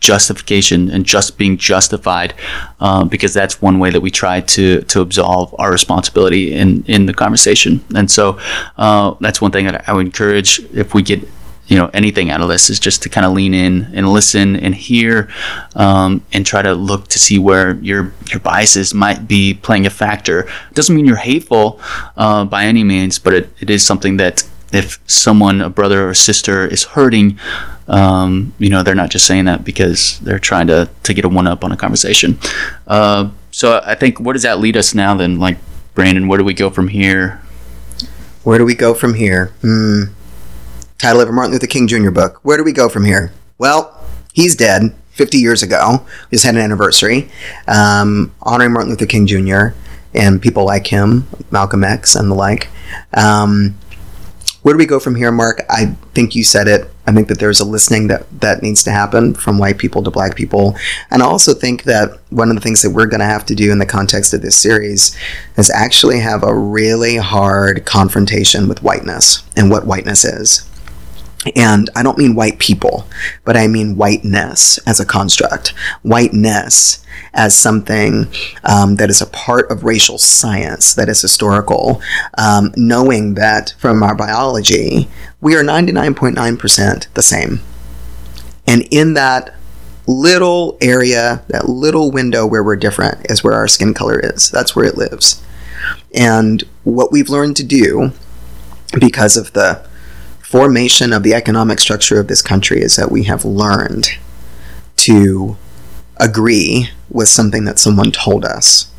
justification 0.02 0.90
and 0.90 1.06
just 1.06 1.38
being 1.38 1.56
justified 1.58 2.34
uh, 2.80 3.06
because 3.06 3.34
that's 3.34 3.62
one 3.62 3.80
way 3.80 3.92
that 3.92 4.02
we 4.02 4.12
try 4.12 4.42
to 4.42 4.82
to 4.82 5.00
absolve 5.00 5.56
our 5.58 5.72
responsibility 5.72 6.54
in 6.54 6.84
in 6.88 7.06
the 7.06 7.14
conversation. 7.14 7.80
And 7.96 8.12
so 8.12 8.38
uh, 8.78 9.16
that's 9.22 9.40
one 9.40 9.52
thing 9.52 9.66
that 9.66 9.88
I 9.88 9.94
would 9.94 10.06
encourage 10.06 10.60
if 10.74 10.94
we 10.94 11.04
get 11.04 11.22
you 11.68 11.78
know 11.78 11.90
anything 11.94 12.32
out 12.32 12.42
of 12.42 12.50
this 12.50 12.70
is 12.70 12.80
just 12.80 13.04
to 13.04 13.10
kind 13.10 13.26
of 13.26 13.32
lean 13.32 13.54
in 13.54 13.90
and 13.94 14.12
listen 14.12 14.56
and 14.58 14.76
hear 14.76 15.30
um, 15.76 16.26
and 16.34 16.46
try 16.46 16.62
to 16.62 16.74
look 16.74 17.08
to 17.10 17.20
see 17.20 17.38
where 17.38 17.76
your 17.76 18.12
your 18.30 18.40
biases 18.40 18.94
might 18.94 19.28
be 19.28 19.54
playing 19.54 19.86
a 19.86 19.92
factor. 19.92 20.42
It 20.42 20.74
doesn't 20.74 20.96
mean 20.96 21.06
you're 21.06 21.16
hateful 21.16 21.80
uh, 22.18 22.44
by 22.46 22.66
any 22.66 22.84
means 22.84 23.20
but 23.20 23.34
it, 23.34 23.50
it 23.62 23.70
is 23.70 23.86
something 23.86 24.18
that 24.18 24.44
if 24.74 25.00
someone 25.06 25.62
a 25.62 25.70
brother 25.70 26.10
or 26.10 26.14
sister 26.14 26.66
is 26.66 26.84
hurting 26.84 27.38
um, 27.92 28.54
you 28.58 28.70
know, 28.70 28.84
they're 28.84 28.96
not 28.96 29.12
just 29.12 29.28
saying 29.28 29.46
that 29.46 29.66
because 29.66 30.20
they're 30.20 30.40
trying 30.40 30.68
to, 30.68 30.90
to 31.04 31.14
get 31.14 31.26
a 31.26 31.30
one 31.30 31.46
up 31.46 31.64
on 31.64 31.74
a 31.74 31.78
conversation. 31.78 32.40
Uh, 32.88 33.30
so 33.52 33.82
I 33.86 33.96
think, 33.96 34.20
where 34.20 34.32
does 34.32 34.44
that 34.44 34.60
lead 34.60 34.78
us 34.78 34.96
now 34.96 35.14
then? 35.14 35.40
Like, 35.40 35.58
Brandon, 35.94 36.30
where 36.30 36.38
do 36.38 36.46
we 36.46 36.54
go 36.54 36.70
from 36.70 36.88
here? 36.88 37.42
Where 38.44 38.58
do 38.58 38.64
we 38.64 38.76
go 38.76 38.94
from 38.94 39.16
here? 39.16 39.48
Hmm. 39.62 40.04
Title 40.98 41.22
of 41.22 41.28
a 41.28 41.32
Martin 41.34 41.52
Luther 41.52 41.68
King 41.68 41.88
Jr. 41.88 42.12
book. 42.12 42.40
Where 42.44 42.58
do 42.58 42.64
we 42.64 42.72
go 42.72 42.88
from 42.88 43.04
here? 43.04 43.34
Well, 43.58 44.02
he's 44.34 44.56
dead 44.56 44.96
50 45.12 45.38
years 45.38 45.62
ago. 45.62 46.06
We 46.30 46.36
just 46.36 46.46
had 46.46 46.56
an 46.56 46.62
anniversary 46.62 47.30
um, 47.68 48.32
honoring 48.42 48.72
Martin 48.72 48.92
Luther 48.92 49.06
King 49.06 49.28
Jr. 49.28 49.76
and 50.14 50.42
people 50.42 50.64
like 50.64 50.88
him, 50.88 51.28
Malcolm 51.52 51.84
X 51.84 52.16
and 52.16 52.32
the 52.32 52.36
like. 52.36 52.70
Um, 53.14 53.78
where 54.62 54.74
do 54.74 54.78
we 54.78 54.86
go 54.86 55.00
from 55.00 55.16
here, 55.16 55.32
Mark? 55.32 55.64
I 55.70 55.96
think 56.14 56.36
you 56.36 56.44
said 56.44 56.68
it. 56.68 56.91
I 57.08 57.14
think 57.14 57.28
that 57.30 57.40
there's 57.40 57.60
a 57.60 57.66
listening 57.66 58.08
that, 58.08 58.28
that 58.42 58.62
needs 58.62 58.84
to 58.84 58.92
happen 58.92 59.34
from 59.34 59.58
white 59.58 59.78
people 59.78 60.04
to 60.04 60.12
black 60.12 60.36
people. 60.36 60.76
And 61.10 61.24
I 61.24 61.26
also 61.26 61.54
think 61.54 61.84
that 61.84 62.20
one 62.30 62.50
of 62.50 62.56
the 62.56 62.62
things 62.62 62.82
that 62.84 62.92
we're 62.92 63.08
going 63.08 63.20
to 63.20 63.26
have 63.26 63.46
to 63.48 63.56
do 63.56 63.72
in 63.72 63.80
the 63.80 63.86
context 63.86 64.34
of 64.34 64.42
this 64.42 64.56
series 64.56 65.16
is 65.58 65.72
actually 65.72 66.20
have 66.20 66.44
a 66.44 66.54
really 66.54 67.18
hard 67.18 67.86
confrontation 67.86 68.68
with 68.68 68.84
whiteness 68.84 69.44
and 69.58 69.72
what 69.72 69.86
whiteness 69.86 70.24
is. 70.24 70.71
And 71.56 71.90
I 71.96 72.04
don't 72.04 72.18
mean 72.18 72.36
white 72.36 72.60
people, 72.60 73.08
but 73.46 73.58
I 73.58 73.68
mean 73.68 73.98
whiteness 73.98 74.78
as 74.88 75.00
a 75.00 75.06
construct. 75.06 75.70
Whiteness 76.04 77.04
as 77.34 77.58
something 77.58 78.28
um, 78.64 78.96
that 78.98 79.10
is 79.10 79.22
a 79.22 79.28
part 79.28 79.72
of 79.72 79.84
racial 79.84 80.18
science, 80.18 80.94
that 80.94 81.10
is 81.10 81.22
historical, 81.22 82.02
um, 82.38 82.74
knowing 82.76 83.36
that 83.36 83.74
from 83.80 84.04
our 84.04 84.16
biology, 84.16 85.08
we 85.40 85.56
are 85.56 85.64
99.9% 85.64 87.14
the 87.14 87.22
same. 87.22 87.62
And 88.68 88.88
in 88.92 89.16
that 89.16 89.56
little 90.08 90.78
area, 90.82 91.44
that 91.48 91.70
little 91.70 92.12
window 92.12 92.46
where 92.46 92.64
we're 92.64 92.76
different, 92.76 93.32
is 93.32 93.44
where 93.44 93.54
our 93.54 93.68
skin 93.68 93.94
color 93.94 94.20
is. 94.20 94.52
That's 94.52 94.76
where 94.76 94.86
it 94.86 94.98
lives. 94.98 95.42
And 96.14 96.64
what 96.84 97.12
we've 97.12 97.30
learned 97.30 97.56
to 97.58 97.64
do 97.64 98.12
because 99.00 99.38
of 99.38 99.54
the 99.54 99.88
formation 100.52 101.14
of 101.14 101.24
the 101.24 101.34
economic 101.34 101.80
structure 101.80 102.20
of 102.20 102.28
this 102.28 102.42
country 102.42 102.82
is 102.82 102.98
that 102.98 103.10
we 103.10 103.24
have 103.24 103.46
learned 103.46 104.10
to 104.98 105.56
agree 106.18 106.90
with 107.10 107.30
something 107.30 107.64
that 107.64 107.80
someone 107.80 108.12
told 108.12 108.44
us 108.44 108.92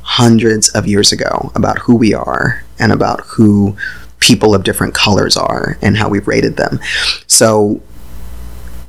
hundreds 0.00 0.70
of 0.70 0.86
years 0.86 1.12
ago 1.12 1.52
about 1.54 1.80
who 1.80 1.94
we 1.94 2.14
are 2.14 2.64
and 2.78 2.92
about 2.92 3.20
who 3.26 3.76
people 4.20 4.54
of 4.54 4.64
different 4.64 4.94
colors 4.94 5.36
are 5.36 5.76
and 5.82 5.98
how 5.98 6.08
we've 6.08 6.26
rated 6.26 6.56
them. 6.56 6.80
So, 7.26 7.82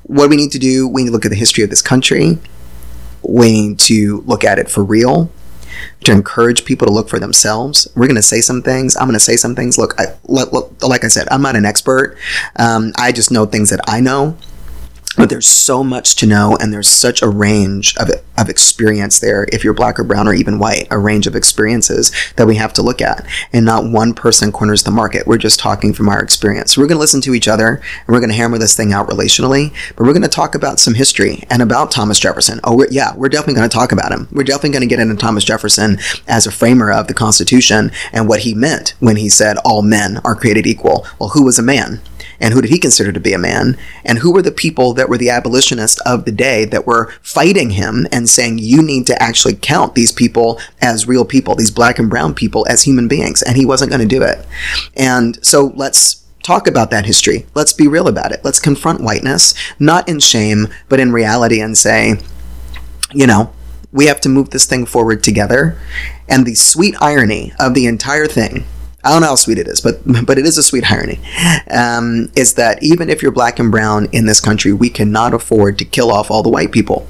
what 0.03 0.29
we 0.29 0.37
need 0.37 0.53
to 0.53 0.59
do, 0.59 0.87
we 0.87 1.03
need 1.03 1.09
to 1.09 1.11
look 1.11 1.25
at 1.25 1.31
the 1.31 1.35
history 1.35 1.65
of 1.65 1.69
this 1.69 1.81
country. 1.81 2.37
We 3.21 3.51
need 3.51 3.79
to 3.79 4.21
look 4.25 4.45
at 4.45 4.59
it 4.59 4.69
for 4.69 4.81
real, 4.81 5.29
to 6.07 6.13
encourage 6.13 6.65
people 6.65 6.87
to 6.87 6.93
look 6.93 7.09
for 7.09 7.19
themselves. 7.19 7.87
We're 7.95 8.07
going 8.07 8.15
to 8.15 8.21
say 8.21 8.41
some 8.41 8.61
things. 8.61 8.95
I'm 8.95 9.07
going 9.07 9.13
to 9.13 9.19
say 9.19 9.35
some 9.35 9.55
things. 9.55 9.77
Look, 9.77 9.93
I, 9.99 10.05
look, 10.25 10.51
like 10.81 11.03
I 11.03 11.07
said, 11.07 11.27
I'm 11.29 11.41
not 11.41 11.55
an 11.55 11.65
expert. 11.65 12.17
Um, 12.55 12.93
I 12.97 13.11
just 13.11 13.29
know 13.29 13.45
things 13.45 13.69
that 13.69 13.81
I 13.87 13.99
know 13.99 14.37
but 15.17 15.29
there's 15.29 15.47
so 15.47 15.83
much 15.83 16.15
to 16.15 16.27
know 16.27 16.55
and 16.61 16.71
there's 16.71 16.87
such 16.87 17.21
a 17.21 17.27
range 17.27 17.97
of, 17.97 18.09
of 18.37 18.49
experience 18.49 19.19
there 19.19 19.47
if 19.51 19.63
you're 19.63 19.73
black 19.73 19.99
or 19.99 20.03
brown 20.03 20.27
or 20.27 20.33
even 20.33 20.59
white 20.59 20.87
a 20.91 20.97
range 20.97 21.27
of 21.27 21.35
experiences 21.35 22.11
that 22.35 22.47
we 22.47 22.55
have 22.55 22.71
to 22.73 22.81
look 22.81 23.01
at. 23.01 23.25
And 23.51 23.65
not 23.65 23.89
one 23.89 24.13
person 24.13 24.51
corners 24.51 24.83
the 24.83 24.91
market. 24.91 25.27
We're 25.27 25.37
just 25.37 25.59
talking 25.59 25.93
from 25.93 26.07
our 26.07 26.21
experience. 26.21 26.77
We're 26.77 26.87
going 26.87 26.97
to 26.97 27.01
listen 27.01 27.21
to 27.21 27.33
each 27.33 27.47
other 27.47 27.67
and 27.75 28.07
we're 28.07 28.19
going 28.19 28.29
to 28.29 28.35
hammer 28.35 28.57
this 28.57 28.77
thing 28.77 28.93
out 28.93 29.09
relationally 29.09 29.73
but 29.95 30.05
we're 30.05 30.13
going 30.13 30.21
to 30.21 30.27
talk 30.27 30.55
about 30.55 30.79
some 30.79 30.93
history 30.93 31.43
and 31.49 31.61
about 31.61 31.91
thomas 31.91 32.19
jefferson. 32.19 32.59
Oh 32.63 32.77
we're, 32.77 32.87
yeah 32.91 33.15
we're 33.15 33.29
definitely 33.29 33.55
going 33.55 33.69
to 33.69 33.75
talk 33.75 33.91
about 33.91 34.11
him. 34.11 34.27
We're 34.31 34.43
definitely 34.43 34.71
going 34.71 34.87
to 34.87 34.95
get 34.95 34.99
into 34.99 35.15
thomas 35.15 35.43
jefferson 35.43 35.97
as 36.27 36.45
a 36.45 36.51
framer 36.51 36.91
of 36.91 37.07
the 37.07 37.13
constitution 37.13 37.91
and 38.13 38.27
what 38.27 38.41
he 38.41 38.53
meant 38.53 38.93
when 38.99 39.15
he 39.15 39.29
said 39.29 39.57
all 39.65 39.81
men 39.81 40.19
are 40.23 40.35
created 40.35 40.67
equal. 40.67 41.07
Well 41.19 41.29
who 41.29 41.43
was 41.43 41.57
a 41.57 41.63
man 41.63 42.01
and 42.39 42.53
who 42.53 42.61
did 42.61 42.71
he 42.71 42.79
consider 42.79 43.11
to 43.11 43.19
be 43.19 43.33
a 43.33 43.39
man? 43.39 43.77
And 44.05 44.19
who 44.19 44.31
were 44.31 44.41
the 44.41 44.51
people 44.51 44.93
that 44.93 45.09
were 45.09 45.17
the 45.17 45.29
abolitionists 45.29 45.99
of 46.01 46.25
the 46.25 46.31
day 46.31 46.65
that 46.65 46.85
were 46.85 47.11
fighting 47.21 47.71
him 47.71 48.07
and 48.11 48.29
saying, 48.29 48.59
you 48.59 48.81
need 48.81 49.07
to 49.07 49.21
actually 49.21 49.55
count 49.55 49.95
these 49.95 50.11
people 50.11 50.59
as 50.81 51.07
real 51.07 51.25
people, 51.25 51.55
these 51.55 51.71
black 51.71 51.99
and 51.99 52.09
brown 52.09 52.33
people 52.33 52.65
as 52.69 52.83
human 52.83 53.07
beings? 53.07 53.41
And 53.41 53.57
he 53.57 53.65
wasn't 53.65 53.91
going 53.91 54.07
to 54.07 54.15
do 54.15 54.23
it. 54.23 54.45
And 54.95 55.43
so 55.45 55.71
let's 55.75 56.23
talk 56.43 56.67
about 56.67 56.91
that 56.91 57.05
history. 57.05 57.45
Let's 57.55 57.73
be 57.73 57.87
real 57.87 58.07
about 58.07 58.31
it. 58.31 58.41
Let's 58.43 58.59
confront 58.59 59.01
whiteness, 59.01 59.53
not 59.79 60.07
in 60.07 60.19
shame, 60.19 60.67
but 60.87 60.99
in 60.99 61.11
reality 61.11 61.59
and 61.59 61.77
say, 61.77 62.15
you 63.13 63.27
know, 63.27 63.53
we 63.91 64.05
have 64.05 64.21
to 64.21 64.29
move 64.29 64.51
this 64.51 64.65
thing 64.65 64.85
forward 64.85 65.23
together. 65.23 65.79
And 66.29 66.45
the 66.45 66.55
sweet 66.55 66.95
irony 67.01 67.53
of 67.59 67.73
the 67.73 67.85
entire 67.85 68.27
thing 68.27 68.65
I 69.03 69.11
don't 69.11 69.21
know 69.21 69.27
how 69.27 69.35
sweet 69.35 69.57
it 69.59 69.67
is, 69.67 69.79
but 69.79 69.99
but 70.25 70.37
it 70.37 70.45
is 70.45 70.57
a 70.57 70.63
sweet 70.63 70.91
irony. 70.91 71.19
Um, 71.69 72.31
is 72.35 72.55
that 72.55 72.81
even 72.81 73.09
if 73.09 73.21
you're 73.21 73.31
black 73.31 73.59
and 73.59 73.71
brown 73.71 74.07
in 74.11 74.25
this 74.25 74.39
country, 74.39 74.73
we 74.73 74.89
cannot 74.89 75.33
afford 75.33 75.77
to 75.79 75.85
kill 75.85 76.11
off 76.11 76.31
all 76.31 76.43
the 76.43 76.49
white 76.49 76.71
people. 76.71 77.07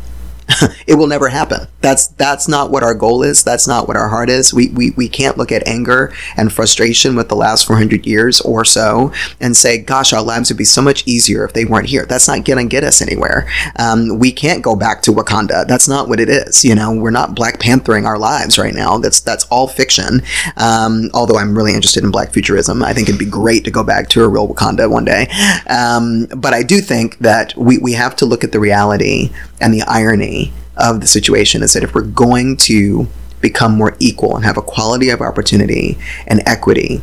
it 0.87 0.95
will 0.95 1.07
never 1.07 1.29
happen. 1.29 1.67
That's 1.81 2.07
that's 2.07 2.47
not 2.47 2.71
what 2.71 2.83
our 2.83 2.93
goal 2.93 3.23
is. 3.23 3.43
That's 3.43 3.67
not 3.67 3.87
what 3.87 3.97
our 3.97 4.07
heart 4.07 4.29
is. 4.29 4.53
We, 4.53 4.69
we 4.69 4.91
we 4.91 5.09
can't 5.09 5.37
look 5.37 5.51
at 5.51 5.67
anger 5.67 6.13
and 6.35 6.51
frustration 6.51 7.15
with 7.15 7.29
the 7.29 7.35
last 7.35 7.65
400 7.67 8.05
years 8.05 8.41
or 8.41 8.63
so 8.65 9.11
and 9.39 9.55
say, 9.55 9.77
"Gosh, 9.77 10.13
our 10.13 10.21
lives 10.21 10.49
would 10.49 10.57
be 10.57 10.65
so 10.65 10.81
much 10.81 11.05
easier 11.05 11.43
if 11.43 11.53
they 11.53 11.65
weren't 11.65 11.87
here." 11.87 12.05
That's 12.05 12.27
not 12.27 12.45
going 12.45 12.65
to 12.65 12.69
get 12.69 12.83
us 12.83 13.01
anywhere. 13.01 13.49
Um, 13.77 14.19
we 14.19 14.31
can't 14.31 14.63
go 14.63 14.75
back 14.75 15.01
to 15.03 15.11
Wakanda. 15.11 15.67
That's 15.67 15.87
not 15.87 16.07
what 16.07 16.19
it 16.19 16.29
is. 16.29 16.63
You 16.63 16.75
know, 16.75 16.93
we're 16.93 17.11
not 17.11 17.35
Black 17.35 17.59
Panthering 17.59 18.05
our 18.05 18.17
lives 18.17 18.57
right 18.57 18.73
now. 18.73 18.97
That's 18.97 19.19
that's 19.19 19.45
all 19.45 19.67
fiction. 19.67 20.21
Um, 20.55 21.09
although 21.13 21.37
I'm 21.37 21.55
really 21.55 21.73
interested 21.73 22.03
in 22.03 22.11
Black 22.11 22.31
futurism, 22.31 22.83
I 22.83 22.93
think 22.93 23.09
it'd 23.09 23.19
be 23.19 23.25
great 23.25 23.65
to 23.65 23.71
go 23.71 23.83
back 23.83 24.09
to 24.09 24.23
a 24.23 24.29
real 24.29 24.47
Wakanda 24.47 24.89
one 24.89 25.05
day. 25.05 25.27
Um, 25.69 26.27
but 26.35 26.53
I 26.53 26.63
do 26.63 26.79
think 26.79 27.19
that 27.19 27.55
we 27.57 27.77
we 27.77 27.93
have 27.93 28.15
to 28.17 28.25
look 28.25 28.43
at 28.43 28.51
the 28.51 28.59
reality 28.59 29.31
and 29.59 29.73
the 29.73 29.81
irony 29.83 30.36
of 30.75 31.01
the 31.01 31.07
situation 31.07 31.63
is 31.63 31.73
that 31.73 31.83
if 31.83 31.93
we're 31.93 32.01
going 32.01 32.57
to 32.57 33.07
become 33.41 33.77
more 33.77 33.95
equal 33.99 34.35
and 34.35 34.45
have 34.45 34.57
a 34.57 34.61
quality 34.61 35.09
of 35.09 35.21
opportunity 35.21 35.97
and 36.27 36.41
equity, 36.45 37.01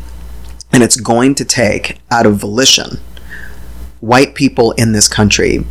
and 0.72 0.82
it's 0.82 0.96
going 0.96 1.34
to 1.36 1.44
take 1.44 1.98
out 2.10 2.26
of 2.26 2.36
volition 2.36 2.98
white 4.00 4.34
people 4.34 4.72
in 4.72 4.92
this 4.92 5.08
country 5.08 5.64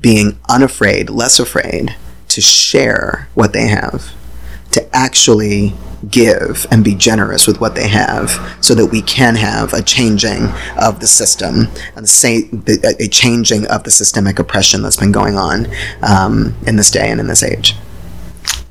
being 0.00 0.38
unafraid, 0.48 1.10
less 1.10 1.38
afraid 1.38 1.94
to 2.28 2.40
share 2.40 3.28
what 3.34 3.52
they 3.52 3.66
have, 3.66 4.14
to 4.76 4.96
actually 4.96 5.72
give 6.10 6.66
and 6.70 6.84
be 6.84 6.94
generous 6.94 7.46
with 7.46 7.60
what 7.60 7.74
they 7.74 7.88
have 7.88 8.30
so 8.60 8.74
that 8.74 8.86
we 8.86 9.00
can 9.02 9.34
have 9.34 9.72
a 9.72 9.82
changing 9.82 10.48
of 10.78 11.00
the 11.00 11.06
system 11.06 11.68
and 11.96 12.08
say 12.08 12.48
a 13.00 13.08
changing 13.08 13.66
of 13.68 13.84
the 13.84 13.90
systemic 13.90 14.38
oppression 14.38 14.82
that's 14.82 14.98
been 14.98 15.12
going 15.12 15.36
on 15.36 15.66
um, 16.02 16.54
in 16.66 16.76
this 16.76 16.90
day 16.90 17.10
and 17.10 17.18
in 17.18 17.26
this 17.26 17.42
age. 17.42 17.74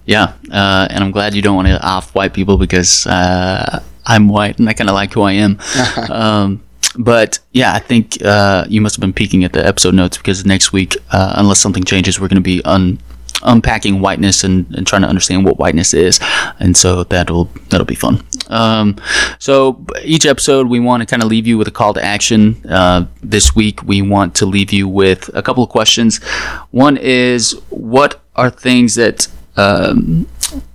Yeah 0.05 0.33
uh, 0.51 0.87
and 0.91 1.03
i'm 1.03 1.09
glad 1.09 1.33
you 1.33 1.41
don't 1.41 1.55
want 1.55 1.67
to 1.67 1.83
off 1.83 2.13
white 2.13 2.33
people 2.33 2.57
because 2.57 3.07
uh, 3.07 3.81
i'm 4.05 4.27
white 4.27 4.59
and 4.59 4.69
i 4.69 4.73
kind 4.73 4.89
of 4.89 4.93
like 4.93 5.11
who 5.13 5.21
i 5.21 5.33
am. 5.33 5.59
Um, 6.09 6.61
but 6.97 7.39
yeah, 7.51 7.73
I 7.73 7.79
think 7.79 8.23
uh, 8.23 8.65
you 8.69 8.79
must 8.79 8.95
have 8.95 9.01
been 9.01 9.11
peeking 9.11 9.43
at 9.43 9.51
the 9.51 9.65
episode 9.65 9.93
notes 9.93 10.17
because 10.17 10.45
next 10.45 10.71
week, 10.71 10.95
uh, 11.11 11.33
unless 11.35 11.59
something 11.59 11.83
changes, 11.83 12.19
we're 12.21 12.29
going 12.29 12.35
to 12.35 12.41
be 12.41 12.63
un- 12.63 12.99
unpacking 13.43 14.01
whiteness 14.01 14.43
and, 14.43 14.73
and 14.75 14.85
trying 14.87 15.01
to 15.01 15.07
understand 15.07 15.45
what 15.45 15.57
whiteness 15.57 15.93
is, 15.93 16.19
and 16.59 16.75
so 16.75 17.03
that'll 17.03 17.45
that'll 17.69 17.85
be 17.85 17.95
fun. 17.95 18.23
Um, 18.47 18.95
so 19.39 19.83
each 20.03 20.25
episode 20.25 20.67
we 20.67 20.79
want 20.79 21.01
to 21.01 21.05
kind 21.05 21.23
of 21.23 21.29
leave 21.29 21.47
you 21.47 21.57
with 21.57 21.67
a 21.67 21.71
call 21.71 21.93
to 21.93 22.03
action. 22.03 22.61
Uh, 22.69 23.05
this 23.21 23.55
week 23.55 23.83
we 23.83 24.01
want 24.01 24.35
to 24.35 24.45
leave 24.45 24.71
you 24.71 24.87
with 24.87 25.29
a 25.33 25.41
couple 25.41 25.63
of 25.63 25.69
questions. 25.69 26.23
One 26.71 26.97
is 26.97 27.53
what 27.69 28.21
are 28.35 28.49
things 28.49 28.95
that 28.95 29.27
um, 29.57 30.27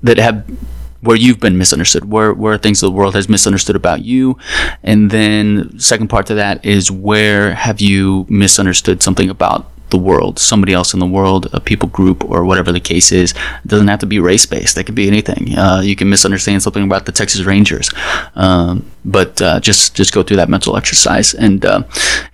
that 0.03 0.19
have 0.19 0.45
where 1.03 1.17
you've 1.17 1.41
been 1.41 1.57
misunderstood, 1.57 2.11
where 2.11 2.35
where 2.35 2.59
things 2.59 2.81
the 2.81 2.91
world 2.91 3.15
has 3.15 3.29
misunderstood 3.29 3.77
about 3.77 4.05
you, 4.05 4.37
and 4.83 5.11
then 5.11 5.79
second 5.79 6.09
part 6.09 6.27
to 6.27 6.35
that 6.35 6.65
is 6.65 6.91
where 6.91 7.55
have 7.55 7.81
you 7.81 8.27
misunderstood 8.29 9.03
something 9.03 9.31
about 9.31 9.71
the 9.91 9.99
world, 9.99 10.39
somebody 10.39 10.73
else 10.73 10.95
in 10.95 11.01
the 11.01 11.07
world, 11.07 11.49
a 11.53 11.61
people 11.61 11.89
group, 11.89 12.25
or 12.25 12.45
whatever 12.45 12.73
the 12.73 12.81
case 12.81 13.13
is. 13.13 13.33
It 13.33 13.69
doesn't 13.69 13.89
have 13.89 14.01
to 14.01 14.07
be 14.07 14.19
race 14.19 14.47
based. 14.47 14.77
It 14.79 14.85
could 14.85 14.95
be 14.95 15.07
anything. 15.07 15.57
Uh, 15.57 15.81
you 15.83 15.97
can 15.97 16.09
misunderstand 16.09 16.63
something 16.63 16.85
about 16.85 17.07
the 17.07 17.13
Texas 17.13 17.43
Rangers, 17.43 17.91
um, 18.35 18.91
but 19.05 19.41
uh, 19.41 19.61
just 19.61 19.95
just 19.95 20.13
go 20.13 20.23
through 20.23 20.37
that 20.37 20.49
mental 20.49 20.77
exercise. 20.77 21.35
And 21.35 21.65
uh, 21.65 21.83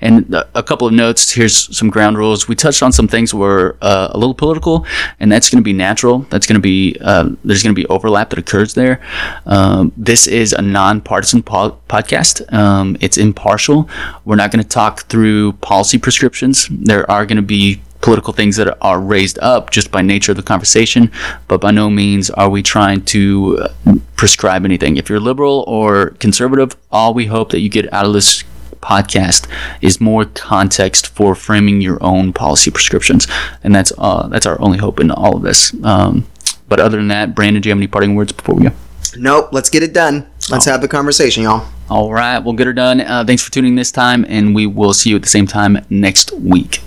and 0.01 0.35
a 0.55 0.63
couple 0.63 0.87
of 0.87 0.93
notes. 0.93 1.33
Here's 1.33 1.77
some 1.77 1.91
ground 1.91 2.19
rules. 2.19 2.49
We 2.49 2.55
touched 2.55 2.83
on 2.83 2.93
some 2.93 3.09
things 3.09 3.33
were 3.33 3.77
uh, 3.83 4.09
a 4.11 4.19
little 4.19 4.35
political, 4.35 4.87
and 5.21 5.31
that's 5.31 5.51
going 5.51 5.63
to 5.63 5.65
be 5.65 5.73
natural. 5.73 6.21
That's 6.31 6.47
going 6.47 6.57
to 6.57 6.61
be 6.61 6.97
uh, 7.01 7.31
there's 7.45 7.63
going 7.63 7.75
to 7.75 7.81
be 7.81 7.87
overlap 7.87 8.31
that 8.31 8.39
occurs 8.39 8.75
there. 8.75 9.01
Um, 9.47 9.93
this 9.97 10.27
is 10.27 10.53
a 10.53 10.63
nonpartisan 10.63 11.43
po- 11.43 11.79
podcast. 11.89 12.53
Um, 12.53 12.97
it's 13.01 13.19
impartial. 13.19 13.89
We're 14.25 14.37
not 14.37 14.51
going 14.51 14.63
to 14.63 14.69
talk 14.69 15.07
through 15.09 15.53
policy 15.55 15.99
prescriptions. 15.99 16.69
There 16.71 17.09
are 17.11 17.27
going 17.27 17.37
to 17.37 17.43
be 17.43 17.81
political 18.01 18.33
things 18.33 18.57
that 18.57 18.77
are 18.81 19.01
raised 19.01 19.39
up 19.41 19.71
just 19.71 19.91
by 19.91 20.03
nature 20.03 20.33
of 20.33 20.37
the 20.37 20.43
conversation, 20.43 21.11
but 21.49 21.61
by 21.61 21.71
no 21.71 21.91
means 21.91 22.31
are 22.31 22.49
we 22.49 22.63
trying 22.63 23.03
to 23.07 23.59
uh, 23.59 23.95
prescribe 24.17 24.65
anything. 24.65 24.97
If 24.97 25.09
you're 25.09 25.21
liberal 25.21 25.65
or 25.67 26.11
conservative, 26.19 26.77
all 26.91 27.15
we 27.15 27.27
hope 27.27 27.51
that 27.51 27.61
you 27.61 27.69
get 27.69 27.93
out 27.93 28.07
of 28.07 28.13
this 28.13 28.45
podcast 28.81 29.49
is 29.81 30.01
more 30.01 30.25
context 30.27 31.09
for 31.09 31.35
framing 31.35 31.81
your 31.81 32.03
own 32.03 32.33
policy 32.33 32.71
prescriptions, 32.71 33.27
and 33.65 33.75
that's 33.75 33.93
uh, 33.99 34.29
that's 34.29 34.47
our 34.47 34.61
only 34.61 34.79
hope 34.79 35.01
in 35.01 35.11
all 35.11 35.37
of 35.37 35.43
this. 35.43 35.75
Um, 35.83 36.27
but 36.69 36.81
other 36.81 36.97
than 36.97 37.09
that, 37.09 37.35
Brandon, 37.35 37.63
do 37.63 37.69
you 37.69 37.73
have 37.73 37.79
any 37.79 37.87
parting 37.87 38.15
words 38.15 38.33
before 38.33 38.55
we 38.55 38.65
go? 38.65 38.73
Nope. 39.17 39.51
Let's 39.53 39.71
get 39.71 39.83
it 39.83 39.93
done. 39.93 40.27
Let's 40.51 40.67
oh. 40.67 40.73
have 40.73 40.81
the 40.81 40.89
conversation, 40.89 41.43
y'all. 41.45 41.69
All 41.89 42.13
right, 42.13 42.39
we'll 42.41 42.55
get 42.55 42.67
her 42.67 42.73
done. 42.73 43.01
Uh, 43.01 43.25
thanks 43.25 43.43
for 43.43 43.53
tuning 43.53 43.77
this 43.77 43.93
time, 43.93 44.27
and 44.29 44.55
we 44.55 44.67
will 44.67 44.93
see 44.93 45.11
you 45.11 45.17
at 45.17 45.23
the 45.23 45.29
same 45.29 45.47
time 45.47 45.85
next 45.89 46.33
week. 46.33 46.81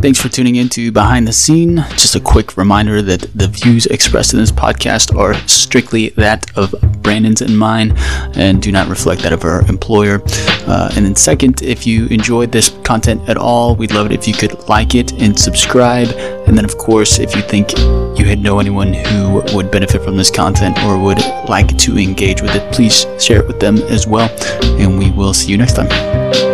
Thanks 0.00 0.18
for 0.18 0.30
tuning 0.30 0.56
in 0.56 0.70
to 0.70 0.90
Behind 0.90 1.28
the 1.28 1.32
Scene. 1.32 1.76
Just 1.90 2.16
a 2.16 2.20
quick 2.20 2.56
reminder 2.56 3.02
that 3.02 3.20
the 3.34 3.48
views 3.48 3.84
expressed 3.84 4.32
in 4.32 4.40
this 4.40 4.50
podcast 4.50 5.14
are 5.14 5.34
strictly 5.46 6.08
that 6.10 6.50
of 6.56 6.74
Brandon's 7.02 7.42
and 7.42 7.56
mine 7.56 7.92
and 8.34 8.62
do 8.62 8.72
not 8.72 8.88
reflect 8.88 9.20
that 9.24 9.34
of 9.34 9.44
our 9.44 9.60
employer. 9.68 10.22
Uh, 10.66 10.90
and 10.96 11.04
then, 11.04 11.14
second, 11.14 11.60
if 11.60 11.86
you 11.86 12.06
enjoyed 12.06 12.50
this 12.50 12.70
content 12.82 13.28
at 13.28 13.36
all, 13.36 13.76
we'd 13.76 13.92
love 13.92 14.06
it 14.06 14.12
if 14.12 14.26
you 14.26 14.32
could 14.32 14.66
like 14.70 14.94
it 14.94 15.12
and 15.20 15.38
subscribe. 15.38 16.08
And 16.48 16.56
then, 16.56 16.64
of 16.64 16.78
course, 16.78 17.18
if 17.18 17.36
you 17.36 17.42
think 17.42 17.76
you 18.18 18.24
had 18.24 18.38
know 18.38 18.58
anyone 18.58 18.94
who 18.94 19.42
would 19.54 19.70
benefit 19.70 20.02
from 20.02 20.16
this 20.16 20.30
content 20.30 20.82
or 20.84 20.98
would 20.98 21.20
like 21.46 21.76
to 21.76 21.98
engage 21.98 22.40
with 22.40 22.54
it, 22.54 22.72
please 22.72 23.04
share 23.22 23.40
it 23.40 23.46
with 23.46 23.60
them 23.60 23.76
as 23.76 24.06
well. 24.06 24.30
And 24.80 24.98
we 24.98 25.10
will 25.10 25.34
see 25.34 25.50
you 25.50 25.58
next 25.58 25.74
time. 25.74 26.49